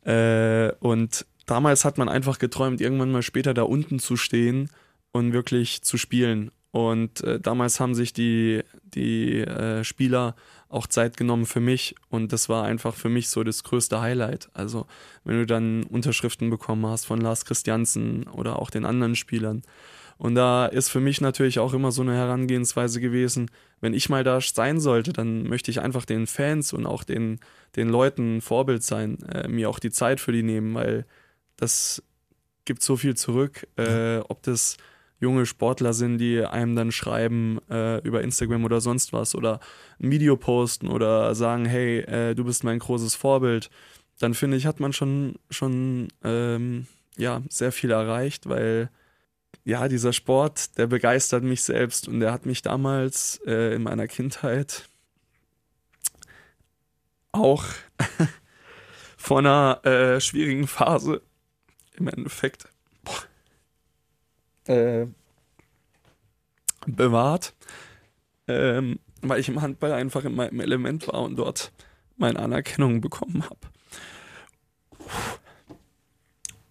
äh, 0.81 0.87
und 0.87 1.27
damals 1.47 1.85
hat 1.85 1.99
man 1.99 2.09
einfach 2.09 2.39
geträumt, 2.39 2.81
irgendwann 2.81 3.11
mal 3.11 3.23
später 3.23 3.55
da 3.55 3.63
unten 3.63 3.99
zu 3.99 4.17
stehen 4.17 4.71
und 5.11 5.33
wirklich 5.33 5.83
zu 5.83 5.99
spielen. 5.99 6.53
Und 6.71 7.25
äh, 7.25 7.41
damals 7.41 7.81
haben 7.81 7.97
sich 7.97 8.13
die, 8.13 8.63
die 8.85 9.41
äh, 9.41 9.83
Spieler 9.83 10.37
auch 10.77 10.87
Zeit 10.87 11.17
genommen 11.17 11.47
für 11.47 11.61
mich 11.61 11.95
und 12.11 12.33
das 12.33 12.49
war 12.49 12.65
einfach 12.65 12.95
für 12.95 13.09
mich 13.09 13.29
so 13.29 13.43
das 13.43 13.65
größte 13.65 14.01
Highlight. 14.01 14.49
Also 14.55 14.87
wenn 15.25 15.37
du 15.37 15.47
dann 15.47 15.85
Unterschriften 15.85 16.51
bekommen 16.51 16.87
hast 16.87 17.07
von 17.07 17.21
Lars 17.21 17.45
Christiansen 17.45 18.25
oder 18.25 18.61
auch 18.61 18.71
den 18.71 18.85
anderen 18.85 19.17
Spielern. 19.17 19.63
Und 20.19 20.35
da 20.35 20.67
ist 20.67 20.89
für 20.89 21.01
mich 21.01 21.21
natürlich 21.21 21.59
auch 21.59 21.75
immer 21.75 21.93
so 21.93 22.03
eine 22.03 22.15
Herangehensweise 22.15 23.01
gewesen, 23.01 23.51
wenn 23.81 23.93
ich 23.93 24.09
mal 24.09 24.25
da 24.25 24.41
sein 24.41 24.81
sollte, 24.81 25.13
dann 25.13 25.43
möchte 25.43 25.71
ich 25.71 25.81
einfach 25.81 26.07
den 26.07 26.27
Fans 26.27 26.73
und 26.73 26.87
auch 26.87 27.05
den, 27.05 27.41
den 27.77 27.89
Leuten 27.89 28.37
ein 28.37 28.41
Vorbild 28.41 28.83
sein, 28.83 29.19
äh, 29.25 29.49
mir 29.49 29.69
auch 29.69 29.79
die 29.79 29.91
Zeit 29.91 30.21
für 30.21 30.33
die 30.33 30.43
nehmen, 30.43 30.75
weil 30.75 31.05
das 31.57 32.03
gibt 32.65 32.83
so 32.83 32.97
viel 32.97 33.15
zurück, 33.15 33.67
äh, 33.77 34.19
ob 34.19 34.43
das 34.43 34.77
junge 35.19 35.47
Sportler 35.47 35.93
sind, 35.93 36.19
die 36.19 36.45
einem 36.45 36.77
dann 36.77 36.93
schreiben 36.93 37.59
äh, 37.71 38.01
über 38.03 38.23
Instagram 38.23 38.65
oder 38.65 38.81
sonst 38.81 39.13
was 39.13 39.35
oder 39.35 39.61
ein 40.01 40.11
Video 40.11 40.37
posten 40.37 40.89
oder 40.89 41.35
sagen, 41.35 41.65
hey, 41.65 42.01
äh, 42.01 42.35
du 42.35 42.45
bist 42.45 42.65
mein 42.65 42.79
großes 42.79 43.15
Vorbild, 43.15 43.71
dann 44.19 44.35
finde 44.35 44.57
ich, 44.57 44.67
hat 44.67 44.81
man 44.81 44.93
schon, 44.93 45.37
schon 45.51 46.09
ähm, 46.23 46.87
ja, 47.17 47.43
sehr 47.49 47.73
viel 47.73 47.91
erreicht, 47.91 48.49
weil 48.49 48.91
ja, 49.65 49.89
dieser 49.89 50.13
Sport, 50.13 50.79
der 50.79 50.87
begeistert 50.87 51.43
mich 51.43 51.65
selbst 51.65 52.09
und 52.09 52.21
der 52.21 52.33
hat 52.33 52.47
mich 52.47 52.63
damals 52.63 53.41
äh, 53.47 53.75
in 53.75 53.83
meiner 53.83 54.07
Kindheit 54.07 54.89
auch 57.33 57.65
vor 59.17 59.41
einer 59.41 59.81
äh, 59.85 60.21
schwierigen 60.21 60.67
Phase 60.67 61.23
im 61.97 62.09
Endeffekt 62.09 62.69
äh, 64.67 65.07
bewahrt, 66.87 67.55
ähm, 68.49 68.99
weil 69.23 69.41
ich 69.41 69.49
im 69.49 69.61
Handball 69.61 69.93
einfach 69.93 70.25
in 70.25 70.35
meinem 70.35 70.61
Element 70.61 71.09
war 71.09 71.23
und 71.23 71.37
dort 71.37 71.73
meine 72.17 72.39
Anerkennung 72.39 73.01
bekommen 73.01 73.45
habe. 73.45 73.61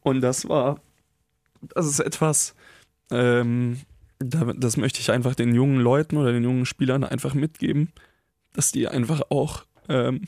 Und 0.02 0.22
das 0.22 0.48
war, 0.48 0.82
das 1.62 1.88
ist 1.88 2.00
etwas, 2.00 2.56
ähm, 3.12 3.82
das 4.20 4.78
möchte 4.78 5.00
ich 5.00 5.12
einfach 5.12 5.36
den 5.36 5.54
jungen 5.54 5.80
Leuten 5.80 6.18
oder 6.18 6.32
den 6.32 6.44
jungen 6.44 6.66
Spielern 6.66 7.04
einfach 7.04 7.34
mitgeben, 7.34 7.92
dass 8.54 8.72
die 8.72 8.88
einfach 8.88 9.22
auch 9.30 9.66
ähm, 9.90 10.28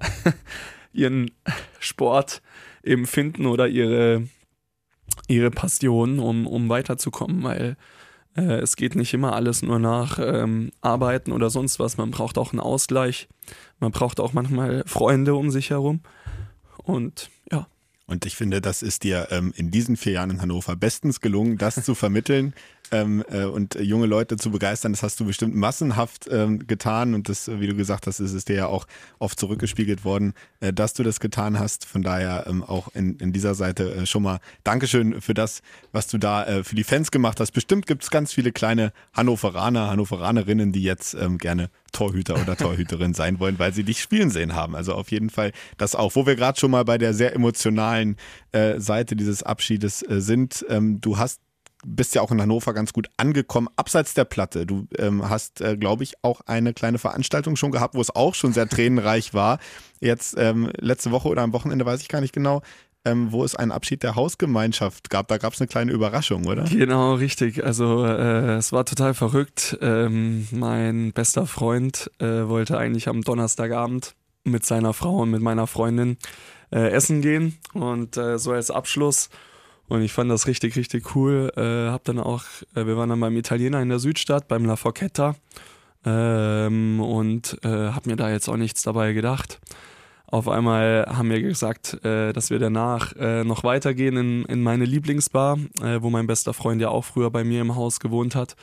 ihren 0.92 1.30
Sport 1.78 2.42
eben 2.82 3.06
finden 3.06 3.46
oder 3.46 3.68
ihre, 3.68 4.28
ihre 5.28 5.50
Passion, 5.50 6.18
um, 6.18 6.46
um 6.46 6.68
weiterzukommen, 6.68 7.42
weil 7.42 7.76
äh, 8.36 8.60
es 8.60 8.76
geht 8.76 8.96
nicht 8.96 9.14
immer 9.14 9.34
alles 9.34 9.62
nur 9.62 9.78
nach 9.78 10.18
ähm, 10.18 10.70
Arbeiten 10.80 11.32
oder 11.32 11.50
sonst 11.50 11.78
was. 11.78 11.96
Man 11.96 12.10
braucht 12.10 12.38
auch 12.38 12.52
einen 12.52 12.60
Ausgleich. 12.60 13.28
Man 13.80 13.92
braucht 13.92 14.20
auch 14.20 14.32
manchmal 14.32 14.84
Freunde 14.86 15.34
um 15.34 15.50
sich 15.50 15.70
herum. 15.70 16.00
Und 16.78 17.30
ja. 17.50 17.66
Und 18.06 18.26
ich 18.26 18.36
finde, 18.36 18.60
das 18.60 18.82
ist 18.82 19.02
dir 19.02 19.28
ähm, 19.30 19.52
in 19.56 19.70
diesen 19.70 19.96
vier 19.96 20.12
Jahren 20.12 20.30
in 20.30 20.42
Hannover 20.42 20.76
bestens 20.76 21.20
gelungen, 21.20 21.56
das 21.56 21.82
zu 21.82 21.94
vermitteln 21.94 22.54
ähm, 22.90 23.24
äh, 23.30 23.44
und 23.44 23.74
junge 23.76 24.06
Leute 24.06 24.36
zu 24.36 24.50
begeistern. 24.50 24.92
Das 24.92 25.02
hast 25.02 25.18
du 25.20 25.24
bestimmt 25.24 25.54
massenhaft 25.54 26.28
ähm, 26.30 26.66
getan 26.66 27.14
und 27.14 27.28
das, 27.28 27.48
wie 27.48 27.66
du 27.66 27.74
gesagt 27.74 28.06
hast, 28.06 28.20
ist 28.20 28.32
es 28.32 28.44
dir 28.44 28.56
ja 28.56 28.66
auch 28.66 28.86
oft 29.18 29.38
zurückgespiegelt 29.38 30.04
worden, 30.04 30.34
äh, 30.60 30.72
dass 30.72 30.94
du 30.94 31.02
das 31.02 31.20
getan 31.20 31.58
hast. 31.58 31.86
Von 31.86 32.02
daher 32.02 32.46
ähm, 32.46 32.62
auch 32.62 32.88
in, 32.94 33.16
in 33.18 33.32
dieser 33.32 33.54
Seite 33.54 33.94
äh, 33.94 34.06
schon 34.06 34.22
mal 34.22 34.38
Dankeschön 34.64 35.20
für 35.20 35.34
das, 35.34 35.62
was 35.92 36.06
du 36.06 36.18
da 36.18 36.44
äh, 36.44 36.64
für 36.64 36.76
die 36.76 36.84
Fans 36.84 37.10
gemacht 37.10 37.40
hast. 37.40 37.52
Bestimmt 37.52 37.86
gibt 37.86 38.02
es 38.02 38.10
ganz 38.10 38.32
viele 38.32 38.52
kleine 38.52 38.92
Hannoveraner, 39.12 39.88
Hannoveranerinnen, 39.90 40.72
die 40.72 40.82
jetzt 40.82 41.14
ähm, 41.14 41.38
gerne 41.38 41.70
Torhüter 41.92 42.40
oder 42.40 42.56
Torhüterin 42.56 43.14
sein 43.14 43.40
wollen, 43.40 43.58
weil 43.58 43.72
sie 43.72 43.84
dich 43.84 44.02
spielen 44.02 44.30
sehen 44.30 44.54
haben. 44.54 44.74
Also 44.74 44.94
auf 44.94 45.10
jeden 45.10 45.30
Fall 45.30 45.52
das 45.78 45.94
auch. 45.94 46.14
Wo 46.14 46.26
wir 46.26 46.36
gerade 46.36 46.58
schon 46.58 46.70
mal 46.70 46.84
bei 46.84 46.98
der 46.98 47.14
sehr 47.14 47.34
emotionalen 47.34 48.16
äh, 48.52 48.78
Seite 48.80 49.16
dieses 49.16 49.42
Abschiedes 49.42 50.02
äh, 50.02 50.20
sind, 50.20 50.64
ähm, 50.68 51.00
du 51.00 51.18
hast 51.18 51.40
bist 51.86 52.14
ja 52.14 52.22
auch 52.22 52.30
in 52.30 52.40
Hannover 52.40 52.74
ganz 52.74 52.92
gut 52.92 53.08
angekommen. 53.16 53.68
Abseits 53.76 54.14
der 54.14 54.24
Platte, 54.24 54.66
du 54.66 54.86
ähm, 54.98 55.28
hast, 55.28 55.60
äh, 55.60 55.76
glaube 55.76 56.02
ich, 56.02 56.14
auch 56.22 56.40
eine 56.46 56.72
kleine 56.72 56.98
Veranstaltung 56.98 57.56
schon 57.56 57.70
gehabt, 57.70 57.94
wo 57.94 58.00
es 58.00 58.14
auch 58.14 58.34
schon 58.34 58.52
sehr 58.52 58.68
tränenreich 58.68 59.34
war. 59.34 59.58
Jetzt 60.00 60.36
ähm, 60.38 60.70
letzte 60.78 61.10
Woche 61.10 61.28
oder 61.28 61.42
am 61.42 61.52
Wochenende, 61.52 61.86
weiß 61.86 62.00
ich 62.00 62.08
gar 62.08 62.20
nicht 62.20 62.32
genau. 62.34 62.62
Ähm, 63.06 63.32
wo 63.32 63.44
es 63.44 63.54
einen 63.54 63.70
Abschied 63.70 64.02
der 64.02 64.14
Hausgemeinschaft 64.14 65.10
gab. 65.10 65.28
Da 65.28 65.36
gab 65.36 65.52
es 65.52 65.60
eine 65.60 65.68
kleine 65.68 65.92
Überraschung, 65.92 66.46
oder? 66.46 66.64
Genau, 66.64 67.14
richtig. 67.14 67.62
Also 67.62 68.02
äh, 68.02 68.54
es 68.56 68.72
war 68.72 68.86
total 68.86 69.12
verrückt. 69.12 69.76
Ähm, 69.82 70.48
mein 70.50 71.12
bester 71.12 71.46
Freund 71.46 72.10
äh, 72.18 72.48
wollte 72.48 72.78
eigentlich 72.78 73.08
am 73.08 73.20
Donnerstagabend 73.20 74.14
mit 74.44 74.64
seiner 74.64 74.94
Frau 74.94 75.18
und 75.18 75.30
mit 75.30 75.42
meiner 75.42 75.66
Freundin 75.66 76.16
äh, 76.72 76.88
essen 76.92 77.20
gehen 77.20 77.58
und 77.74 78.16
äh, 78.16 78.38
so 78.38 78.52
als 78.52 78.70
Abschluss. 78.70 79.28
Und 79.88 80.02
ich 80.02 80.12
fand 80.12 80.30
das 80.30 80.46
richtig, 80.46 80.76
richtig 80.76 81.14
cool. 81.14 81.52
Äh, 81.56 81.90
hab 81.90 82.04
dann 82.04 82.18
auch, 82.18 82.44
äh, 82.74 82.86
wir 82.86 82.96
waren 82.96 83.10
dann 83.10 83.20
beim 83.20 83.36
Italiener 83.36 83.82
in 83.82 83.90
der 83.90 83.98
Südstadt, 83.98 84.48
beim 84.48 84.64
La 84.64 84.76
Forchetta. 84.76 85.36
Ähm, 86.06 87.00
und 87.00 87.58
äh, 87.64 87.90
hab 87.90 88.06
mir 88.06 88.16
da 88.16 88.30
jetzt 88.30 88.48
auch 88.48 88.56
nichts 88.56 88.82
dabei 88.82 89.12
gedacht. 89.12 89.60
Auf 90.26 90.48
einmal 90.48 91.06
haben 91.08 91.30
wir 91.30 91.40
gesagt, 91.40 92.04
äh, 92.04 92.32
dass 92.32 92.50
wir 92.50 92.58
danach 92.58 93.14
äh, 93.16 93.44
noch 93.44 93.62
weitergehen 93.62 94.16
in, 94.16 94.44
in 94.46 94.62
meine 94.62 94.84
Lieblingsbar, 94.84 95.58
äh, 95.80 96.02
wo 96.02 96.10
mein 96.10 96.26
bester 96.26 96.54
Freund 96.54 96.80
ja 96.80 96.88
auch 96.88 97.04
früher 97.04 97.30
bei 97.30 97.44
mir 97.44 97.60
im 97.60 97.76
Haus 97.76 98.00
gewohnt 98.00 98.34
hat. 98.34 98.56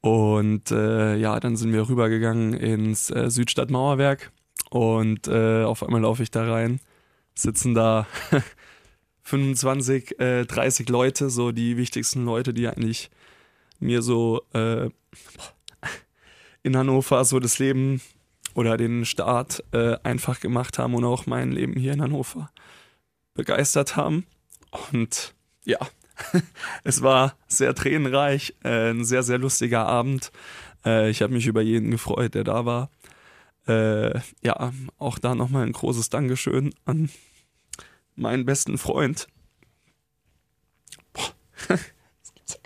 Und 0.00 0.70
ja, 0.70 1.40
dann 1.40 1.56
sind 1.56 1.72
wir 1.72 1.88
rübergegangen 1.88 2.54
ins 2.54 3.10
äh, 3.10 3.30
Südstadt 3.30 3.68
Mauerwerk 3.68 4.30
und 4.70 5.28
auf 5.28 5.82
einmal 5.82 6.02
laufe 6.02 6.22
ich 6.22 6.30
da 6.30 6.48
rein, 6.48 6.80
sitzen 7.34 7.74
da 7.74 8.06
25, 9.28 10.18
äh, 10.20 10.46
30 10.46 10.88
Leute, 10.88 11.28
so 11.28 11.52
die 11.52 11.76
wichtigsten 11.76 12.24
Leute, 12.24 12.54
die 12.54 12.66
eigentlich 12.66 13.10
mir 13.78 14.00
so 14.00 14.42
äh, 14.54 14.88
in 16.62 16.76
Hannover 16.76 17.22
so 17.26 17.38
das 17.38 17.58
Leben 17.58 18.00
oder 18.54 18.78
den 18.78 19.04
Start 19.04 19.62
äh, 19.72 19.96
einfach 20.02 20.40
gemacht 20.40 20.78
haben 20.78 20.94
und 20.94 21.04
auch 21.04 21.26
mein 21.26 21.52
Leben 21.52 21.74
hier 21.74 21.92
in 21.92 22.00
Hannover 22.00 22.50
begeistert 23.34 23.96
haben. 23.96 24.24
Und 24.92 25.34
ja, 25.64 25.78
es 26.84 27.02
war 27.02 27.36
sehr 27.48 27.74
tränenreich, 27.74 28.54
äh, 28.64 28.90
ein 28.90 29.04
sehr, 29.04 29.22
sehr 29.22 29.36
lustiger 29.36 29.86
Abend. 29.86 30.32
Äh, 30.86 31.10
ich 31.10 31.20
habe 31.20 31.34
mich 31.34 31.46
über 31.46 31.60
jeden 31.60 31.90
gefreut, 31.90 32.34
der 32.34 32.44
da 32.44 32.64
war. 32.64 32.90
Äh, 33.66 34.20
ja, 34.42 34.72
auch 34.96 35.18
da 35.18 35.34
nochmal 35.34 35.66
ein 35.66 35.72
großes 35.72 36.08
Dankeschön 36.08 36.74
an 36.86 37.10
meinen 38.18 38.44
besten 38.44 38.78
Freund. 38.78 39.28
Boah, 41.12 41.32
das 41.68 42.34
gibt's 42.34 42.58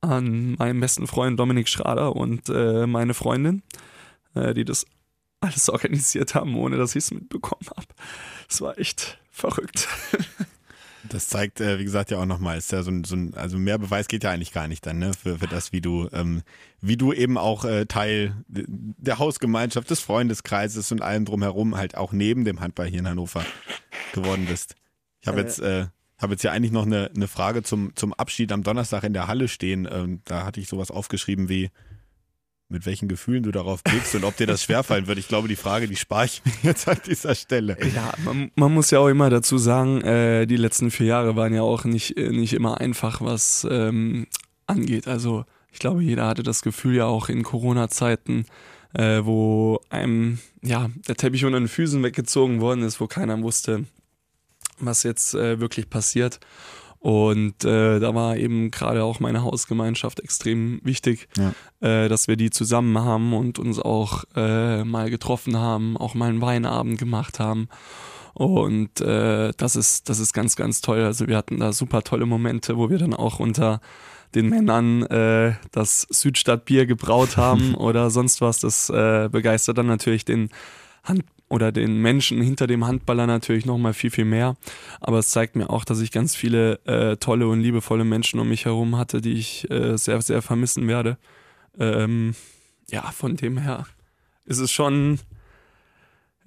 an 0.00 0.54
meinen 0.58 0.80
besten 0.80 1.06
Freund 1.06 1.38
Dominik 1.38 1.68
Schrader 1.68 2.14
und 2.14 2.48
äh, 2.48 2.86
meine 2.86 3.14
Freundin, 3.14 3.62
äh, 4.34 4.54
die 4.54 4.64
das 4.64 4.86
alles 5.40 5.68
organisiert 5.68 6.34
haben, 6.34 6.56
ohne 6.56 6.76
dass 6.76 6.96
ich 6.96 7.04
es 7.04 7.10
mitbekommen 7.10 7.66
habe. 7.76 7.88
Es 8.48 8.60
war 8.60 8.78
echt 8.78 9.18
verrückt. 9.30 9.88
Das 11.08 11.28
zeigt, 11.28 11.60
äh, 11.60 11.78
wie 11.78 11.84
gesagt, 11.84 12.10
ja 12.10 12.18
auch 12.18 12.26
nochmal, 12.26 12.58
ist 12.58 12.72
ja 12.72 12.82
so 12.82 12.90
ein, 12.90 13.04
so 13.04 13.16
ein, 13.16 13.34
also 13.34 13.58
mehr 13.58 13.78
Beweis 13.78 14.08
geht 14.08 14.24
ja 14.24 14.30
eigentlich 14.30 14.52
gar 14.52 14.68
nicht 14.68 14.84
dann, 14.86 14.98
ne, 14.98 15.12
für, 15.14 15.38
für 15.38 15.46
das, 15.46 15.72
wie 15.72 15.80
du, 15.80 16.08
ähm, 16.12 16.42
wie 16.80 16.96
du 16.96 17.12
eben 17.12 17.38
auch 17.38 17.64
äh, 17.64 17.86
Teil 17.86 18.36
der 18.48 19.18
Hausgemeinschaft, 19.18 19.90
des 19.90 20.00
Freundeskreises 20.00 20.92
und 20.92 21.02
allem 21.02 21.24
drumherum 21.24 21.76
halt 21.76 21.96
auch 21.96 22.12
neben 22.12 22.44
dem 22.44 22.60
Handball 22.60 22.86
hier 22.86 23.00
in 23.00 23.08
Hannover 23.08 23.44
geworden 24.12 24.46
bist. 24.46 24.74
Ich 25.20 25.28
habe 25.28 25.40
äh, 25.40 25.42
jetzt 25.42 25.60
äh, 25.60 25.86
habe 26.18 26.32
jetzt 26.32 26.42
ja 26.42 26.52
eigentlich 26.52 26.72
noch 26.72 26.86
eine, 26.86 27.10
eine 27.14 27.28
Frage 27.28 27.62
zum, 27.62 27.94
zum 27.94 28.14
Abschied 28.14 28.50
am 28.52 28.62
Donnerstag 28.62 29.04
in 29.04 29.12
der 29.12 29.26
Halle 29.26 29.48
stehen. 29.48 29.86
Ähm, 29.90 30.22
da 30.24 30.44
hatte 30.46 30.60
ich 30.60 30.68
sowas 30.68 30.90
aufgeschrieben 30.90 31.48
wie, 31.48 31.70
mit 32.68 32.84
welchen 32.84 33.08
Gefühlen 33.08 33.42
du 33.42 33.52
darauf 33.52 33.84
blickst 33.84 34.14
und 34.16 34.24
ob 34.24 34.36
dir 34.36 34.46
das 34.46 34.62
schwerfallen 34.62 35.06
wird. 35.06 35.18
Ich 35.18 35.28
glaube, 35.28 35.48
die 35.48 35.56
Frage, 35.56 35.86
die 35.86 35.96
spare 35.96 36.24
ich 36.24 36.42
mir 36.44 36.70
jetzt 36.70 36.88
an 36.88 36.98
dieser 37.06 37.34
Stelle. 37.34 37.76
Ja, 37.94 38.12
man, 38.24 38.50
man 38.56 38.74
muss 38.74 38.90
ja 38.90 38.98
auch 38.98 39.08
immer 39.08 39.30
dazu 39.30 39.56
sagen, 39.58 40.00
äh, 40.02 40.46
die 40.46 40.56
letzten 40.56 40.90
vier 40.90 41.06
Jahre 41.06 41.36
waren 41.36 41.54
ja 41.54 41.62
auch 41.62 41.84
nicht, 41.84 42.16
nicht 42.16 42.54
immer 42.54 42.80
einfach, 42.80 43.20
was 43.20 43.66
ähm, 43.70 44.26
angeht. 44.66 45.06
Also 45.06 45.44
ich 45.70 45.78
glaube, 45.78 46.02
jeder 46.02 46.26
hatte 46.26 46.42
das 46.42 46.62
Gefühl 46.62 46.96
ja 46.96 47.04
auch 47.04 47.28
in 47.28 47.42
Corona-Zeiten, 47.42 48.46
äh, 48.94 49.20
wo 49.24 49.80
einem 49.90 50.38
ja 50.62 50.90
der 51.06 51.16
Teppich 51.16 51.44
unter 51.44 51.58
den 51.58 51.68
Füßen 51.68 52.02
weggezogen 52.02 52.60
worden 52.60 52.82
ist, 52.82 53.00
wo 53.00 53.06
keiner 53.06 53.40
wusste, 53.42 53.84
was 54.78 55.02
jetzt 55.02 55.34
äh, 55.34 55.60
wirklich 55.60 55.88
passiert. 55.88 56.40
Und 57.06 57.64
äh, 57.64 58.00
da 58.00 58.16
war 58.16 58.36
eben 58.36 58.72
gerade 58.72 59.04
auch 59.04 59.20
meine 59.20 59.44
Hausgemeinschaft 59.44 60.18
extrem 60.18 60.80
wichtig, 60.82 61.28
ja. 61.36 61.52
äh, 61.78 62.08
dass 62.08 62.26
wir 62.26 62.34
die 62.34 62.50
zusammen 62.50 62.98
haben 62.98 63.32
und 63.32 63.60
uns 63.60 63.78
auch 63.78 64.24
äh, 64.34 64.82
mal 64.82 65.08
getroffen 65.08 65.56
haben, 65.56 65.96
auch 65.96 66.14
mal 66.16 66.30
einen 66.30 66.40
Weinabend 66.40 66.98
gemacht 66.98 67.38
haben. 67.38 67.68
Und 68.34 69.00
äh, 69.02 69.52
das 69.56 69.76
ist, 69.76 70.08
das 70.08 70.18
ist 70.18 70.32
ganz, 70.32 70.56
ganz 70.56 70.80
toll. 70.80 71.04
Also 71.04 71.28
wir 71.28 71.36
hatten 71.36 71.60
da 71.60 71.72
super 71.72 72.02
tolle 72.02 72.26
Momente, 72.26 72.76
wo 72.76 72.90
wir 72.90 72.98
dann 72.98 73.14
auch 73.14 73.38
unter 73.38 73.80
den 74.34 74.48
Männern 74.48 75.04
äh, 75.04 75.52
das 75.70 76.08
Südstadtbier 76.10 76.86
gebraut 76.86 77.36
haben 77.36 77.74
oder 77.76 78.10
sonst 78.10 78.40
was. 78.40 78.58
Das 78.58 78.90
äh, 78.90 79.28
begeistert 79.30 79.78
dann 79.78 79.86
natürlich 79.86 80.24
den 80.24 80.50
Hand 81.04 81.22
oder 81.48 81.70
den 81.70 82.00
Menschen 82.00 82.42
hinter 82.42 82.66
dem 82.66 82.84
Handballer 82.86 83.26
natürlich 83.26 83.66
noch 83.66 83.78
mal 83.78 83.94
viel, 83.94 84.10
viel 84.10 84.24
mehr. 84.24 84.56
Aber 85.00 85.18
es 85.18 85.30
zeigt 85.30 85.54
mir 85.54 85.70
auch, 85.70 85.84
dass 85.84 86.00
ich 86.00 86.10
ganz 86.10 86.34
viele 86.34 86.80
äh, 86.86 87.16
tolle 87.16 87.46
und 87.48 87.60
liebevolle 87.60 88.04
Menschen 88.04 88.40
um 88.40 88.48
mich 88.48 88.64
herum 88.64 88.96
hatte, 88.96 89.20
die 89.20 89.34
ich 89.34 89.70
äh, 89.70 89.96
sehr, 89.96 90.20
sehr 90.22 90.42
vermissen 90.42 90.88
werde. 90.88 91.18
Ähm, 91.78 92.34
ja, 92.90 93.02
von 93.12 93.36
dem 93.36 93.58
her 93.58 93.86
ist 94.44 94.58
es 94.58 94.72
schon 94.72 95.18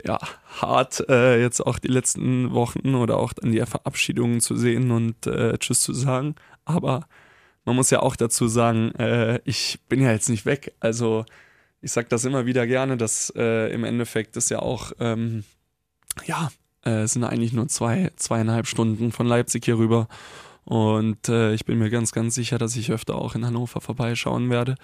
ja, 0.03 0.17
hart, 0.61 1.05
äh, 1.09 1.41
jetzt 1.41 1.65
auch 1.65 1.79
die 1.79 1.89
letzten 1.89 2.53
Wochen 2.53 2.95
oder 2.95 3.17
auch 3.17 3.33
dann 3.33 3.51
die 3.51 3.65
Verabschiedungen 3.65 4.39
zu 4.41 4.55
sehen 4.55 4.91
und 4.91 5.27
äh, 5.27 5.57
Tschüss 5.57 5.81
zu 5.81 5.93
sagen. 5.93 6.35
Aber 6.65 7.07
man 7.65 7.75
muss 7.75 7.89
ja 7.89 8.01
auch 8.01 8.15
dazu 8.15 8.47
sagen, 8.47 8.93
äh, 8.95 9.39
ich 9.43 9.79
bin 9.89 10.01
ja 10.01 10.11
jetzt 10.11 10.29
nicht 10.29 10.45
weg. 10.45 10.73
Also 10.79 11.25
ich 11.81 11.91
sage 11.91 12.07
das 12.09 12.25
immer 12.25 12.45
wieder 12.45 12.67
gerne, 12.67 12.97
dass 12.97 13.31
äh, 13.35 13.71
im 13.73 13.83
Endeffekt 13.83 14.37
ist 14.37 14.49
ja 14.49 14.59
auch, 14.59 14.91
ähm, 14.99 15.43
ja, 16.25 16.49
äh, 16.85 17.01
es 17.03 17.13
sind 17.13 17.23
eigentlich 17.23 17.53
nur 17.53 17.67
zwei, 17.67 18.11
zweieinhalb 18.15 18.67
Stunden 18.67 19.11
von 19.11 19.27
Leipzig 19.27 19.65
hier 19.65 19.77
rüber. 19.77 20.07
Und 20.65 21.29
äh, 21.29 21.53
ich 21.53 21.65
bin 21.65 21.79
mir 21.79 21.89
ganz, 21.89 22.11
ganz 22.11 22.35
sicher, 22.35 22.57
dass 22.57 22.75
ich 22.75 22.91
öfter 22.91 23.15
auch 23.15 23.35
in 23.35 23.45
Hannover 23.45 23.81
vorbeischauen 23.81 24.49
werde. 24.49 24.75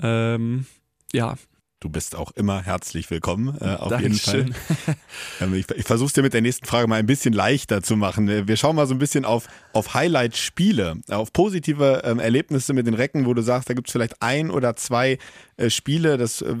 Ähm, 0.00 0.66
ja, 1.12 1.36
Du 1.84 1.90
bist 1.90 2.16
auch 2.16 2.30
immer 2.30 2.62
herzlich 2.62 3.10
willkommen, 3.10 3.58
äh, 3.60 3.74
auf 3.74 3.90
Dankeschön. 3.90 4.38
jeden 4.38 4.54
Fall. 4.54 4.96
ähm, 5.42 5.52
ich 5.52 5.70
ich 5.70 5.84
versuche 5.84 6.06
es 6.06 6.12
dir 6.14 6.22
mit 6.22 6.32
der 6.32 6.40
nächsten 6.40 6.64
Frage 6.64 6.88
mal 6.88 6.96
ein 6.98 7.04
bisschen 7.04 7.34
leichter 7.34 7.82
zu 7.82 7.94
machen. 7.94 8.48
Wir 8.48 8.56
schauen 8.56 8.74
mal 8.74 8.86
so 8.86 8.94
ein 8.94 8.98
bisschen 8.98 9.26
auf, 9.26 9.48
auf 9.74 9.92
Highlight-Spiele, 9.92 10.96
auf 11.10 11.34
positive 11.34 12.00
ähm, 12.06 12.20
Erlebnisse 12.20 12.72
mit 12.72 12.86
den 12.86 12.94
Recken, 12.94 13.26
wo 13.26 13.34
du 13.34 13.42
sagst, 13.42 13.68
da 13.68 13.74
gibt 13.74 13.88
es 13.88 13.92
vielleicht 13.92 14.22
ein 14.22 14.50
oder 14.50 14.76
zwei 14.76 15.18
äh, 15.56 15.70
Spiele, 15.70 16.18
das 16.18 16.42
äh, 16.42 16.54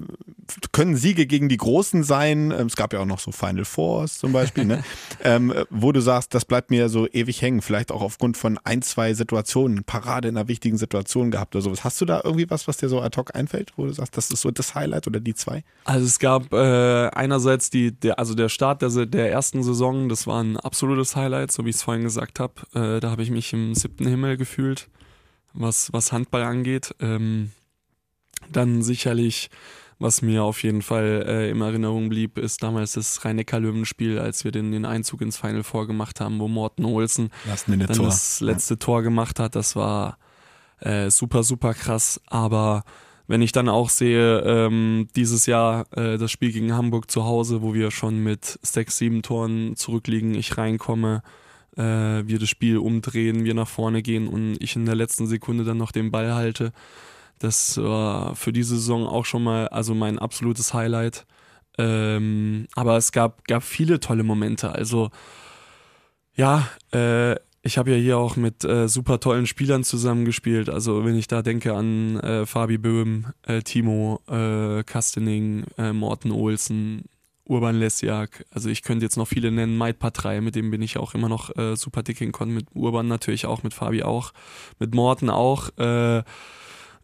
können 0.72 0.96
Siege 0.96 1.26
gegen 1.26 1.48
die 1.48 1.56
Großen 1.56 2.04
sein. 2.04 2.52
Ähm, 2.52 2.66
es 2.66 2.76
gab 2.76 2.92
ja 2.92 3.00
auch 3.00 3.06
noch 3.06 3.18
so 3.18 3.32
Final 3.32 3.64
Fours 3.64 4.18
zum 4.18 4.32
Beispiel, 4.32 4.64
ne? 4.64 4.84
ähm, 5.24 5.52
wo 5.70 5.92
du 5.92 6.00
sagst, 6.00 6.34
das 6.34 6.44
bleibt 6.44 6.70
mir 6.70 6.88
so 6.88 7.08
ewig 7.08 7.42
hängen. 7.42 7.62
Vielleicht 7.62 7.90
auch 7.90 8.02
aufgrund 8.02 8.36
von 8.36 8.58
ein, 8.62 8.82
zwei 8.82 9.14
Situationen, 9.14 9.84
Parade 9.84 10.28
in 10.28 10.36
einer 10.36 10.48
wichtigen 10.48 10.76
Situation 10.76 11.30
gehabt 11.30 11.54
oder 11.56 11.62
sowas. 11.62 11.84
Hast 11.84 12.00
du 12.00 12.04
da 12.04 12.20
irgendwie 12.22 12.48
was, 12.50 12.68
was 12.68 12.76
dir 12.76 12.88
so 12.88 13.00
ad 13.00 13.16
hoc 13.16 13.34
einfällt, 13.34 13.72
wo 13.76 13.86
du 13.86 13.92
sagst, 13.92 14.16
das 14.16 14.30
ist 14.30 14.42
so 14.42 14.50
das 14.50 14.74
Highlight 14.74 15.06
oder 15.06 15.20
die 15.20 15.34
zwei? 15.34 15.64
Also 15.84 16.06
es 16.06 16.18
gab 16.18 16.52
äh, 16.52 17.08
einerseits 17.08 17.70
die, 17.70 17.92
der, 17.92 18.18
also 18.18 18.34
der 18.34 18.48
Start 18.48 18.82
der, 18.82 19.06
der 19.06 19.30
ersten 19.30 19.62
Saison, 19.62 20.08
das 20.08 20.26
war 20.26 20.42
ein 20.42 20.56
absolutes 20.56 21.16
Highlight, 21.16 21.50
so 21.50 21.64
wie 21.64 21.70
ich 21.70 21.76
es 21.76 21.82
vorhin 21.82 22.04
gesagt 22.04 22.38
habe. 22.38 22.54
Äh, 22.74 23.00
da 23.00 23.10
habe 23.10 23.22
ich 23.22 23.30
mich 23.30 23.52
im 23.52 23.74
siebten 23.74 24.06
Himmel 24.06 24.36
gefühlt, 24.36 24.88
was, 25.52 25.92
was 25.92 26.12
Handball 26.12 26.42
angeht. 26.42 26.94
Ähm, 27.00 27.50
dann 28.52 28.82
sicherlich, 28.82 29.50
was 29.98 30.22
mir 30.22 30.42
auf 30.42 30.62
jeden 30.62 30.82
Fall 30.82 31.24
äh, 31.26 31.50
in 31.50 31.60
Erinnerung 31.60 32.08
blieb, 32.08 32.38
ist 32.38 32.62
damals 32.62 32.92
das 32.92 33.24
Rhein-Neckar-Löwenspiel, 33.24 34.18
als 34.18 34.44
wir 34.44 34.52
den, 34.52 34.72
den 34.72 34.84
Einzug 34.84 35.20
ins 35.20 35.36
Final 35.36 35.62
vorgemacht 35.62 36.20
haben, 36.20 36.38
wo 36.40 36.48
Morten 36.48 36.84
Olsen 36.84 37.30
dann 37.88 37.96
Tor. 37.96 38.06
das 38.06 38.40
letzte 38.40 38.74
ja. 38.74 38.78
Tor 38.78 39.02
gemacht 39.02 39.38
hat. 39.38 39.54
Das 39.54 39.76
war 39.76 40.18
äh, 40.80 41.10
super, 41.10 41.42
super 41.42 41.74
krass. 41.74 42.20
Aber 42.26 42.84
wenn 43.26 43.42
ich 43.42 43.52
dann 43.52 43.68
auch 43.68 43.88
sehe, 43.88 44.40
ähm, 44.40 45.08
dieses 45.16 45.46
Jahr 45.46 45.86
äh, 45.96 46.18
das 46.18 46.30
Spiel 46.30 46.52
gegen 46.52 46.74
Hamburg 46.74 47.10
zu 47.10 47.24
Hause, 47.24 47.62
wo 47.62 47.72
wir 47.72 47.90
schon 47.90 48.22
mit 48.22 48.58
sechs, 48.62 48.98
sieben 48.98 49.22
Toren 49.22 49.76
zurückliegen, 49.76 50.34
ich 50.34 50.58
reinkomme, 50.58 51.22
äh, 51.76 51.82
wir 51.82 52.38
das 52.38 52.48
Spiel 52.48 52.76
umdrehen, 52.76 53.44
wir 53.44 53.54
nach 53.54 53.68
vorne 53.68 54.02
gehen 54.02 54.28
und 54.28 54.56
ich 54.60 54.76
in 54.76 54.84
der 54.84 54.94
letzten 54.94 55.26
Sekunde 55.26 55.64
dann 55.64 55.78
noch 55.78 55.92
den 55.92 56.10
Ball 56.10 56.34
halte 56.34 56.72
das 57.38 57.78
war 57.78 58.34
für 58.36 58.52
diese 58.52 58.76
Saison 58.76 59.06
auch 59.06 59.24
schon 59.24 59.44
mal 59.44 59.68
also 59.68 59.94
mein 59.94 60.18
absolutes 60.18 60.74
Highlight. 60.74 61.26
Ähm, 61.78 62.66
aber 62.74 62.96
es 62.96 63.12
gab, 63.12 63.44
gab 63.46 63.62
viele 63.64 64.00
tolle 64.00 64.22
Momente. 64.22 64.70
Also 64.72 65.10
Ja, 66.36 66.68
äh, 66.92 67.36
ich 67.62 67.78
habe 67.78 67.92
ja 67.92 67.96
hier 67.96 68.18
auch 68.18 68.36
mit 68.36 68.64
äh, 68.64 68.88
super 68.88 69.20
tollen 69.20 69.46
Spielern 69.46 69.84
zusammengespielt. 69.84 70.68
Also 70.68 71.04
wenn 71.04 71.16
ich 71.16 71.28
da 71.28 71.42
denke 71.42 71.74
an 71.74 72.18
äh, 72.20 72.44
Fabi 72.46 72.76
Böhm, 72.78 73.26
äh, 73.46 73.62
Timo 73.62 74.20
äh, 74.28 74.82
Kastening, 74.84 75.64
äh, 75.78 75.92
Morten 75.92 76.30
Olsen, 76.32 77.04
Urban 77.44 77.76
Lesjak. 77.76 78.44
Also 78.50 78.68
ich 78.68 78.82
könnte 78.82 79.04
jetzt 79.06 79.16
noch 79.16 79.28
viele 79.28 79.50
nennen. 79.50 79.76
Maid 79.76 79.98
Patrei, 79.98 80.40
mit 80.40 80.56
dem 80.56 80.70
bin 80.70 80.82
ich 80.82 80.98
auch 80.98 81.14
immer 81.14 81.28
noch 81.28 81.56
äh, 81.56 81.76
super 81.76 82.02
dick 82.02 82.20
in 82.20 82.32
Kon. 82.32 82.52
Mit 82.52 82.66
Urban 82.74 83.08
natürlich 83.08 83.46
auch, 83.46 83.62
mit 83.62 83.74
Fabi 83.74 84.02
auch, 84.02 84.32
mit 84.78 84.94
Morten 84.94 85.30
auch. 85.30 85.70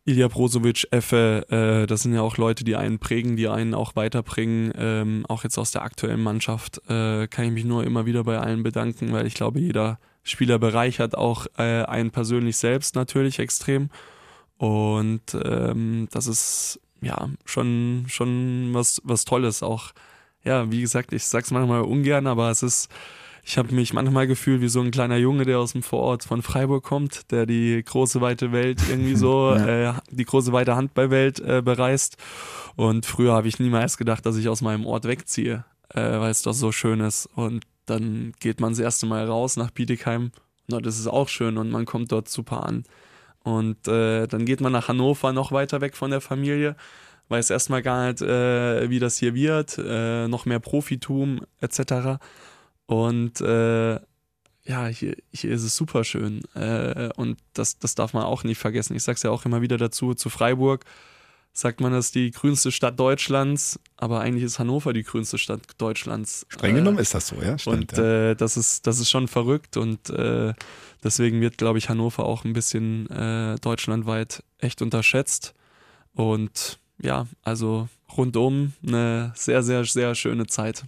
Ilja 0.06 0.28
Brozovic, 0.28 0.88
Effe, 0.90 1.46
äh, 1.50 1.86
das 1.86 2.02
sind 2.02 2.14
ja 2.14 2.22
auch 2.22 2.36
Leute, 2.36 2.64
die 2.64 2.76
einen 2.76 2.98
prägen, 2.98 3.36
die 3.36 3.48
einen 3.48 3.74
auch 3.74 3.96
weiterbringen. 3.96 4.72
Ähm, 4.76 5.26
auch 5.28 5.44
jetzt 5.44 5.58
aus 5.58 5.72
der 5.72 5.82
aktuellen 5.82 6.22
Mannschaft 6.22 6.80
äh, 6.88 7.28
kann 7.28 7.44
ich 7.44 7.52
mich 7.52 7.64
nur 7.64 7.84
immer 7.84 8.06
wieder 8.06 8.24
bei 8.24 8.38
allen 8.38 8.62
bedanken, 8.62 9.12
weil 9.12 9.26
ich 9.26 9.34
glaube, 9.34 9.60
jeder 9.60 9.98
Spieler 10.22 10.58
bereichert 10.58 11.16
auch 11.16 11.46
äh, 11.58 11.82
einen 11.84 12.10
persönlich 12.10 12.56
selbst 12.56 12.94
natürlich 12.94 13.38
extrem. 13.38 13.90
Und 14.56 15.36
ähm, 15.44 16.08
das 16.10 16.26
ist 16.26 16.80
ja 17.02 17.28
schon, 17.44 18.04
schon 18.08 18.70
was, 18.72 19.00
was 19.04 19.24
Tolles. 19.24 19.62
Auch, 19.62 19.92
ja, 20.44 20.70
wie 20.70 20.80
gesagt, 20.80 21.12
ich 21.12 21.24
sag's 21.24 21.50
manchmal 21.50 21.82
ungern, 21.82 22.26
aber 22.26 22.50
es 22.50 22.62
ist 22.62 22.90
ich 23.50 23.58
habe 23.58 23.74
mich 23.74 23.92
manchmal 23.92 24.28
gefühlt 24.28 24.60
wie 24.60 24.68
so 24.68 24.80
ein 24.80 24.92
kleiner 24.92 25.16
Junge, 25.16 25.44
der 25.44 25.58
aus 25.58 25.72
dem 25.72 25.82
Vorort 25.82 26.22
von 26.22 26.40
Freiburg 26.40 26.84
kommt, 26.84 27.32
der 27.32 27.46
die 27.46 27.82
große 27.84 28.20
weite 28.20 28.52
Welt 28.52 28.80
irgendwie 28.88 29.16
so, 29.16 29.52
ja. 29.56 29.90
äh, 29.90 29.94
die 30.08 30.24
große 30.24 30.52
weite 30.52 30.76
Handballwelt 30.76 31.40
äh, 31.40 31.60
bereist. 31.60 32.16
Und 32.76 33.06
früher 33.06 33.32
habe 33.32 33.48
ich 33.48 33.58
niemals 33.58 33.96
gedacht, 33.96 34.24
dass 34.24 34.36
ich 34.36 34.48
aus 34.48 34.62
meinem 34.62 34.86
Ort 34.86 35.04
wegziehe, 35.04 35.64
äh, 35.88 36.00
weil 36.00 36.30
es 36.30 36.42
doch 36.42 36.52
so 36.52 36.70
schön 36.70 37.00
ist. 37.00 37.26
Und 37.34 37.64
dann 37.86 38.34
geht 38.38 38.60
man 38.60 38.70
das 38.70 38.78
erste 38.78 39.06
Mal 39.06 39.24
raus 39.26 39.56
nach 39.56 39.72
Bietigheim. 39.72 40.30
Und 40.70 40.86
das 40.86 41.00
ist 41.00 41.08
auch 41.08 41.28
schön 41.28 41.58
und 41.58 41.72
man 41.72 41.86
kommt 41.86 42.12
dort 42.12 42.28
super 42.28 42.64
an. 42.64 42.84
Und 43.42 43.88
äh, 43.88 44.28
dann 44.28 44.44
geht 44.44 44.60
man 44.60 44.70
nach 44.70 44.86
Hannover 44.86 45.32
noch 45.32 45.50
weiter 45.50 45.80
weg 45.80 45.96
von 45.96 46.12
der 46.12 46.20
Familie 46.20 46.76
weiß 47.30 47.50
erstmal 47.50 47.80
gar 47.80 48.08
nicht, 48.08 48.20
äh, 48.22 48.90
wie 48.90 48.98
das 48.98 49.16
hier 49.16 49.34
wird, 49.34 49.78
äh, 49.78 50.26
noch 50.26 50.46
mehr 50.46 50.58
Profitum 50.58 51.40
etc. 51.60 52.18
Und 52.90 53.40
äh, 53.40 54.00
ja, 54.64 54.86
hier, 54.88 55.14
hier 55.32 55.50
ist 55.52 55.62
es 55.62 55.76
super 55.76 56.02
schön. 56.02 56.42
Äh, 56.56 57.10
und 57.14 57.38
das, 57.54 57.78
das 57.78 57.94
darf 57.94 58.14
man 58.14 58.24
auch 58.24 58.42
nicht 58.42 58.58
vergessen. 58.58 58.96
Ich 58.96 59.04
sage 59.04 59.14
es 59.14 59.22
ja 59.22 59.30
auch 59.30 59.44
immer 59.44 59.62
wieder 59.62 59.76
dazu, 59.76 60.12
zu 60.14 60.28
Freiburg 60.28 60.84
sagt 61.52 61.80
man, 61.80 61.92
das 61.92 62.06
ist 62.06 62.16
die 62.16 62.32
grünste 62.32 62.72
Stadt 62.72 62.98
Deutschlands, 62.98 63.78
aber 63.96 64.20
eigentlich 64.20 64.42
ist 64.42 64.58
Hannover 64.58 64.92
die 64.92 65.04
grünste 65.04 65.38
Stadt 65.38 65.60
Deutschlands. 65.78 66.46
Streng 66.48 66.74
genommen 66.74 66.98
äh, 66.98 67.02
ist 67.02 67.14
das 67.14 67.28
so, 67.28 67.36
ja. 67.40 67.56
Stimmt, 67.58 67.92
und 67.92 67.98
ja. 67.98 68.30
Äh, 68.30 68.34
das, 68.34 68.56
ist, 68.56 68.88
das 68.88 68.98
ist 68.98 69.08
schon 69.08 69.28
verrückt 69.28 69.76
und 69.76 70.10
äh, 70.10 70.52
deswegen 71.04 71.40
wird, 71.40 71.58
glaube 71.58 71.78
ich, 71.78 71.88
Hannover 71.90 72.24
auch 72.24 72.44
ein 72.44 72.54
bisschen 72.54 73.08
äh, 73.10 73.54
deutschlandweit 73.60 74.42
echt 74.58 74.82
unterschätzt. 74.82 75.54
Und 76.12 76.80
ja, 77.02 77.26
also 77.42 77.88
rundum 78.16 78.72
eine 78.86 79.32
sehr, 79.34 79.62
sehr, 79.62 79.84
sehr 79.84 80.14
schöne 80.14 80.46
Zeit. 80.46 80.84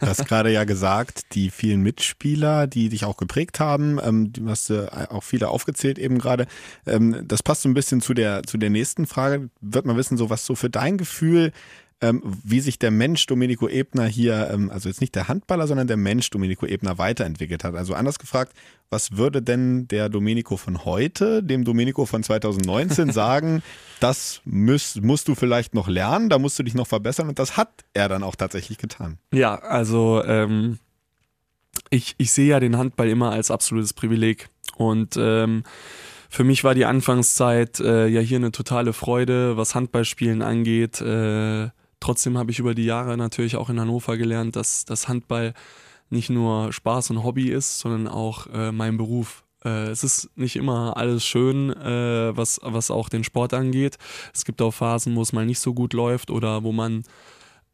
Du 0.00 0.06
hast 0.06 0.26
gerade 0.26 0.50
ja 0.52 0.64
gesagt, 0.64 1.34
die 1.34 1.50
vielen 1.50 1.82
Mitspieler, 1.82 2.66
die 2.66 2.88
dich 2.88 3.04
auch 3.04 3.16
geprägt 3.16 3.60
haben, 3.60 3.98
ähm, 4.02 4.32
du 4.32 4.48
hast 4.48 4.70
äh, 4.70 4.86
auch 5.08 5.22
viele 5.22 5.48
aufgezählt 5.48 5.98
eben 5.98 6.18
gerade. 6.18 6.46
Ähm, 6.86 7.22
das 7.26 7.42
passt 7.42 7.62
so 7.62 7.68
ein 7.68 7.74
bisschen 7.74 8.00
zu 8.00 8.14
der, 8.14 8.42
zu 8.42 8.58
der 8.58 8.70
nächsten 8.70 9.06
Frage. 9.06 9.50
Wird 9.60 9.86
man 9.86 9.96
wissen, 9.96 10.16
so 10.16 10.30
was 10.30 10.44
so 10.44 10.54
für 10.54 10.70
dein 10.70 10.98
Gefühl 10.98 11.52
ähm, 12.02 12.22
wie 12.44 12.60
sich 12.60 12.78
der 12.78 12.90
Mensch 12.90 13.24
Domenico 13.26 13.68
Ebner 13.68 14.04
hier, 14.04 14.50
ähm, 14.52 14.70
also 14.70 14.88
jetzt 14.88 15.00
nicht 15.00 15.14
der 15.14 15.28
Handballer, 15.28 15.66
sondern 15.66 15.86
der 15.86 15.96
Mensch 15.96 16.28
Domenico 16.28 16.66
Ebner 16.66 16.98
weiterentwickelt 16.98 17.64
hat. 17.64 17.74
Also 17.74 17.94
anders 17.94 18.18
gefragt, 18.18 18.52
was 18.90 19.16
würde 19.16 19.40
denn 19.40 19.88
der 19.88 20.08
Domenico 20.08 20.58
von 20.58 20.84
heute, 20.84 21.42
dem 21.42 21.64
Domenico 21.64 22.04
von 22.04 22.22
2019 22.22 23.10
sagen, 23.12 23.62
das 24.00 24.42
müsst, 24.44 25.02
musst 25.02 25.28
du 25.28 25.34
vielleicht 25.34 25.74
noch 25.74 25.88
lernen, 25.88 26.28
da 26.28 26.38
musst 26.38 26.58
du 26.58 26.62
dich 26.62 26.74
noch 26.74 26.86
verbessern 26.86 27.28
und 27.28 27.38
das 27.38 27.56
hat 27.56 27.84
er 27.94 28.08
dann 28.08 28.22
auch 28.22 28.36
tatsächlich 28.36 28.76
getan. 28.76 29.18
Ja, 29.32 29.54
also 29.54 30.22
ähm, 30.24 30.78
ich, 31.88 32.14
ich 32.18 32.30
sehe 32.30 32.48
ja 32.48 32.60
den 32.60 32.76
Handball 32.76 33.08
immer 33.08 33.30
als 33.30 33.50
absolutes 33.50 33.94
Privileg 33.94 34.48
und 34.76 35.16
ähm, 35.18 35.62
für 36.28 36.44
mich 36.44 36.62
war 36.62 36.74
die 36.74 36.84
Anfangszeit 36.84 37.80
äh, 37.80 38.06
ja 38.08 38.20
hier 38.20 38.36
eine 38.36 38.52
totale 38.52 38.92
Freude, 38.92 39.56
was 39.56 39.74
Handballspielen 39.74 40.42
angeht. 40.42 41.00
Äh, 41.00 41.70
Trotzdem 42.06 42.38
habe 42.38 42.52
ich 42.52 42.60
über 42.60 42.76
die 42.76 42.84
Jahre 42.84 43.16
natürlich 43.16 43.56
auch 43.56 43.68
in 43.68 43.80
Hannover 43.80 44.16
gelernt, 44.16 44.54
dass 44.54 44.84
das 44.84 45.08
Handball 45.08 45.54
nicht 46.08 46.30
nur 46.30 46.72
Spaß 46.72 47.10
und 47.10 47.24
Hobby 47.24 47.48
ist, 47.48 47.80
sondern 47.80 48.06
auch 48.06 48.46
äh, 48.54 48.70
mein 48.70 48.96
Beruf. 48.96 49.42
Äh, 49.64 49.88
es 49.88 50.04
ist 50.04 50.30
nicht 50.36 50.54
immer 50.54 50.96
alles 50.96 51.26
schön, 51.26 51.72
äh, 51.72 52.36
was, 52.36 52.60
was 52.62 52.92
auch 52.92 53.08
den 53.08 53.24
Sport 53.24 53.54
angeht. 53.54 53.98
Es 54.32 54.44
gibt 54.44 54.62
auch 54.62 54.70
Phasen, 54.70 55.16
wo 55.16 55.22
es 55.22 55.32
mal 55.32 55.46
nicht 55.46 55.58
so 55.58 55.74
gut 55.74 55.94
läuft 55.94 56.30
oder 56.30 56.62
wo 56.62 56.70
man 56.70 57.02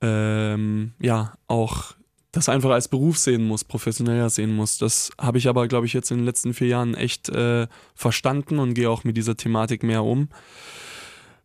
ähm, 0.01 0.93
ja 0.99 1.35
auch 1.47 1.93
das 2.31 2.49
einfach 2.49 2.71
als 2.71 2.89
Beruf 2.89 3.19
sehen 3.19 3.45
muss, 3.45 3.65
professioneller 3.65 4.31
sehen 4.31 4.57
muss. 4.57 4.79
Das 4.79 5.11
habe 5.21 5.37
ich 5.37 5.47
aber, 5.47 5.69
glaube 5.69 5.85
ich, 5.85 5.93
jetzt 5.93 6.11
in 6.11 6.17
den 6.17 6.25
letzten 6.25 6.55
vier 6.55 6.69
Jahren 6.69 6.95
echt 6.95 7.29
äh, 7.29 7.67
verstanden 7.95 8.61
und 8.61 8.73
gehe 8.73 8.89
auch 8.89 9.05
mit 9.05 9.19
dieser 9.19 9.37
Thematik 9.37 9.83
mehr 9.83 10.03
um. 10.05 10.31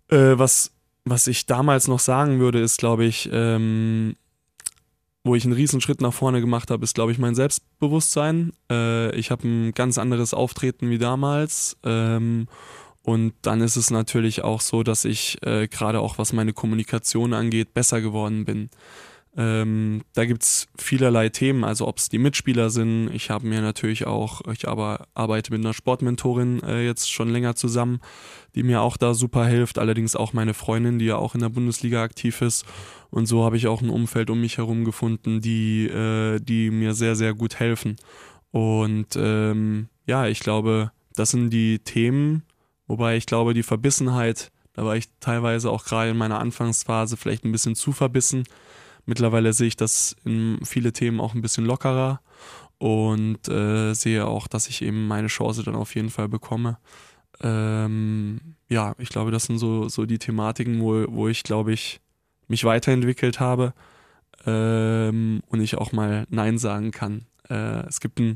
Äh, 0.08 0.38
was 0.38 0.72
was 1.10 1.28
ich 1.28 1.46
damals 1.46 1.88
noch 1.88 2.00
sagen 2.00 2.40
würde, 2.40 2.60
ist, 2.60 2.78
glaube 2.78 3.06
ich, 3.06 3.30
ähm, 3.32 4.16
wo 5.24 5.36
ich 5.36 5.44
einen 5.44 5.54
Riesenschritt 5.54 6.02
nach 6.02 6.14
vorne 6.14 6.42
gemacht 6.42 6.72
habe, 6.72 6.84
ist, 6.84 6.96
glaube 6.96 7.12
ich, 7.12 7.20
mein 7.20 7.36
Selbstbewusstsein. 7.36 8.54
Äh, 8.72 9.16
ich 9.16 9.30
habe 9.30 9.48
ein 9.48 9.74
ganz 9.74 9.98
anderes 9.98 10.34
Auftreten 10.34 10.90
wie 10.90 10.98
damals. 10.98 11.78
Ähm, 11.84 12.48
und 13.04 13.34
dann 13.42 13.62
ist 13.62 13.76
es 13.76 13.90
natürlich 13.90 14.44
auch 14.44 14.62
so, 14.62 14.84
dass 14.84 15.06
ich 15.06 15.38
äh, 15.46 15.68
gerade 15.68 16.00
auch 16.02 16.18
was 16.18 16.34
meine 16.34 16.54
Kommunikation 16.54 17.34
angeht, 17.34 17.74
besser 17.74 18.02
geworden 18.02 18.46
bin. 18.46 18.70
Ähm, 19.40 20.02
da 20.14 20.26
gibt 20.26 20.42
es 20.42 20.68
vielerlei 20.80 21.30
Themen, 21.30 21.64
also 21.64 21.88
ob 21.88 22.00
es 22.00 22.10
die 22.10 22.18
Mitspieler 22.18 22.72
sind. 22.72 23.12
Ich 23.14 23.30
habe 23.30 23.46
mir 23.46 23.62
natürlich 23.62 24.08
auch, 24.08 24.42
ich 24.52 24.68
aber 24.68 25.06
arbeite 25.14 25.52
mit 25.52 25.64
einer 25.64 25.76
Sportmentorin 25.76 26.64
äh, 26.64 26.84
jetzt 26.84 27.12
schon 27.12 27.30
länger 27.30 27.56
zusammen, 27.56 28.00
die 28.56 28.64
mir 28.64 28.82
auch 28.82 28.98
da 28.98 29.14
super 29.14 29.46
hilft. 29.46 29.78
Allerdings 29.78 30.16
auch 30.16 30.34
meine 30.34 30.56
Freundin, 30.56 30.98
die 30.98 31.06
ja 31.06 31.18
auch 31.18 31.36
in 31.36 31.42
der 31.42 31.50
Bundesliga 31.50 32.02
aktiv 32.02 32.42
ist. 32.42 32.66
Und 33.12 33.28
so 33.28 33.44
habe 33.44 33.58
ich 33.58 33.68
auch 33.68 33.84
ein 33.84 33.92
Umfeld 33.92 34.32
um 34.32 34.42
mich 34.42 34.58
herum 34.58 34.84
gefunden, 34.84 35.40
die, 35.40 35.86
äh, 35.86 36.40
die 36.40 36.72
mir 36.72 36.96
sehr, 36.96 37.16
sehr 37.16 37.36
gut 37.36 37.60
helfen. 37.60 37.96
Und 38.50 39.16
ähm, 39.18 39.90
ja, 40.08 40.26
ich 40.26 40.40
glaube, 40.40 40.92
das 41.14 41.30
sind 41.30 41.52
die 41.52 41.78
Themen, 41.78 42.42
wobei 42.88 43.18
ich 43.18 43.28
glaube, 43.28 43.54
die 43.54 43.64
Verbissenheit, 43.64 44.52
da 44.74 44.84
war 44.84 44.96
ich 44.96 45.10
teilweise 45.20 45.70
auch 45.70 45.86
gerade 45.86 46.10
in 46.10 46.18
meiner 46.18 46.40
Anfangsphase 46.40 47.18
vielleicht 47.18 47.46
ein 47.46 47.52
bisschen 47.52 47.76
zu 47.76 47.92
verbissen 47.92 48.44
Mittlerweile 49.08 49.54
sehe 49.54 49.70
ich 49.70 49.78
das 49.78 50.18
in 50.26 50.60
viele 50.64 50.92
Themen 50.92 51.22
auch 51.22 51.34
ein 51.34 51.42
bisschen 51.42 51.66
lockerer 51.66 52.20
und 52.78 53.48
äh, 53.48 53.94
sehe 53.94 54.28
auch, 54.28 54.48
dass 54.48 54.68
ich 54.68 54.82
eben 54.82 55.08
meine 55.08 55.28
Chance 55.28 55.64
dann 55.64 55.76
auf 55.76 55.96
jeden 55.96 56.10
Fall 56.10 56.28
bekomme. 56.28 56.78
Ähm, 57.42 58.56
ja, 58.68 58.96
ich 58.98 59.08
glaube, 59.08 59.32
das 59.32 59.46
sind 59.46 59.60
so, 59.60 59.88
so 59.88 60.06
die 60.06 60.20
Thematiken, 60.20 60.82
wo, 60.82 61.06
wo 61.08 61.30
ich, 61.30 61.44
glaube 61.44 61.72
ich, 61.72 62.02
mich 62.50 62.66
weiterentwickelt 62.66 63.40
habe 63.40 63.74
ähm, 64.46 65.42
und 65.48 65.62
ich 65.62 65.78
auch 65.78 65.94
mal 65.94 66.28
Nein 66.30 66.58
sagen 66.58 66.92
kann. 66.92 67.26
Äh, 67.50 67.88
es 67.88 68.02
gibt 68.02 68.20
ein 68.20 68.36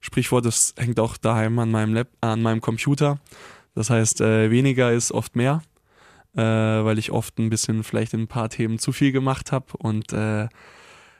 Sprichwort, 0.00 0.44
das 0.44 0.74
hängt 0.76 0.98
auch 0.98 1.16
daheim 1.16 1.60
an 1.60 1.70
meinem, 1.70 1.94
Lab, 1.94 2.08
an 2.20 2.42
meinem 2.42 2.60
Computer. 2.60 3.20
Das 3.76 3.88
heißt, 3.88 4.20
äh, 4.20 4.50
weniger 4.50 4.92
ist 4.92 5.12
oft 5.12 5.36
mehr 5.36 5.62
äh, 6.38 6.84
weil 6.84 6.98
ich 6.98 7.10
oft 7.10 7.38
ein 7.38 7.50
bisschen 7.50 7.82
vielleicht 7.82 8.14
in 8.14 8.22
ein 8.22 8.28
paar 8.28 8.48
Themen 8.48 8.78
zu 8.78 8.92
viel 8.92 9.10
gemacht 9.10 9.50
habe. 9.50 9.76
Und 9.76 10.12
äh, 10.12 10.48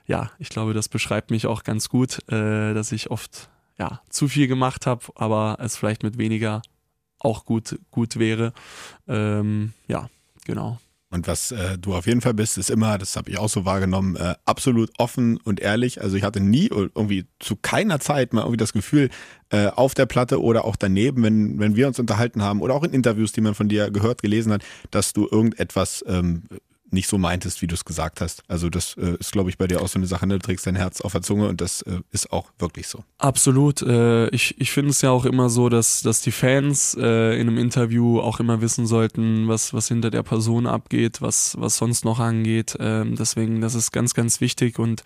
ja, 0.05 0.31
ich 0.39 0.49
glaube, 0.49 0.73
das 0.73 0.87
beschreibt 0.87 1.29
mich 1.29 1.45
auch 1.45 1.63
ganz 1.63 1.89
gut, 1.89 2.19
äh, 2.31 2.73
dass 2.73 2.93
ich 2.93 3.11
oft 3.11 3.49
ja 3.77 4.01
zu 4.09 4.29
viel 4.29 4.47
gemacht 4.47 4.87
habe, 4.87 5.05
aber 5.15 5.57
es 5.59 5.75
vielleicht 5.75 6.03
mit 6.03 6.17
weniger 6.17 6.61
auch 7.19 7.43
gut, 7.43 7.77
gut 7.91 8.17
wäre. 8.17 8.53
Ähm, 9.09 9.73
ja, 9.87 10.09
genau. 10.45 10.79
Und 11.11 11.27
was 11.27 11.51
äh, 11.51 11.77
du 11.79 11.95
auf 11.95 12.05
jeden 12.05 12.21
Fall 12.21 12.35
bist, 12.35 12.59
ist 12.59 12.69
immer, 12.69 12.99
das 12.99 13.15
habe 13.15 13.31
ich 13.31 13.39
auch 13.39 13.49
so 13.49 13.65
wahrgenommen, 13.65 14.15
äh, 14.15 14.35
absolut 14.45 14.91
offen 14.99 15.37
und 15.37 15.59
ehrlich. 15.59 16.01
Also 16.01 16.15
ich 16.15 16.23
hatte 16.23 16.39
nie 16.39 16.67
irgendwie 16.67 17.25
zu 17.39 17.55
keiner 17.55 17.99
Zeit 17.99 18.31
mal 18.31 18.41
irgendwie 18.41 18.57
das 18.57 18.73
Gefühl, 18.73 19.09
äh, 19.49 19.67
auf 19.67 19.95
der 19.95 20.05
Platte 20.05 20.39
oder 20.39 20.65
auch 20.65 20.75
daneben, 20.75 21.23
wenn, 21.23 21.57
wenn 21.57 21.75
wir 21.75 21.87
uns 21.87 21.97
unterhalten 21.97 22.43
haben 22.43 22.61
oder 22.61 22.75
auch 22.75 22.83
in 22.83 22.93
Interviews, 22.93 23.31
die 23.31 23.41
man 23.41 23.55
von 23.55 23.69
dir 23.69 23.89
gehört, 23.89 24.21
gelesen 24.21 24.53
hat, 24.53 24.63
dass 24.91 25.13
du 25.13 25.27
irgendetwas 25.29 26.05
ähm, 26.07 26.43
nicht 26.91 27.07
so 27.07 27.17
meintest, 27.17 27.61
wie 27.61 27.67
du 27.67 27.75
es 27.75 27.85
gesagt 27.85 28.21
hast. 28.21 28.43
Also 28.47 28.69
das 28.69 28.95
äh, 28.97 29.15
ist, 29.19 29.31
glaube 29.31 29.49
ich, 29.49 29.57
bei 29.57 29.67
dir 29.67 29.81
auch 29.81 29.87
so 29.87 29.99
eine 29.99 30.07
Sache, 30.07 30.27
ne? 30.27 30.35
du 30.35 30.39
trägst 30.39 30.65
dein 30.67 30.75
Herz 30.75 31.01
auf 31.01 31.11
der 31.11 31.21
Zunge 31.21 31.47
und 31.47 31.61
das 31.61 31.81
äh, 31.83 31.99
ist 32.11 32.31
auch 32.31 32.49
wirklich 32.59 32.87
so. 32.87 33.03
Absolut. 33.17 33.81
Äh, 33.81 34.29
ich 34.29 34.59
ich 34.59 34.71
finde 34.71 34.91
es 34.91 35.01
ja 35.01 35.11
auch 35.11 35.25
immer 35.25 35.49
so, 35.49 35.69
dass, 35.69 36.01
dass 36.01 36.21
die 36.21 36.31
Fans 36.31 36.95
äh, 36.99 37.39
in 37.39 37.47
einem 37.47 37.57
Interview 37.57 38.19
auch 38.19 38.39
immer 38.39 38.61
wissen 38.61 38.87
sollten, 38.87 39.47
was, 39.47 39.73
was 39.73 39.87
hinter 39.87 40.09
der 40.09 40.23
Person 40.23 40.67
abgeht, 40.67 41.21
was, 41.21 41.55
was 41.59 41.77
sonst 41.77 42.05
noch 42.05 42.19
angeht. 42.19 42.75
Ähm, 42.79 43.15
deswegen, 43.15 43.61
das 43.61 43.75
ist 43.75 43.91
ganz, 43.91 44.13
ganz 44.13 44.41
wichtig 44.41 44.79
und 44.79 45.03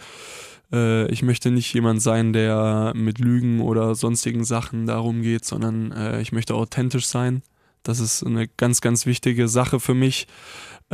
Äh, 0.72 1.08
ich 1.12 1.22
möchte 1.22 1.52
nicht 1.52 1.74
jemand 1.74 2.02
sein, 2.02 2.34
der 2.34 2.94
mit 2.96 3.20
Lügen 3.20 3.62
oder 3.62 3.96
sonstigen 3.96 4.44
Sachen 4.44 4.88
darum 4.88 5.22
geht, 5.22 5.46
sondern 5.46 5.92
äh, 5.92 6.22
ich 6.22 6.32
möchte 6.32 6.56
authentisch 6.56 7.06
sein. 7.06 7.44
Das 7.84 8.00
ist 8.00 8.26
eine 8.26 8.48
ganz, 8.48 8.82
ganz 8.82 9.06
wichtige 9.06 9.48
Sache 9.48 9.80
für 9.80 9.94
mich, 9.94 10.26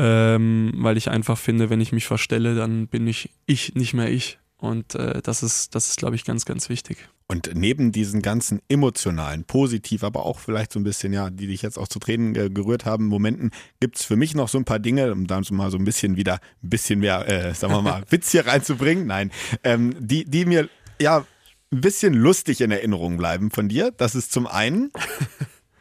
ähm, 0.01 0.71
weil 0.77 0.95
ich 0.95 1.09
einfach 1.09 1.37
finde, 1.37 1.69
wenn 1.69 1.81
ich 1.81 1.91
mich 1.91 2.07
verstelle, 2.07 2.55
dann 2.55 2.87
bin 2.87 3.05
ich 3.05 3.31
ich, 3.45 3.75
nicht 3.75 3.93
mehr 3.93 4.09
ich. 4.09 4.39
Und 4.55 4.95
äh, 4.95 5.21
das 5.21 5.43
ist, 5.43 5.75
das 5.75 5.89
ist, 5.89 5.97
glaube 5.97 6.15
ich, 6.15 6.23
ganz, 6.23 6.45
ganz 6.45 6.69
wichtig. 6.69 7.09
Und 7.27 7.51
neben 7.53 7.91
diesen 7.91 8.21
ganzen 8.21 8.61
emotionalen, 8.69 9.43
positiv, 9.43 10.03
aber 10.05 10.25
auch 10.25 10.39
vielleicht 10.39 10.71
so 10.71 10.79
ein 10.79 10.83
bisschen, 10.83 11.11
ja, 11.11 11.29
die 11.29 11.47
dich 11.47 11.61
jetzt 11.61 11.77
auch 11.77 11.89
zu 11.89 11.99
Tränen 11.99 12.33
äh, 12.35 12.49
gerührt 12.49 12.85
haben, 12.85 13.07
Momenten, 13.07 13.51
gibt 13.81 13.97
es 13.97 14.05
für 14.05 14.15
mich 14.15 14.35
noch 14.35 14.47
so 14.47 14.57
ein 14.57 14.65
paar 14.65 14.79
Dinge, 14.79 15.11
um 15.11 15.27
da 15.27 15.41
mal 15.51 15.69
so 15.69 15.77
ein 15.77 15.83
bisschen 15.83 16.15
wieder, 16.15 16.39
ein 16.63 16.69
bisschen 16.69 16.99
mehr, 16.99 17.27
äh, 17.27 17.53
sagen 17.53 17.73
wir 17.73 17.81
mal, 17.81 18.03
Witz 18.09 18.31
hier 18.31 18.47
reinzubringen. 18.47 19.05
Nein, 19.05 19.31
ähm, 19.65 19.95
die, 19.99 20.23
die 20.23 20.45
mir 20.45 20.69
ja 21.01 21.25
ein 21.71 21.81
bisschen 21.81 22.13
lustig 22.13 22.61
in 22.61 22.71
Erinnerung 22.71 23.17
bleiben 23.17 23.51
von 23.51 23.67
dir. 23.67 23.91
Das 23.91 24.15
ist 24.15 24.31
zum 24.31 24.47
einen, 24.47 24.91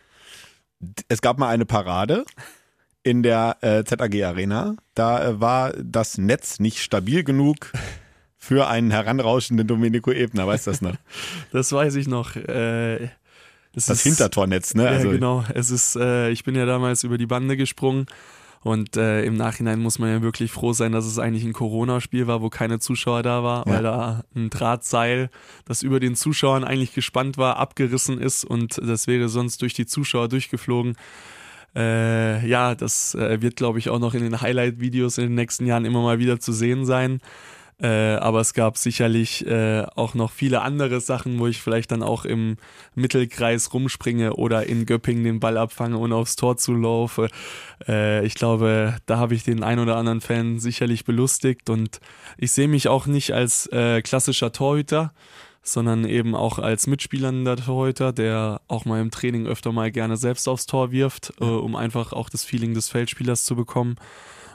es 1.09 1.23
gab 1.23 1.39
mal 1.39 1.49
eine 1.49 1.67
Parade 1.67 2.25
in 3.09 3.23
der 3.23 3.57
äh, 3.63 3.85
ZAG 3.85 4.23
Arena. 4.23 4.77
Da 4.95 5.25
äh, 5.25 5.41
war 5.41 5.73
das 5.73 6.19
Netz 6.19 6.61
nicht 6.61 6.81
stabil 6.81 7.25
genug 7.25 7.73
für 8.37 8.69
einen 8.69 8.91
heranrauschenden 8.91 9.67
Domenico 9.67 10.13
Ebner, 10.13 10.47
weißt 10.47 10.67
du 10.67 10.71
das 10.73 10.83
noch? 10.83 10.95
das 11.53 11.73
weiß 11.73 11.95
ich 11.95 12.07
noch. 12.07 12.37
Äh, 12.37 13.09
das 13.73 13.89
ist, 13.89 14.03
Hintertornetz, 14.03 14.75
ne? 14.75 14.89
Also, 14.89 15.07
ja, 15.07 15.15
genau. 15.15 15.45
Es 15.55 15.71
ist, 15.71 15.97
äh, 15.97 16.31
ich 16.31 16.45
bin 16.45 16.55
ja 16.55 16.67
damals 16.67 17.03
über 17.03 17.17
die 17.17 17.27
Bande 17.27 17.57
gesprungen 17.57 18.07
und 18.61 18.97
äh, 18.99 19.23
im 19.25 19.35
Nachhinein 19.35 19.81
muss 19.81 19.99
man 19.99 20.11
ja 20.11 20.23
wirklich 20.23 20.53
froh 20.53 20.75
sein, 20.75 20.93
dass 20.93 21.07
es 21.07 21.19
eigentlich 21.19 21.45
ein 21.45 21.53
Corona-Spiel 21.55 22.27
war, 22.27 22.43
wo 22.43 22.51
keine 22.51 22.79
Zuschauer 22.79 23.23
da 23.23 23.43
war, 23.43 23.67
ja. 23.67 23.73
weil 23.73 23.83
da 23.83 24.25
ein 24.35 24.51
Drahtseil, 24.51 25.31
das 25.65 25.83
über 25.83 25.99
den 25.99 26.15
Zuschauern 26.15 26.65
eigentlich 26.65 26.93
gespannt 26.93 27.39
war, 27.39 27.57
abgerissen 27.57 28.21
ist 28.21 28.45
und 28.45 28.79
das 28.83 29.07
wäre 29.07 29.31
sonst 29.31 29.63
durch 29.63 29.73
die 29.73 29.87
Zuschauer 29.87 30.29
durchgeflogen. 30.29 30.97
Äh, 31.79 32.45
ja, 32.47 32.75
das 32.75 33.15
äh, 33.15 33.41
wird, 33.41 33.55
glaube 33.55 33.79
ich, 33.79 33.89
auch 33.89 34.01
noch 34.01 34.15
in 34.15 34.23
den 34.23 34.41
Highlight-Videos 34.41 35.19
in 35.19 35.25
den 35.25 35.35
nächsten 35.37 35.65
Jahren 35.65 35.85
immer 35.85 36.03
mal 36.03 36.19
wieder 36.19 36.41
zu 36.41 36.53
sehen 36.53 36.85
sein. 36.85 37.21
Äh, 37.81 38.17
aber 38.17 38.41
es 38.41 38.55
gab 38.55 38.77
sicherlich 38.77 39.47
äh, 39.47 39.85
auch 39.95 40.15
noch 40.15 40.33
viele 40.33 40.63
andere 40.63 41.01
Sachen, 41.01 41.39
wo 41.39 41.47
ich 41.47 41.63
vielleicht 41.63 41.93
dann 41.93 42.03
auch 42.03 42.25
im 42.25 42.57
Mittelkreis 42.97 43.73
rumspringe 43.73 44.35
oder 44.35 44.67
in 44.67 44.85
Göppingen 44.85 45.23
den 45.23 45.39
Ball 45.39 45.57
abfange 45.57 45.97
und 45.97 46.13
aufs 46.13 46.35
Tor 46.35 46.57
zulaufe. 46.57 47.29
Äh, 47.87 48.27
ich 48.27 48.35
glaube, 48.35 48.97
da 49.07 49.19
habe 49.19 49.37
ich 49.37 49.45
den 49.45 49.63
ein 49.63 49.79
oder 49.79 49.97
anderen 49.97 50.21
Fan 50.21 50.59
sicherlich 50.59 51.05
belustigt 51.05 51.71
und 51.71 52.01
ich 52.37 52.51
sehe 52.51 52.67
mich 52.67 52.89
auch 52.89 53.07
nicht 53.07 53.33
als 53.33 53.67
äh, 53.69 54.03
klassischer 54.03 54.51
Torhüter, 54.51 55.13
sondern 55.73 56.05
eben 56.05 56.35
auch 56.35 56.59
als 56.59 56.87
mitspielender 56.87 57.57
Torhüter, 57.57 58.13
der 58.13 58.61
auch 58.69 58.85
mal 58.85 59.01
im 59.01 59.11
Training 59.11 59.47
öfter 59.47 59.73
mal 59.73 59.91
gerne 59.91 60.17
selbst 60.17 60.49
aufs 60.49 60.67
Tor 60.67 60.93
wirft, 60.93 61.33
äh, 61.41 61.45
um 61.45 61.77
einfach 61.77 62.13
auch 62.13 62.29
das 62.29 62.45
Feeling 62.45 62.75
des 62.75 62.89
Feldspielers 62.89 63.45
zu 63.45 63.57
bekommen. 63.57 63.97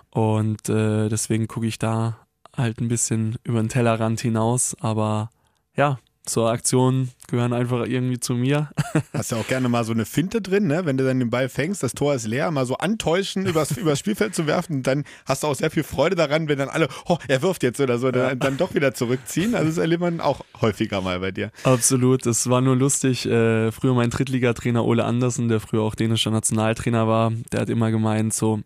Und 0.10 0.70
äh, 0.70 1.10
deswegen 1.10 1.48
gucke 1.48 1.68
ich 1.68 1.80
da 1.80 2.18
halt 2.56 2.80
ein 2.80 2.88
bisschen 2.88 3.38
über 3.44 3.62
den 3.62 3.70
Tellerrand 3.70 4.20
hinaus, 4.22 4.76
aber 4.80 5.30
ja, 5.76 5.98
so 6.28 6.48
Aktionen 6.48 7.12
gehören 7.28 7.52
einfach 7.52 7.86
irgendwie 7.86 8.20
zu 8.20 8.34
mir. 8.34 8.70
Hast 9.14 9.32
ja 9.32 9.38
auch 9.38 9.48
gerne 9.48 9.68
mal 9.68 9.84
so 9.84 9.92
eine 9.92 10.06
Finte 10.06 10.42
drin, 10.42 10.68
ne? 10.68 10.86
wenn 10.86 10.98
du 10.98 11.04
dann 11.04 11.20
den 11.20 11.30
Ball 11.30 11.50
fängst, 11.50 11.84
das 11.84 11.94
Tor 11.94 12.14
ist 12.16 12.26
leer, 12.26 12.50
mal 12.52 12.66
so 12.66 12.78
antäuschen, 12.78 13.46
übers, 13.46 13.72
übers 13.78 14.00
Spielfeld 14.00 14.34
zu 14.34 14.48
werfen. 14.48 14.84
dann 14.84 15.04
hast 15.26 15.44
du 15.44 15.48
auch 15.48 15.56
sehr 15.56 15.70
viel 15.70 15.84
Freude 15.84 16.16
daran, 16.16 16.48
wenn 16.48 16.58
dann 16.58 16.70
alle, 16.70 16.88
oh, 17.08 17.18
er 17.28 17.42
wirft 17.42 17.64
jetzt 17.64 17.80
oder 17.82 17.98
so, 17.98 18.12
dann, 18.12 18.40
dann 18.40 18.58
doch 18.58 18.74
wieder 18.74 18.94
zurückziehen. 18.94 19.56
Also 19.56 19.68
das 19.68 19.78
erlebt 19.78 20.02
man 20.02 20.22
auch 20.22 20.42
häufiger 20.62 21.02
mal 21.02 21.20
bei 21.20 21.32
dir. 21.32 21.52
Absolut, 21.64 22.26
es 22.26 22.50
war 22.50 22.62
nur 22.62 22.76
lustig. 22.76 23.26
Äh, 23.26 23.72
früher 23.72 23.94
mein 23.94 24.10
Drittligatrainer 24.10 24.86
Ole 24.86 25.04
Andersen, 25.04 25.50
der 25.50 25.60
früher 25.60 25.82
auch 25.82 25.96
dänischer 25.96 26.32
Nationaltrainer 26.32 27.08
war, 27.08 27.32
der 27.52 27.62
hat 27.62 27.70
immer 27.70 27.92
gemeint, 27.92 28.34
so 28.34 28.62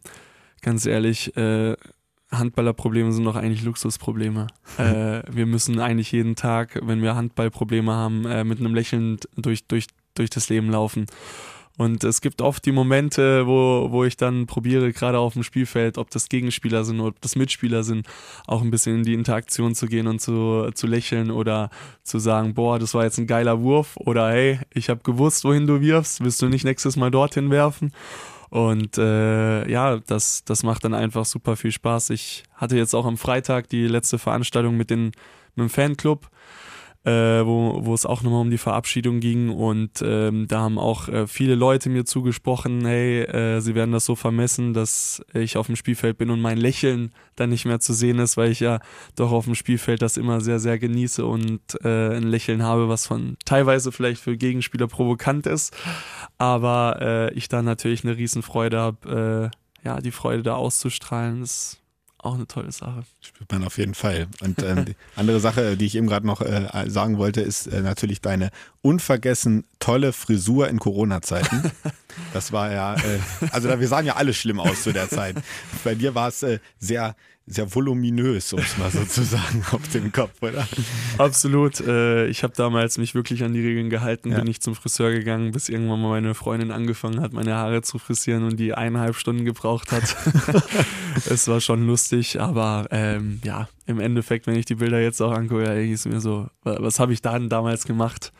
ganz 0.61 0.85
ehrlich, 0.85 1.35
äh, 1.37 1.75
Handballerprobleme 2.31 3.11
sind 3.11 3.25
doch 3.25 3.35
eigentlich 3.35 3.63
Luxusprobleme. 3.63 4.47
äh, 4.77 5.21
wir 5.29 5.45
müssen 5.45 5.79
eigentlich 5.79 6.11
jeden 6.11 6.35
Tag, 6.35 6.79
wenn 6.83 7.01
wir 7.01 7.15
Handballprobleme 7.15 7.91
haben, 7.91 8.25
äh, 8.25 8.43
mit 8.43 8.59
einem 8.59 8.75
Lächeln 8.75 9.17
durch, 9.35 9.65
durch, 9.65 9.87
durch 10.15 10.29
das 10.29 10.49
Leben 10.49 10.69
laufen. 10.69 11.05
Und 11.77 12.03
es 12.03 12.21
gibt 12.21 12.41
oft 12.41 12.65
die 12.65 12.71
Momente, 12.71 13.45
wo, 13.45 13.91
wo 13.91 14.03
ich 14.03 14.17
dann 14.17 14.47
probiere, 14.47 14.91
gerade 14.91 15.19
auf 15.19 15.33
dem 15.33 15.43
Spielfeld, 15.43 15.99
ob 15.99 16.09
das 16.09 16.27
Gegenspieler 16.27 16.83
sind 16.83 16.99
oder 16.99 17.09
ob 17.09 17.21
das 17.21 17.35
Mitspieler 17.35 17.83
sind, 17.83 18.07
auch 18.47 18.63
ein 18.63 18.71
bisschen 18.71 18.97
in 18.97 19.03
die 19.03 19.13
Interaktion 19.13 19.75
zu 19.75 19.85
gehen 19.85 20.07
und 20.07 20.19
zu, 20.19 20.71
zu 20.73 20.87
lächeln 20.87 21.29
oder 21.29 21.69
zu 22.01 22.17
sagen, 22.17 22.55
boah, 22.55 22.79
das 22.79 22.95
war 22.95 23.03
jetzt 23.03 23.19
ein 23.19 23.27
geiler 23.27 23.61
Wurf 23.61 23.95
oder 23.97 24.31
hey, 24.31 24.59
ich 24.73 24.89
habe 24.89 25.01
gewusst, 25.03 25.43
wohin 25.43 25.67
du 25.67 25.79
wirfst, 25.79 26.23
willst 26.23 26.41
du 26.41 26.47
nicht 26.47 26.65
nächstes 26.65 26.95
Mal 26.95 27.11
dorthin 27.11 27.51
werfen? 27.51 27.91
Und 28.49 28.97
äh, 28.97 29.69
ja, 29.69 29.97
das, 29.97 30.43
das 30.45 30.63
macht 30.63 30.83
dann 30.83 30.93
einfach 30.93 31.25
super 31.25 31.55
viel 31.55 31.71
Spaß. 31.71 32.11
Ich 32.11 32.43
hatte 32.53 32.77
jetzt 32.77 32.93
auch 32.93 33.05
am 33.05 33.17
Freitag 33.17 33.69
die 33.69 33.87
letzte 33.87 34.17
Veranstaltung 34.19 34.77
mit, 34.77 34.89
den, 34.89 35.05
mit 35.55 35.57
dem 35.57 35.69
Fanclub 35.69 36.29
äh, 37.07 37.45
wo, 37.45 37.85
wo 37.85 37.93
es 37.93 38.05
auch 38.05 38.21
nochmal 38.21 38.41
um 38.41 38.51
die 38.51 38.57
Verabschiedung 38.57 39.21
ging. 39.21 39.49
Und 39.49 40.03
ähm, 40.03 40.45
da 40.49 40.59
haben 40.59 40.77
auch 40.77 41.07
äh, 41.07 41.25
viele 41.25 41.55
Leute 41.55 41.89
mir 41.89 42.03
zugesprochen, 42.03 42.85
hey, 42.85 43.21
äh, 43.21 43.61
sie 43.61 43.75
werden 43.75 43.93
das 43.93 44.03
so 44.03 44.15
vermessen, 44.15 44.73
dass 44.73 45.23
ich 45.33 45.55
auf 45.55 45.67
dem 45.67 45.77
Spielfeld 45.77 46.17
bin 46.17 46.29
und 46.29 46.41
mein 46.41 46.57
Lächeln 46.57 47.13
dann 47.37 47.49
nicht 47.49 47.63
mehr 47.63 47.79
zu 47.79 47.93
sehen 47.93 48.19
ist, 48.19 48.35
weil 48.35 48.51
ich 48.51 48.59
ja 48.59 48.79
doch 49.15 49.31
auf 49.31 49.45
dem 49.45 49.55
Spielfeld 49.55 50.01
das 50.01 50.17
immer 50.17 50.41
sehr, 50.41 50.59
sehr 50.59 50.77
genieße 50.79 51.25
und 51.25 51.61
äh, 51.85 52.17
ein 52.17 52.23
Lächeln 52.23 52.61
habe, 52.61 52.89
was 52.89 53.07
von 53.07 53.37
teilweise 53.45 53.93
vielleicht 53.93 54.21
für 54.21 54.35
Gegenspieler 54.35 54.87
provokant 54.87 55.47
ist, 55.47 55.73
aber 56.37 56.97
äh, 56.99 57.33
ich 57.35 57.47
da 57.47 57.61
natürlich 57.61 58.03
eine 58.03 58.17
Riesenfreude 58.17 58.79
habe, 58.79 59.51
äh, 59.53 59.87
ja, 59.87 60.01
die 60.01 60.11
Freude 60.11 60.43
da 60.43 60.55
auszustrahlen, 60.55 61.43
ist 61.43 61.79
auch 62.19 62.35
eine 62.35 62.47
tolle 62.47 62.71
Sache. 62.71 63.03
Spürt 63.21 63.51
man 63.51 63.63
auf 63.63 63.77
jeden 63.77 63.93
Fall. 63.93 64.27
Und 64.41 64.61
ähm, 64.63 64.85
die 64.85 64.95
andere 65.15 65.39
Sache, 65.39 65.77
die 65.77 65.85
ich 65.85 65.95
eben 65.95 66.07
gerade 66.07 66.25
noch 66.25 66.41
äh, 66.41 66.85
sagen 66.87 67.17
wollte, 67.17 67.41
ist 67.41 67.67
äh, 67.67 67.81
natürlich 67.81 68.21
deine 68.21 68.49
unvergessen 68.81 69.65
tolle 69.79 70.13
Frisur 70.13 70.67
in 70.67 70.79
Corona-Zeiten. 70.79 71.71
Das 72.33 72.51
war 72.51 72.71
ja, 72.71 72.95
äh, 72.95 73.19
also 73.51 73.79
wir 73.79 73.87
sahen 73.87 74.07
ja 74.07 74.15
alle 74.15 74.33
schlimm 74.33 74.59
aus 74.59 74.81
zu 74.81 74.91
der 74.91 75.07
Zeit. 75.07 75.35
Bei 75.83 75.93
dir 75.93 76.15
war 76.15 76.29
es 76.29 76.41
äh, 76.41 76.57
sehr 76.79 77.15
sehr 77.49 77.73
voluminös, 77.73 78.51
um 78.51 78.59
es 78.59 78.77
mal 78.77 78.91
so 78.91 79.03
zu 79.05 79.23
sagen, 79.23 79.63
auf 79.71 79.87
dem 79.89 80.11
Kopf, 80.11 80.41
oder? 80.41 80.67
Absolut. 81.17 81.79
Äh, 81.79 82.27
ich 82.27 82.43
habe 82.43 82.53
damals 82.55 82.97
mich 82.97 83.15
wirklich 83.15 83.43
an 83.43 83.53
die 83.53 83.65
Regeln 83.65 83.89
gehalten, 83.89 84.31
ja. 84.31 84.39
bin 84.39 84.47
ich 84.47 84.59
zum 84.59 84.75
Friseur 84.75 85.11
gegangen, 85.11 85.51
bis 85.51 85.69
irgendwann 85.69 86.01
mal 86.01 86.09
meine 86.09 86.33
Freundin 86.33 86.71
angefangen 86.71 87.21
hat, 87.21 87.31
meine 87.31 87.55
Haare 87.55 87.81
zu 87.81 87.99
frisieren 87.99 88.43
und 88.43 88.57
die 88.57 88.73
eineinhalb 88.73 89.15
Stunden 89.15 89.45
gebraucht 89.45 89.93
hat. 89.93 90.15
es 91.29 91.47
war 91.47 91.61
schon 91.61 91.87
lustig, 91.87 92.39
aber 92.41 92.87
ähm, 92.91 93.39
ja, 93.45 93.69
im 93.85 94.01
Endeffekt, 94.01 94.45
wenn 94.45 94.55
ich 94.55 94.65
die 94.65 94.75
Bilder 94.75 94.99
jetzt 94.99 95.21
auch 95.21 95.31
angucke, 95.31 95.63
ja, 95.63 95.73
ist 95.73 96.05
mir 96.05 96.19
so, 96.19 96.49
was 96.63 96.99
habe 96.99 97.13
ich 97.13 97.21
da 97.21 97.39
denn 97.39 97.47
damals 97.47 97.85
gemacht? 97.85 98.33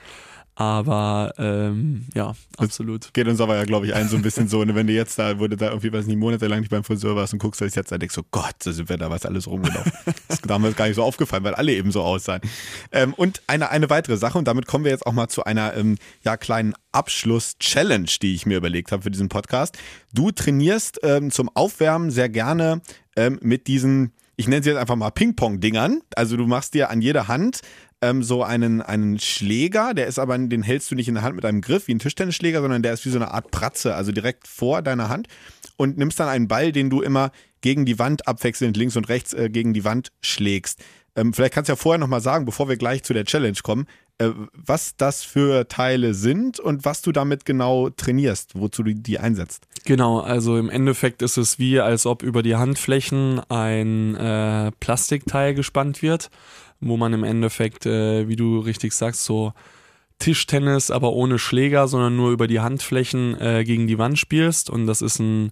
Aber 0.60 1.36
ähm, 1.38 2.08
ja, 2.16 2.34
absolut. 2.58 3.04
Das 3.04 3.14
geht 3.14 3.28
uns 3.28 3.40
aber 3.40 3.58
ja, 3.58 3.64
glaube 3.66 3.86
ich, 3.86 3.94
ein 3.94 4.10
so 4.10 4.16
ein 4.16 4.24
bisschen 4.24 4.48
so, 4.48 4.66
ne, 4.66 4.74
wenn 4.74 4.88
du 4.88 4.94
jetzt 4.94 5.20
da, 5.20 5.38
wurde 5.38 5.56
da 5.56 5.68
irgendwie, 5.68 5.94
weiß 5.94 6.08
nicht, 6.08 6.18
monatelang 6.18 6.62
nicht 6.62 6.72
beim 6.72 6.84
Friseur 6.84 7.16
warst 7.16 7.32
und 7.34 7.38
guckst 7.38 7.62
das 7.62 7.76
jetzt, 7.76 7.92
dann 7.92 8.00
denkst 8.00 8.16
du, 8.16 8.24
Gott, 8.32 8.56
da 8.64 8.72
sind 8.72 8.90
wir 8.90 8.98
da 8.98 9.12
was 9.12 9.28
alles 9.28 9.46
rumgelaufen. 9.46 9.92
das 10.28 10.40
ist 10.40 10.50
damals 10.50 10.76
gar 10.76 10.88
nicht 10.88 10.96
so 10.96 11.04
aufgefallen, 11.04 11.44
weil 11.44 11.54
alle 11.54 11.74
eben 11.74 11.92
so 11.92 12.02
aussahen. 12.02 12.42
Ähm, 12.92 13.14
und 13.14 13.44
eine, 13.46 13.70
eine 13.70 13.92
weitere 13.92 14.18
Sache, 14.18 14.40
und 14.40 14.48
damit 14.48 14.66
kommen 14.66 14.84
wir 14.84 14.90
jetzt 14.90 15.06
auch 15.06 15.14
mal 15.14 15.28
zu 15.28 15.44
einer 15.44 15.78
ähm, 15.78 16.00
ja, 16.24 16.38
kleinen 16.38 16.74
Abschluss-Challenge, 16.92 18.10
die 18.20 18.34
ich 18.34 18.48
mir 18.48 18.58
überlegt 18.58 18.92
habe 18.92 19.04
für 19.04 19.12
diesen 19.12 19.30
Podcast. 19.30 19.78
Du 20.12 20.32
trainierst 20.32 21.00
ähm, 21.04 21.30
zum 21.30 21.52
Aufwärmen 21.54 22.10
sehr 22.10 22.30
gerne 22.30 22.82
ähm, 23.16 23.38
mit 23.44 23.68
diesen 23.68 24.12
ich 24.40 24.48
nenne 24.48 24.62
sie 24.62 24.70
jetzt 24.70 24.78
einfach 24.78 24.96
mal 24.96 25.10
Ping-Pong-Dingern. 25.10 26.02
Also 26.16 26.38
du 26.38 26.46
machst 26.46 26.76
dir 26.76 26.92
an 26.92 27.02
jeder 27.02 27.28
Hand 27.28 27.62
ähm, 28.02 28.24
so 28.24 28.44
einen, 28.44 28.82
einen 28.82 29.20
Schläger, 29.20 29.94
der 29.94 30.08
ist 30.08 30.20
aber, 30.20 30.38
den 30.38 30.64
hältst 30.64 30.92
du 30.92 30.96
nicht 30.96 31.08
in 31.08 31.16
der 31.16 31.24
Hand 31.24 31.36
mit 31.36 31.46
einem 31.46 31.62
Griff 31.62 31.88
wie 31.88 31.96
ein 31.96 32.00
Tischtennisschläger, 32.00 32.62
sondern 32.62 32.84
der 32.84 32.94
ist 32.94 33.06
wie 33.06 33.10
so 33.10 33.18
eine 33.18 33.32
Art 33.32 33.52
Pratze, 33.52 33.96
also 33.96 34.12
direkt 34.12 34.48
vor 34.48 34.82
deiner 34.82 35.10
Hand 35.10 35.28
und 35.78 35.98
nimmst 35.98 36.20
dann 36.20 36.30
einen 36.30 36.48
Ball, 36.48 36.72
den 36.72 36.90
du 36.90 37.02
immer 37.02 37.32
gegen 37.62 37.86
die 37.86 37.98
Wand 38.00 38.28
abwechselnd 38.28 38.78
links 38.78 38.96
und 38.96 39.10
rechts 39.10 39.34
äh, 39.34 39.50
gegen 39.50 39.74
die 39.74 39.84
Wand 39.84 40.12
schlägst. 40.22 40.84
Ähm, 41.16 41.34
vielleicht 41.34 41.56
kannst 41.56 41.70
du 41.70 41.74
ja 41.74 41.78
vorher 41.78 41.98
nochmal 41.98 42.22
sagen, 42.22 42.46
bevor 42.46 42.70
wir 42.70 42.78
gleich 42.78 43.04
zu 43.04 43.14
der 43.14 43.26
Challenge 43.26 43.58
kommen, 43.64 43.88
äh, 44.20 44.30
was 44.54 44.96
das 44.96 45.24
für 45.24 45.68
Teile 45.68 46.14
sind 46.14 46.60
und 46.60 46.86
was 46.86 47.02
du 47.02 47.12
damit 47.12 47.46
genau 47.46 47.90
trainierst, 47.90 48.52
wozu 48.54 48.84
du 48.84 48.94
die 48.94 49.18
einsetzt. 49.18 49.68
Genau, 49.86 50.20
also 50.20 50.58
im 50.58 50.70
Endeffekt 50.70 51.24
ist 51.24 51.38
es 51.38 51.58
wie, 51.58 51.80
als 51.80 52.06
ob 52.06 52.22
über 52.22 52.44
die 52.44 52.56
Handflächen 52.56 53.42
ein 53.50 54.16
äh, 54.16 54.72
Plastikteil 54.80 55.56
gespannt 55.56 56.04
wird 56.04 56.30
wo 56.80 56.98
man 56.98 57.14
im 57.14 57.24
Endeffekt, 57.24 57.86
äh, 57.86 58.28
wie 58.28 58.36
du 58.36 58.60
richtig 58.60 58.94
sagst, 58.94 59.24
so 59.26 59.54
Tischtennis, 60.20 60.92
aber 60.92 61.14
ohne 61.14 61.40
Schläger, 61.40 61.88
sondern 61.88 62.16
nur 62.16 62.32
über 62.32 62.48
die 62.48 62.60
Handflächen 62.60 63.40
äh, 63.40 63.64
gegen 63.64 63.88
die 63.88 63.98
Wand 63.98 64.18
spielst. 64.18 64.70
Und 64.70 64.88
das 64.88 65.02
ist 65.02 65.20
ein 65.20 65.52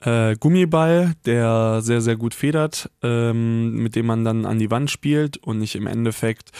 äh, 0.00 0.36
Gummiball, 0.36 1.14
der 1.24 1.80
sehr, 1.80 2.00
sehr 2.00 2.16
gut 2.16 2.34
federt, 2.34 2.90
ähm, 3.02 3.74
mit 3.74 3.96
dem 3.96 4.06
man 4.06 4.24
dann 4.24 4.46
an 4.46 4.58
die 4.58 4.70
Wand 4.70 4.90
spielt 4.90 5.36
und 5.38 5.62
ich 5.62 5.76
im 5.76 5.86
Endeffekt 5.86 6.50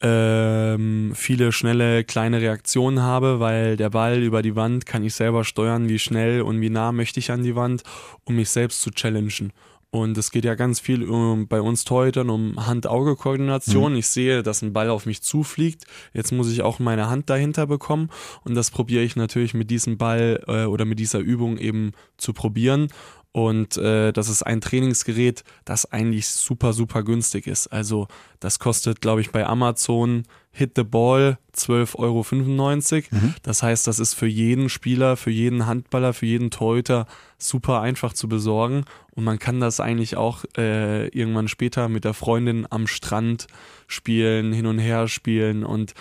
ähm, 0.00 1.12
viele 1.14 1.52
schnelle 1.52 2.02
kleine 2.02 2.40
Reaktionen 2.40 3.02
habe, 3.02 3.38
weil 3.38 3.76
der 3.76 3.90
Ball 3.90 4.20
über 4.20 4.42
die 4.42 4.56
Wand 4.56 4.84
kann 4.84 5.04
ich 5.04 5.14
selber 5.14 5.44
steuern, 5.44 5.88
wie 5.88 6.00
schnell 6.00 6.42
und 6.42 6.60
wie 6.60 6.70
nah 6.70 6.90
möchte 6.90 7.20
ich 7.20 7.30
an 7.30 7.44
die 7.44 7.54
Wand, 7.54 7.84
um 8.24 8.34
mich 8.34 8.50
selbst 8.50 8.82
zu 8.82 8.90
challengen. 8.90 9.52
Und 9.94 10.16
es 10.16 10.30
geht 10.30 10.46
ja 10.46 10.54
ganz 10.54 10.80
viel 10.80 11.04
um, 11.04 11.48
bei 11.48 11.60
uns 11.60 11.84
Torhütern 11.84 12.30
um 12.30 12.66
Hand-Auge-Koordination. 12.66 13.92
Mhm. 13.92 13.98
Ich 13.98 14.06
sehe, 14.06 14.42
dass 14.42 14.62
ein 14.62 14.72
Ball 14.72 14.88
auf 14.88 15.04
mich 15.04 15.20
zufliegt. 15.20 15.84
Jetzt 16.14 16.32
muss 16.32 16.50
ich 16.50 16.62
auch 16.62 16.78
meine 16.78 17.10
Hand 17.10 17.28
dahinter 17.28 17.66
bekommen. 17.66 18.08
Und 18.42 18.54
das 18.54 18.70
probiere 18.70 19.02
ich 19.02 19.16
natürlich 19.16 19.52
mit 19.52 19.70
diesem 19.70 19.98
Ball 19.98 20.42
äh, 20.48 20.64
oder 20.64 20.86
mit 20.86 20.98
dieser 20.98 21.18
Übung 21.18 21.58
eben 21.58 21.92
zu 22.16 22.32
probieren. 22.32 22.88
Und 23.32 23.78
äh, 23.78 24.12
das 24.12 24.28
ist 24.28 24.42
ein 24.42 24.60
Trainingsgerät, 24.60 25.42
das 25.64 25.90
eigentlich 25.90 26.28
super, 26.28 26.74
super 26.74 27.02
günstig 27.02 27.46
ist. 27.46 27.66
Also 27.68 28.06
das 28.40 28.58
kostet, 28.58 29.00
glaube 29.00 29.22
ich, 29.22 29.32
bei 29.32 29.46
Amazon 29.46 30.24
Hit 30.50 30.72
the 30.76 30.84
Ball 30.84 31.38
12,95 31.56 31.96
Euro. 31.98 32.26
Mhm. 33.10 33.34
Das 33.42 33.62
heißt, 33.62 33.86
das 33.86 33.98
ist 33.98 34.12
für 34.12 34.26
jeden 34.26 34.68
Spieler, 34.68 35.16
für 35.16 35.30
jeden 35.30 35.64
Handballer, 35.64 36.12
für 36.12 36.26
jeden 36.26 36.50
Torhüter 36.50 37.06
super 37.38 37.80
einfach 37.80 38.12
zu 38.12 38.28
besorgen. 38.28 38.84
Und 39.12 39.24
man 39.24 39.38
kann 39.38 39.60
das 39.60 39.80
eigentlich 39.80 40.18
auch 40.18 40.44
äh, 40.58 41.08
irgendwann 41.08 41.48
später 41.48 41.88
mit 41.88 42.04
der 42.04 42.12
Freundin 42.12 42.66
am 42.68 42.86
Strand 42.86 43.46
spielen, 43.86 44.52
hin 44.52 44.66
und 44.66 44.78
her 44.78 45.08
spielen. 45.08 45.64
Und 45.64 45.94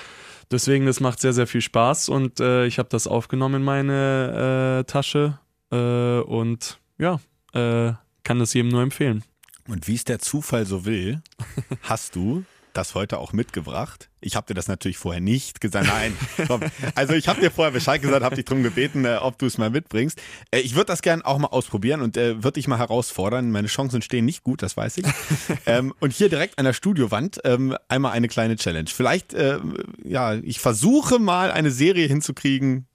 deswegen, 0.51 0.85
das 0.85 0.99
macht 0.99 1.21
sehr, 1.21 1.33
sehr 1.33 1.47
viel 1.47 1.61
Spaß. 1.61 2.09
Und 2.09 2.41
äh, 2.41 2.65
ich 2.65 2.77
habe 2.77 2.89
das 2.89 3.07
aufgenommen 3.07 3.55
in 3.55 3.63
meine 3.63 4.81
äh, 4.81 4.83
Tasche. 4.83 5.39
Äh, 5.71 6.19
und 6.19 6.80
ja, 7.01 7.19
äh, 7.53 7.93
kann 8.23 8.39
das 8.39 8.53
jedem 8.53 8.69
nur 8.69 8.83
empfehlen. 8.83 9.23
Und 9.67 9.87
wie 9.87 9.95
es 9.95 10.05
der 10.05 10.19
Zufall 10.19 10.65
so 10.65 10.85
will, 10.85 11.21
hast 11.81 12.15
du 12.15 12.45
das 12.73 12.95
heute 12.95 13.17
auch 13.17 13.33
mitgebracht. 13.33 14.09
Ich 14.21 14.37
habe 14.37 14.47
dir 14.47 14.53
das 14.53 14.69
natürlich 14.69 14.97
vorher 14.97 15.19
nicht 15.19 15.59
gesagt. 15.59 15.87
Nein, 15.87 16.15
komm. 16.47 16.61
also 16.95 17.13
ich 17.13 17.27
habe 17.27 17.41
dir 17.41 17.51
vorher 17.51 17.71
Bescheid 17.73 18.01
gesagt, 18.01 18.23
habe 18.23 18.35
dich 18.35 18.45
darum 18.45 18.63
gebeten, 18.63 19.03
äh, 19.03 19.17
ob 19.19 19.37
du 19.39 19.45
es 19.45 19.57
mal 19.57 19.69
mitbringst. 19.69 20.21
Äh, 20.51 20.59
ich 20.59 20.75
würde 20.75 20.85
das 20.85 21.01
gerne 21.01 21.25
auch 21.25 21.37
mal 21.37 21.47
ausprobieren 21.47 22.01
und 22.01 22.15
äh, 22.15 22.35
würde 22.35 22.53
dich 22.53 22.69
mal 22.69 22.77
herausfordern. 22.77 23.51
Meine 23.51 23.67
Chancen 23.67 24.01
stehen 24.01 24.23
nicht 24.23 24.43
gut, 24.43 24.61
das 24.61 24.77
weiß 24.77 24.99
ich. 24.99 25.05
ähm, 25.65 25.93
und 25.99 26.13
hier 26.13 26.29
direkt 26.29 26.59
an 26.59 26.65
der 26.65 26.73
Studiowand 26.73 27.41
ähm, 27.43 27.75
einmal 27.89 28.13
eine 28.13 28.29
kleine 28.29 28.55
Challenge. 28.55 28.89
Vielleicht, 28.93 29.33
äh, 29.33 29.59
ja, 30.05 30.35
ich 30.35 30.59
versuche 30.59 31.19
mal 31.19 31.51
eine 31.51 31.71
Serie 31.71 32.07
hinzukriegen, 32.07 32.87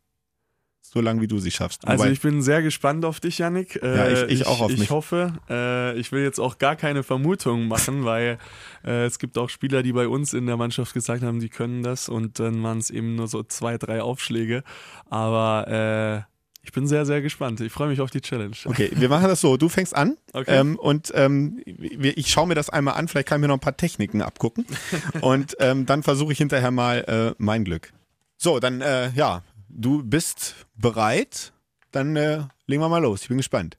so 0.90 1.00
lange 1.00 1.20
wie 1.20 1.26
du 1.26 1.38
sie 1.38 1.50
schaffst. 1.50 1.86
Also 1.86 2.04
Wobei, 2.04 2.12
ich 2.12 2.20
bin 2.20 2.42
sehr 2.42 2.62
gespannt 2.62 3.04
auf 3.04 3.20
dich, 3.20 3.38
Yannick. 3.38 3.80
ja, 3.82 4.08
ich, 4.08 4.22
ich, 4.30 4.40
äh, 4.42 4.44
auch 4.44 4.60
auf 4.60 4.70
ich 4.70 4.78
mich. 4.78 4.86
Ich 4.86 4.90
hoffe, 4.90 5.34
äh, 5.48 5.98
ich 5.98 6.12
will 6.12 6.22
jetzt 6.22 6.38
auch 6.38 6.58
gar 6.58 6.76
keine 6.76 7.02
Vermutungen 7.02 7.68
machen, 7.68 8.04
weil 8.04 8.38
äh, 8.84 9.04
es 9.04 9.18
gibt 9.18 9.36
auch 9.38 9.48
Spieler, 9.48 9.82
die 9.82 9.92
bei 9.92 10.08
uns 10.08 10.32
in 10.32 10.46
der 10.46 10.56
Mannschaft 10.56 10.94
gesagt 10.94 11.22
haben, 11.22 11.40
die 11.40 11.48
können 11.48 11.82
das 11.82 12.08
und 12.08 12.38
dann 12.38 12.62
waren 12.62 12.78
es 12.78 12.90
eben 12.90 13.16
nur 13.16 13.28
so 13.28 13.42
zwei, 13.42 13.78
drei 13.78 14.02
Aufschläge. 14.02 14.62
Aber 15.08 16.24
äh, 16.26 16.36
ich 16.66 16.72
bin 16.72 16.88
sehr, 16.88 17.06
sehr 17.06 17.22
gespannt. 17.22 17.60
Ich 17.60 17.72
freue 17.72 17.88
mich 17.88 18.00
auf 18.00 18.10
die 18.10 18.20
Challenge. 18.20 18.56
Okay, 18.64 18.90
wir 18.92 19.08
machen 19.08 19.28
das 19.28 19.40
so. 19.40 19.56
Du 19.56 19.68
fängst 19.68 19.94
an 19.94 20.16
okay. 20.32 20.58
ähm, 20.58 20.76
und 20.76 21.12
ähm, 21.14 21.62
ich 21.64 22.28
schaue 22.30 22.48
mir 22.48 22.56
das 22.56 22.70
einmal 22.70 22.94
an. 22.94 23.06
Vielleicht 23.06 23.28
kann 23.28 23.38
ich 23.38 23.42
mir 23.42 23.48
noch 23.48 23.56
ein 23.56 23.60
paar 23.60 23.76
Techniken 23.76 24.20
abgucken. 24.20 24.66
und 25.20 25.56
ähm, 25.60 25.86
dann 25.86 26.02
versuche 26.02 26.32
ich 26.32 26.38
hinterher 26.38 26.72
mal 26.72 27.04
äh, 27.06 27.34
mein 27.38 27.64
Glück. 27.64 27.92
So, 28.36 28.58
dann 28.58 28.80
äh, 28.80 29.10
ja, 29.10 29.42
du 29.68 30.02
bist 30.02 30.66
bereit, 30.74 31.52
dann 31.92 32.16
äh, 32.16 32.44
legen 32.66 32.82
wir 32.82 32.88
mal 32.88 33.02
los. 33.02 33.22
Ich 33.22 33.28
bin 33.28 33.36
gespannt. 33.36 33.78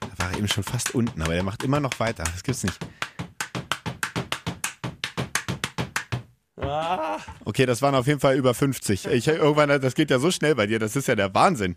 Da 0.00 0.18
war 0.18 0.30
er 0.30 0.38
eben 0.38 0.48
schon 0.48 0.64
fast 0.64 0.94
unten, 0.94 1.22
aber 1.22 1.34
er 1.34 1.42
macht 1.42 1.62
immer 1.62 1.80
noch 1.80 1.98
weiter. 1.98 2.24
Das 2.24 2.42
gibt's 2.42 2.62
nicht. 2.62 2.78
Okay, 7.44 7.66
das 7.66 7.82
waren 7.82 7.94
auf 7.94 8.06
jeden 8.06 8.20
Fall 8.20 8.36
über 8.36 8.54
50. 8.54 9.06
Ich, 9.06 9.28
irgendwann, 9.28 9.68
das 9.80 9.94
geht 9.94 10.10
ja 10.10 10.18
so 10.18 10.30
schnell 10.30 10.54
bei 10.54 10.66
dir, 10.66 10.78
das 10.78 10.96
ist 10.96 11.08
ja 11.08 11.14
der 11.14 11.34
Wahnsinn. 11.34 11.76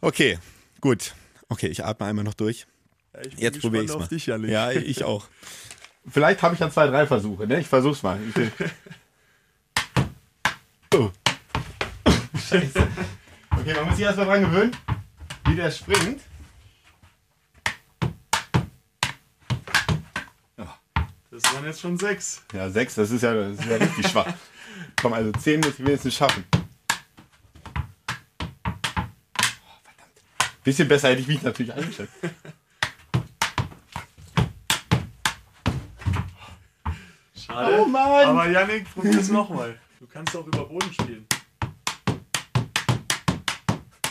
Okay, 0.00 0.38
gut. 0.80 1.14
Okay, 1.48 1.68
ich 1.68 1.84
atme 1.84 2.06
einmal 2.06 2.24
noch 2.24 2.34
durch. 2.34 2.66
Ja, 3.14 3.20
Jetzt 3.36 3.60
probiere 3.60 3.84
ich 3.84 3.90
es 3.90 3.98
mal. 3.98 4.06
Dich, 4.06 4.26
ja, 4.26 4.70
ich 4.70 5.04
auch. 5.04 5.26
Vielleicht 6.10 6.42
habe 6.42 6.54
ich 6.54 6.60
ja 6.60 6.70
zwei, 6.70 6.86
drei 6.86 7.06
Versuche. 7.06 7.46
Ne? 7.46 7.60
Ich 7.60 7.68
versuch's 7.68 8.02
mal. 8.02 8.18
Ich 8.34 8.34
oh. 10.94 11.10
Scheiße. 12.48 12.86
Okay, 13.50 13.74
man 13.74 13.86
muss 13.86 13.96
sich 13.96 14.04
erst 14.04 14.18
mal 14.18 14.24
dran 14.24 14.42
gewöhnen, 14.42 14.76
wie 15.46 15.56
der 15.56 15.70
springt. 15.70 16.20
Das 21.40 21.54
waren 21.54 21.64
jetzt 21.66 21.80
schon 21.80 21.96
sechs. 21.96 22.42
Ja, 22.52 22.68
sechs, 22.68 22.96
das 22.96 23.12
ist 23.12 23.22
ja, 23.22 23.32
das 23.32 23.60
ist 23.60 23.64
ja 23.64 23.76
richtig 23.76 24.08
schwach. 24.08 24.26
Komm, 25.00 25.12
also 25.12 25.30
zehn 25.32 25.60
muss 25.60 25.78
ich 25.78 25.86
wenigstens 25.86 26.16
schaffen. 26.16 26.44
Oh, 26.50 26.64
verdammt. 29.84 30.64
Bisschen 30.64 30.88
besser 30.88 31.10
hätte 31.10 31.20
ich 31.20 31.28
mich 31.28 31.40
natürlich 31.42 31.72
eingeschätzt. 31.72 32.12
Schade. 37.36 37.78
Oh 37.78 37.84
Mann. 37.84 38.28
Aber 38.30 38.48
Yannick, 38.48 38.92
probier 38.92 39.20
es 39.20 39.28
nochmal. 39.28 39.78
Du 40.00 40.08
kannst 40.08 40.34
auch 40.36 40.46
über 40.46 40.64
Boden 40.64 40.92
spielen. 40.92 41.24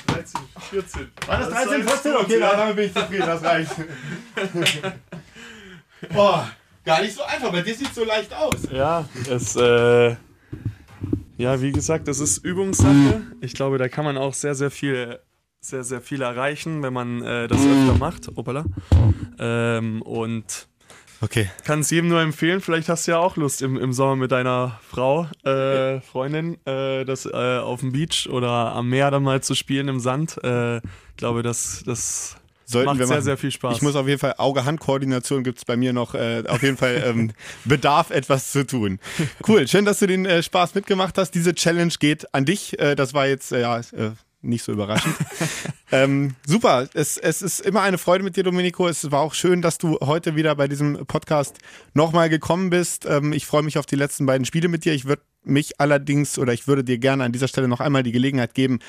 13, 0.07 0.41
14. 0.69 1.11
War 1.25 1.39
das 1.39 1.49
13, 1.49 1.83
14? 1.83 2.15
Okay, 2.15 2.39
damit 2.39 2.75
bin 2.77 2.85
ich 2.85 2.93
zufrieden, 2.93 3.25
das 3.25 3.43
reicht. 3.43 3.75
Boah. 6.13 6.49
Gar 6.87 7.01
nicht 7.01 7.15
so 7.15 7.23
einfach, 7.23 7.51
bei 7.51 7.61
dir 7.63 7.75
sieht 7.75 7.89
es 7.89 7.95
so 7.95 8.05
leicht 8.05 8.33
aus. 8.33 8.55
Ja, 8.71 9.03
es, 9.29 9.57
äh, 9.57 10.15
ja, 11.35 11.61
wie 11.61 11.73
gesagt, 11.73 12.07
das 12.07 12.21
ist 12.21 12.37
Übungssache. 12.37 13.23
Ich 13.41 13.53
glaube, 13.55 13.77
da 13.77 13.89
kann 13.89 14.05
man 14.05 14.17
auch 14.17 14.33
sehr, 14.33 14.55
sehr 14.55 14.71
viel, 14.71 15.19
sehr, 15.59 15.83
sehr 15.83 15.99
viel 15.99 16.21
erreichen, 16.21 16.83
wenn 16.83 16.93
man 16.93 17.21
äh, 17.23 17.49
das 17.49 17.59
öfter 17.59 17.97
macht. 17.99 18.29
Opala. 18.37 18.63
Ähm, 19.37 20.01
und 20.01 20.69
okay. 21.19 21.49
kann 21.65 21.81
es 21.81 21.89
jedem 21.89 22.07
nur 22.07 22.21
empfehlen. 22.21 22.61
Vielleicht 22.61 22.87
hast 22.87 23.05
du 23.05 23.11
ja 23.11 23.17
auch 23.17 23.35
Lust 23.35 23.61
im, 23.61 23.75
im 23.75 23.91
Sommer 23.91 24.15
mit 24.15 24.31
deiner 24.31 24.79
Frau, 24.89 25.27
äh, 25.43 25.99
Freundin, 25.99 26.57
äh, 26.65 27.03
das 27.03 27.25
äh, 27.25 27.57
auf 27.57 27.81
dem 27.81 27.91
Beach 27.91 28.29
oder 28.31 28.73
am 28.73 28.87
Meer 28.87 29.11
dann 29.11 29.23
mal 29.23 29.43
zu 29.43 29.55
spielen 29.55 29.89
im 29.89 29.99
Sand. 29.99 30.41
Äh, 30.41 30.77
ich 30.77 31.17
glaube, 31.17 31.43
das, 31.43 31.83
das 31.85 32.37
Sollten 32.69 32.87
Macht 32.87 32.99
wir 32.99 33.07
sehr, 33.07 33.15
machen. 33.15 33.23
sehr 33.23 33.37
viel 33.37 33.51
Spaß. 33.51 33.77
Ich 33.77 33.81
muss 33.81 33.95
auf 33.95 34.09
jeden 34.09 34.19
Fall, 34.19 34.35
Auge-Hand-Koordination 34.37 35.45
gibt 35.45 35.59
es 35.59 35.63
bei 35.63 35.77
mir 35.77 35.93
noch 35.93 36.15
äh, 36.15 36.43
auf 36.47 36.61
jeden 36.61 36.75
Fall 36.75 37.01
ähm, 37.05 37.31
Bedarf, 37.65 38.09
etwas 38.11 38.51
zu 38.51 38.67
tun. 38.67 38.99
Cool, 39.47 39.69
schön, 39.69 39.85
dass 39.85 39.99
du 39.99 40.07
den 40.07 40.25
äh, 40.25 40.43
Spaß 40.43 40.75
mitgemacht 40.75 41.17
hast. 41.17 41.31
Diese 41.31 41.55
Challenge 41.55 41.93
geht 41.97 42.33
an 42.33 42.43
dich. 42.43 42.77
Äh, 42.77 42.95
das 42.95 43.13
war 43.13 43.25
jetzt, 43.25 43.53
äh, 43.53 43.61
ja, 43.61 43.79
äh, 43.79 44.11
nicht 44.41 44.63
so 44.63 44.73
überraschend. 44.73 45.15
ähm, 45.93 46.35
super, 46.45 46.89
es, 46.93 47.17
es 47.17 47.41
ist 47.41 47.61
immer 47.61 47.83
eine 47.83 47.97
Freude 47.97 48.25
mit 48.25 48.35
dir, 48.35 48.43
Domenico. 48.43 48.85
Es 48.89 49.11
war 49.11 49.21
auch 49.21 49.33
schön, 49.33 49.61
dass 49.61 49.77
du 49.77 49.97
heute 50.01 50.35
wieder 50.35 50.53
bei 50.55 50.67
diesem 50.67 51.05
Podcast 51.05 51.59
nochmal 51.93 52.27
gekommen 52.29 52.69
bist. 52.69 53.05
Ähm, 53.05 53.31
ich 53.31 53.45
freue 53.45 53.63
mich 53.63 53.77
auf 53.77 53.85
die 53.85 53.95
letzten 53.95 54.25
beiden 54.25 54.43
Spiele 54.43 54.67
mit 54.67 54.83
dir. 54.83 54.93
Ich 54.93 55.05
würde 55.05 55.21
mich 55.45 55.79
allerdings 55.79 56.37
oder 56.37 56.51
ich 56.51 56.67
würde 56.67 56.83
dir 56.83 56.97
gerne 56.97 57.23
an 57.23 57.31
dieser 57.31 57.47
Stelle 57.47 57.69
noch 57.69 57.79
einmal 57.79 58.03
die 58.03 58.11
Gelegenheit 58.11 58.53
geben, 58.53 58.79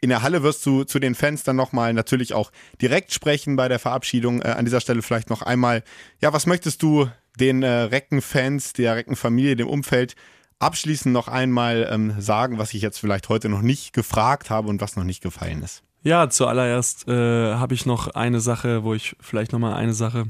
in 0.00 0.10
der 0.10 0.22
Halle 0.22 0.42
wirst 0.42 0.64
du 0.64 0.84
zu 0.84 0.98
den 0.98 1.14
Fans 1.14 1.42
dann 1.42 1.56
nochmal 1.56 1.92
natürlich 1.92 2.34
auch 2.34 2.52
direkt 2.80 3.12
sprechen 3.12 3.56
bei 3.56 3.68
der 3.68 3.78
Verabschiedung. 3.78 4.42
Äh, 4.42 4.48
an 4.48 4.64
dieser 4.64 4.80
Stelle 4.80 5.02
vielleicht 5.02 5.30
noch 5.30 5.42
einmal, 5.42 5.82
ja, 6.20 6.32
was 6.32 6.46
möchtest 6.46 6.82
du 6.82 7.08
den 7.38 7.62
äh, 7.62 7.68
Recken-Fans, 7.68 8.72
der 8.72 8.96
Recken-Familie, 8.96 9.56
dem 9.56 9.68
Umfeld 9.68 10.14
abschließend 10.60 11.12
noch 11.12 11.28
einmal 11.28 11.88
ähm, 11.90 12.20
sagen, 12.20 12.58
was 12.58 12.74
ich 12.74 12.82
jetzt 12.82 12.98
vielleicht 12.98 13.28
heute 13.28 13.48
noch 13.48 13.62
nicht 13.62 13.92
gefragt 13.92 14.50
habe 14.50 14.68
und 14.68 14.80
was 14.80 14.96
noch 14.96 15.04
nicht 15.04 15.22
gefallen 15.22 15.62
ist? 15.62 15.82
Ja, 16.02 16.30
zuallererst 16.30 17.08
äh, 17.08 17.54
habe 17.54 17.74
ich 17.74 17.86
noch 17.86 18.08
eine 18.08 18.40
Sache, 18.40 18.84
wo 18.84 18.94
ich 18.94 19.16
vielleicht 19.20 19.52
nochmal 19.52 19.74
eine 19.74 19.94
Sache 19.94 20.26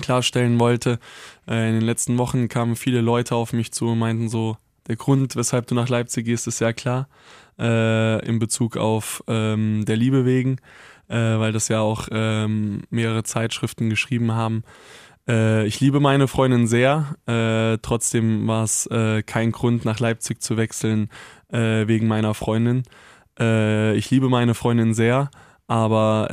klarstellen 0.00 0.58
wollte. 0.58 0.98
Äh, 1.48 1.68
in 1.68 1.74
den 1.74 1.84
letzten 1.84 2.18
Wochen 2.18 2.48
kamen 2.48 2.76
viele 2.76 3.00
Leute 3.00 3.34
auf 3.34 3.52
mich 3.52 3.72
zu 3.72 3.88
und 3.88 3.98
meinten 3.98 4.28
so, 4.28 4.56
der 4.88 4.96
Grund, 4.96 5.36
weshalb 5.36 5.68
du 5.68 5.74
nach 5.74 5.88
Leipzig 5.88 6.24
gehst, 6.26 6.48
ist 6.48 6.58
sehr 6.58 6.72
klar 6.72 7.08
äh, 7.60 8.26
in 8.26 8.38
Bezug 8.38 8.76
auf 8.76 9.22
ähm, 9.28 9.84
der 9.84 9.96
Liebe 9.96 10.24
wegen, 10.24 10.56
äh, 11.08 11.16
weil 11.16 11.52
das 11.52 11.68
ja 11.68 11.80
auch 11.80 12.08
ähm, 12.10 12.82
mehrere 12.90 13.22
Zeitschriften 13.22 13.90
geschrieben 13.90 14.32
haben. 14.32 14.64
Äh, 15.28 15.66
ich 15.66 15.80
liebe 15.80 16.00
meine 16.00 16.28
Freundin 16.28 16.66
sehr, 16.66 17.16
äh, 17.26 17.78
trotzdem 17.82 18.46
war 18.46 18.64
es 18.64 18.86
äh, 18.86 19.22
kein 19.22 19.52
Grund, 19.52 19.84
nach 19.84 20.00
Leipzig 20.00 20.42
zu 20.42 20.56
wechseln 20.56 21.08
äh, 21.52 21.86
wegen 21.86 22.08
meiner 22.08 22.34
Freundin. 22.34 22.82
Äh, 23.38 23.94
ich 23.96 24.10
liebe 24.10 24.28
meine 24.28 24.54
Freundin 24.54 24.94
sehr, 24.94 25.30
aber 25.66 26.30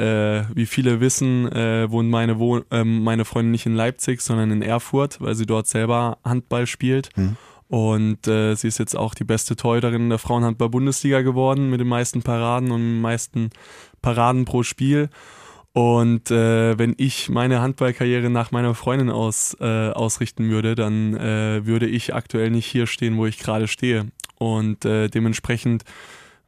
äh, 0.50 0.56
wie 0.56 0.66
viele 0.66 1.00
wissen, 1.00 1.52
äh, 1.52 1.92
wohnt 1.92 2.10
meine, 2.10 2.40
Wohn 2.40 2.64
äh, 2.72 2.84
meine 2.84 3.24
Freundin 3.24 3.52
nicht 3.52 3.68
in 3.68 3.76
Leipzig, 3.76 4.22
sondern 4.22 4.50
in 4.50 4.62
Erfurt, 4.64 5.22
weil 5.22 5.36
sie 5.36 5.46
dort 5.46 5.68
selber 5.68 6.18
Handball 6.24 6.66
spielt. 6.66 7.10
Hm. 7.16 7.38
Und 7.70 8.28
äh, 8.28 8.56
sie 8.56 8.68
ist 8.70 8.78
jetzt 8.78 8.96
auch 8.96 9.14
die 9.14 9.26
beste 9.26 9.56
Torhüterin 9.56 10.10
der 10.10 10.20
Frauenhandball-Bundesliga 10.20 11.22
geworden 11.22 11.70
mit 11.70 11.82
den 11.82 11.88
meisten 11.88 12.22
Paraden 12.22 12.72
und 12.72 12.80
den 12.80 13.02
meisten 13.02 13.50
Paraden 14.02 14.46
pro 14.46 14.64
Spiel. 14.64 15.10
Und 15.74 16.32
äh, 16.32 16.80
wenn 16.80 16.96
ich 16.98 17.30
meine 17.30 17.62
Handballkarriere 17.62 18.30
nach 18.30 18.52
meiner 18.52 18.74
Freundin 18.74 19.12
aus, 19.12 19.56
äh, 19.60 19.90
ausrichten 19.90 20.50
würde, 20.50 20.76
dann 20.76 21.16
äh, 21.16 21.66
würde 21.66 21.88
ich 21.88 22.16
aktuell 22.16 22.50
nicht 22.50 22.66
hier 22.66 22.88
stehen, 22.88 23.18
wo 23.18 23.26
ich 23.26 23.38
gerade 23.38 23.68
stehe. 23.68 24.08
Und 24.40 24.86
äh, 24.86 25.10
dementsprechend 25.10 25.84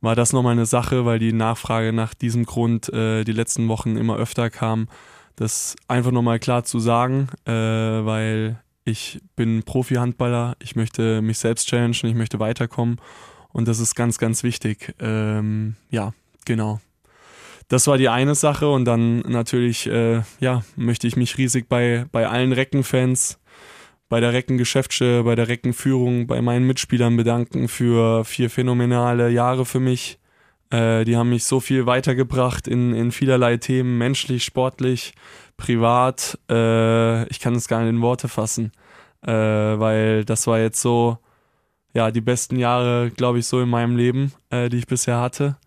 war 0.02 0.16
das 0.16 0.32
nochmal 0.32 0.54
eine 0.54 0.66
Sache, 0.66 1.06
weil 1.06 1.20
die 1.20 1.34
Nachfrage 1.34 1.92
nach 1.92 2.14
diesem 2.14 2.46
Grund 2.46 2.92
äh, 2.94 3.26
die 3.26 3.34
letzten 3.34 3.68
Wochen 3.68 3.98
immer 3.98 4.16
öfter 4.16 4.50
kam, 4.50 4.88
das 5.36 5.76
einfach 5.88 6.12
nochmal 6.12 6.40
klar 6.40 6.64
zu 6.64 6.80
sagen, 6.80 7.30
weil 7.46 8.60
ich 8.84 9.22
bin 9.36 9.64
Profi-Handballer, 9.64 10.56
ich 10.60 10.76
möchte 10.76 11.22
mich 11.22 11.38
selbst 11.38 11.68
challengen, 11.68 12.10
ich 12.10 12.16
möchte 12.16 12.40
weiterkommen 12.40 12.98
und 13.52 13.68
das 13.68 13.80
ist 13.80 13.96
ganz, 13.96 14.18
ganz 14.18 14.44
wichtig. 14.44 14.96
Ähm, 15.00 15.76
ja, 15.90 16.14
genau. 16.46 16.80
Das 17.68 17.86
war 17.86 17.98
die 17.98 18.10
eine 18.10 18.34
Sache 18.34 18.68
und 18.68 18.86
dann 18.86 19.20
natürlich, 19.20 19.88
äh, 19.88 20.24
ja, 20.40 20.64
möchte 20.76 21.08
ich 21.08 21.16
mich 21.16 21.38
riesig 21.38 21.70
bei, 21.70 22.06
bei 22.12 22.28
allen 22.28 22.52
Reckenfans, 22.52 23.40
bei 24.10 24.20
der 24.20 24.34
Reckengeschäftsstelle, 24.34 25.24
bei 25.24 25.36
der 25.36 25.48
Reckenführung, 25.48 26.26
bei 26.26 26.42
meinen 26.42 26.66
Mitspielern 26.66 27.16
bedanken 27.16 27.68
für 27.68 28.26
vier 28.26 28.50
phänomenale 28.50 29.30
Jahre 29.30 29.66
für 29.66 29.80
mich. 29.80 30.18
Äh, 30.72 31.06
die 31.06 31.16
haben 31.16 31.30
mich 31.30 31.44
so 31.44 31.60
viel 31.60 31.86
weitergebracht 31.86 32.68
in, 32.68 32.96
in 32.96 33.12
vielerlei 33.12 33.58
Themen, 33.58 34.00
menschlich, 34.00 34.44
sportlich, 34.44 35.14
privat. 35.60 36.40
Äh, 36.50 37.28
ich 37.28 37.40
kann 37.40 37.54
es 37.54 37.68
gar 37.68 37.82
nicht 37.82 37.90
in 37.90 38.02
Worte 38.02 38.28
fassen, 38.28 38.72
äh, 39.22 39.32
weil 39.32 40.26
das 40.26 40.48
war 40.48 40.60
jetzt 40.60 40.82
so, 40.82 41.20
ja, 41.94 42.10
die 42.10 42.22
besten 42.22 42.58
Jahre, 42.58 43.12
glaube 43.12 43.40
ich, 43.40 43.46
so 43.46 43.62
in 43.62 43.70
meinem 43.70 43.96
Leben, 43.96 44.34
äh, 44.50 44.70
die 44.70 44.78
ich 44.78 44.88
bisher 44.88 45.20
hatte. 45.20 45.58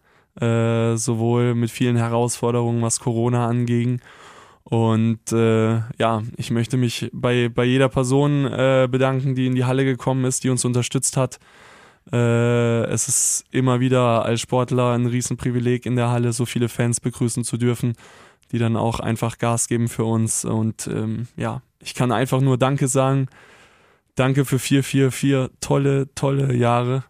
Äh, 0.40 0.96
sowohl 0.96 1.54
mit 1.54 1.70
vielen 1.70 1.96
Herausforderungen, 1.96 2.82
was 2.82 3.00
Corona 3.00 3.46
anging. 3.46 4.00
Und 4.64 5.30
äh, 5.32 5.80
ja, 5.98 6.22
ich 6.36 6.50
möchte 6.50 6.78
mich 6.78 7.10
bei, 7.12 7.50
bei 7.50 7.64
jeder 7.64 7.90
Person 7.90 8.46
äh, 8.46 8.88
bedanken, 8.90 9.34
die 9.34 9.46
in 9.46 9.54
die 9.54 9.66
Halle 9.66 9.84
gekommen 9.84 10.24
ist, 10.24 10.44
die 10.44 10.50
uns 10.50 10.64
unterstützt 10.64 11.16
hat. 11.18 11.38
Äh, 12.10 12.84
es 12.84 13.08
ist 13.08 13.44
immer 13.50 13.80
wieder 13.80 14.24
als 14.24 14.40
Sportler 14.40 14.92
ein 14.92 15.06
Riesenprivileg, 15.06 15.84
in 15.84 15.96
der 15.96 16.10
Halle 16.10 16.32
so 16.32 16.46
viele 16.46 16.68
Fans 16.68 17.00
begrüßen 17.00 17.44
zu 17.44 17.58
dürfen, 17.58 17.92
die 18.52 18.58
dann 18.58 18.76
auch 18.76 19.00
einfach 19.00 19.38
Gas 19.38 19.66
geben 19.66 19.88
für 19.88 20.04
uns. 20.04 20.44
Und 20.44 20.86
ähm, 20.86 21.26
ja, 21.36 21.62
ich 21.80 21.94
kann 21.94 22.12
einfach 22.12 22.40
nur 22.40 22.58
Danke 22.58 22.86
sagen. 22.86 23.26
Danke 24.14 24.44
für 24.44 24.58
vier, 24.58 24.84
vier, 24.84 25.10
vier 25.10 25.50
tolle, 25.60 26.14
tolle 26.14 26.54
Jahre. 26.54 27.04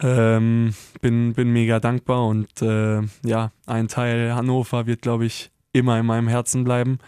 Ähm, 0.00 0.74
bin, 1.00 1.32
bin 1.34 1.52
mega 1.52 1.80
dankbar 1.80 2.26
und 2.26 2.60
äh, 2.60 3.00
ja, 3.24 3.52
ein 3.66 3.88
Teil 3.88 4.34
Hannover 4.34 4.86
wird, 4.86 5.02
glaube 5.02 5.24
ich, 5.24 5.50
immer 5.72 5.98
in 5.98 6.06
meinem 6.06 6.28
Herzen 6.28 6.64
bleiben. 6.64 6.98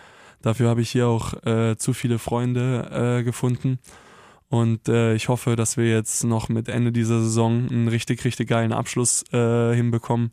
Dafür 0.40 0.68
habe 0.68 0.80
ich 0.80 0.90
hier 0.90 1.08
auch 1.08 1.34
äh, 1.44 1.76
zu 1.76 1.92
viele 1.92 2.18
Freunde 2.18 3.18
äh, 3.18 3.24
gefunden. 3.24 3.78
Und 4.48 4.88
äh, 4.88 5.14
ich 5.14 5.28
hoffe, 5.28 5.56
dass 5.56 5.76
wir 5.76 5.88
jetzt 5.90 6.24
noch 6.24 6.48
mit 6.48 6.68
Ende 6.68 6.92
dieser 6.92 7.20
Saison 7.20 7.68
einen 7.68 7.88
richtig, 7.88 8.24
richtig 8.24 8.48
geilen 8.48 8.72
Abschluss 8.72 9.24
äh, 9.32 9.74
hinbekommen, 9.74 10.32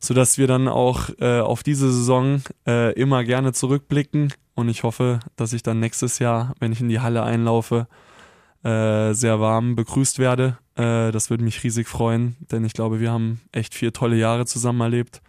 sodass 0.00 0.38
wir 0.38 0.46
dann 0.46 0.68
auch 0.68 1.10
äh, 1.18 1.40
auf 1.40 1.62
diese 1.62 1.92
Saison 1.92 2.42
äh, 2.66 2.92
immer 2.94 3.24
gerne 3.24 3.52
zurückblicken. 3.52 4.32
Und 4.54 4.68
ich 4.68 4.82
hoffe, 4.82 5.20
dass 5.36 5.52
ich 5.52 5.62
dann 5.62 5.80
nächstes 5.80 6.18
Jahr, 6.18 6.54
wenn 6.58 6.72
ich 6.72 6.80
in 6.80 6.88
die 6.88 7.00
Halle 7.00 7.22
einlaufe, 7.22 7.86
äh, 8.64 9.12
sehr 9.12 9.40
warm 9.40 9.76
begrüßt 9.76 10.18
werde. 10.18 10.58
Äh, 10.74 11.12
das 11.12 11.30
würde 11.30 11.44
mich 11.44 11.62
riesig 11.62 11.88
freuen, 11.88 12.36
denn 12.50 12.64
ich 12.64 12.72
glaube, 12.72 13.00
wir 13.00 13.10
haben 13.10 13.40
echt 13.52 13.74
vier 13.74 13.92
tolle 13.92 14.16
Jahre 14.16 14.46
zusammen 14.46 14.80
erlebt. 14.80 15.22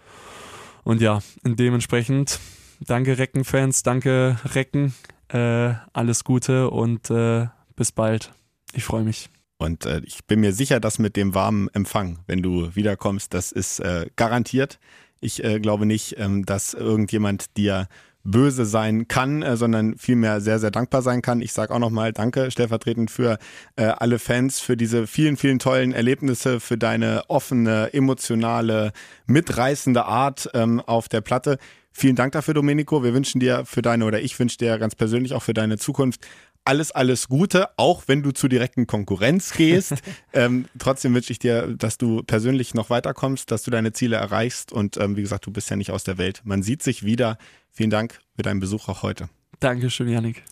Und 0.83 1.01
ja, 1.01 1.19
dementsprechend 1.43 2.39
danke 2.79 3.17
Recken-Fans, 3.17 3.83
danke 3.83 4.37
Recken, 4.55 4.95
äh, 5.27 5.73
alles 5.93 6.23
Gute 6.23 6.69
und 6.69 7.09
äh, 7.09 7.47
bis 7.75 7.91
bald. 7.91 8.31
Ich 8.73 8.83
freue 8.83 9.03
mich. 9.03 9.29
Und 9.59 9.85
äh, 9.85 10.01
ich 10.05 10.25
bin 10.25 10.39
mir 10.39 10.53
sicher, 10.53 10.79
dass 10.79 10.99
mit 10.99 11.15
dem 11.17 11.35
warmen 11.35 11.67
Empfang, 11.73 12.19
wenn 12.27 12.41
du 12.41 12.75
wiederkommst, 12.75 13.33
das 13.33 13.51
ist 13.51 13.81
äh, 13.81 14.07
garantiert. 14.15 14.79
Ich 15.19 15.43
äh, 15.43 15.59
glaube 15.59 15.85
nicht, 15.85 16.15
ähm, 16.17 16.45
dass 16.45 16.73
irgendjemand 16.73 17.57
dir 17.57 17.89
böse 18.23 18.65
sein 18.65 19.09
kann, 19.09 19.41
äh, 19.41 19.57
sondern 19.57 19.97
vielmehr 19.97 20.39
sehr, 20.39 20.59
sehr 20.59 20.71
dankbar 20.71 21.01
sein 21.01 21.21
kann. 21.21 21.41
Ich 21.41 21.51
sage 21.51 21.73
auch 21.73 21.79
nochmal 21.79 22.13
Danke 22.13 22.51
stellvertretend 22.51 23.11
für 23.11 23.37
äh, 23.75 23.83
alle 23.83 24.17
Fans, 24.17 24.61
für 24.61 24.77
diese 24.77 25.07
vielen, 25.07 25.35
vielen 25.35 25.59
tollen 25.59 25.91
Erlebnisse, 25.91 26.61
für 26.61 26.77
deine 26.77 27.23
offene, 27.27 27.93
emotionale, 27.93 28.93
mitreißende 29.25 30.05
Art 30.05 30.49
ähm, 30.53 30.79
auf 30.79 31.09
der 31.09 31.19
Platte. 31.19 31.57
Vielen 31.91 32.15
Dank 32.15 32.31
dafür, 32.31 32.53
Domenico. 32.53 33.03
Wir 33.03 33.13
wünschen 33.13 33.39
dir 33.39 33.65
für 33.65 33.81
deine, 33.81 34.05
oder 34.05 34.21
ich 34.21 34.39
wünsche 34.39 34.57
dir 34.57 34.77
ganz 34.77 34.95
persönlich 34.95 35.33
auch 35.33 35.43
für 35.43 35.53
deine 35.53 35.77
Zukunft 35.77 36.25
alles, 36.69 36.91
alles 36.91 37.27
Gute, 37.27 37.69
auch 37.77 38.03
wenn 38.05 38.21
du 38.21 38.29
zur 38.29 38.47
direkten 38.47 38.85
Konkurrenz 38.85 39.53
gehst. 39.53 39.95
ähm, 40.33 40.65
trotzdem 40.77 41.15
wünsche 41.15 41.31
ich 41.31 41.39
dir, 41.39 41.67
dass 41.75 41.97
du 41.97 42.21
persönlich 42.21 42.75
noch 42.75 42.91
weiterkommst, 42.91 43.49
dass 43.49 43.63
du 43.63 43.71
deine 43.71 43.91
Ziele 43.91 44.17
erreichst 44.17 44.71
und 44.71 44.95
ähm, 44.97 45.17
wie 45.17 45.23
gesagt, 45.23 45.47
du 45.47 45.51
bist 45.51 45.71
ja 45.71 45.75
nicht 45.75 45.89
aus 45.89 46.03
der 46.03 46.19
Welt. 46.19 46.41
Man 46.43 46.61
sieht 46.61 46.83
sich 46.83 47.03
wieder. 47.03 47.39
Vielen 47.71 47.89
Dank 47.89 48.19
für 48.35 48.43
deinen 48.43 48.59
Besuch 48.59 48.87
auch 48.87 49.01
heute. 49.01 49.29
Dankeschön, 49.59 50.09
Janik. 50.09 50.43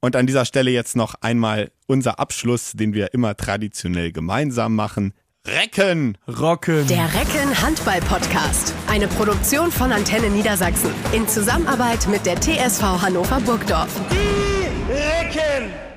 Und 0.00 0.16
an 0.16 0.26
dieser 0.26 0.44
Stelle 0.44 0.72
jetzt 0.72 0.96
noch 0.96 1.14
einmal 1.20 1.70
unser 1.86 2.18
Abschluss, 2.18 2.72
den 2.72 2.92
wir 2.92 3.14
immer 3.14 3.36
traditionell 3.36 4.10
gemeinsam 4.10 4.74
machen. 4.74 5.14
Recken! 5.46 6.18
Rocken! 6.26 6.84
Der 6.88 7.04
Recken 7.14 7.62
Handball 7.62 8.00
Podcast. 8.00 8.74
Eine 8.88 9.06
Produktion 9.06 9.70
von 9.70 9.92
Antenne 9.92 10.30
Niedersachsen. 10.30 10.90
In 11.12 11.28
Zusammenarbeit 11.28 12.08
mit 12.08 12.26
der 12.26 12.40
TSV 12.40 12.82
Hannover 12.82 13.40
Burgdorf. 13.40 14.00
Die 14.90 14.96
Recken! 14.96 15.89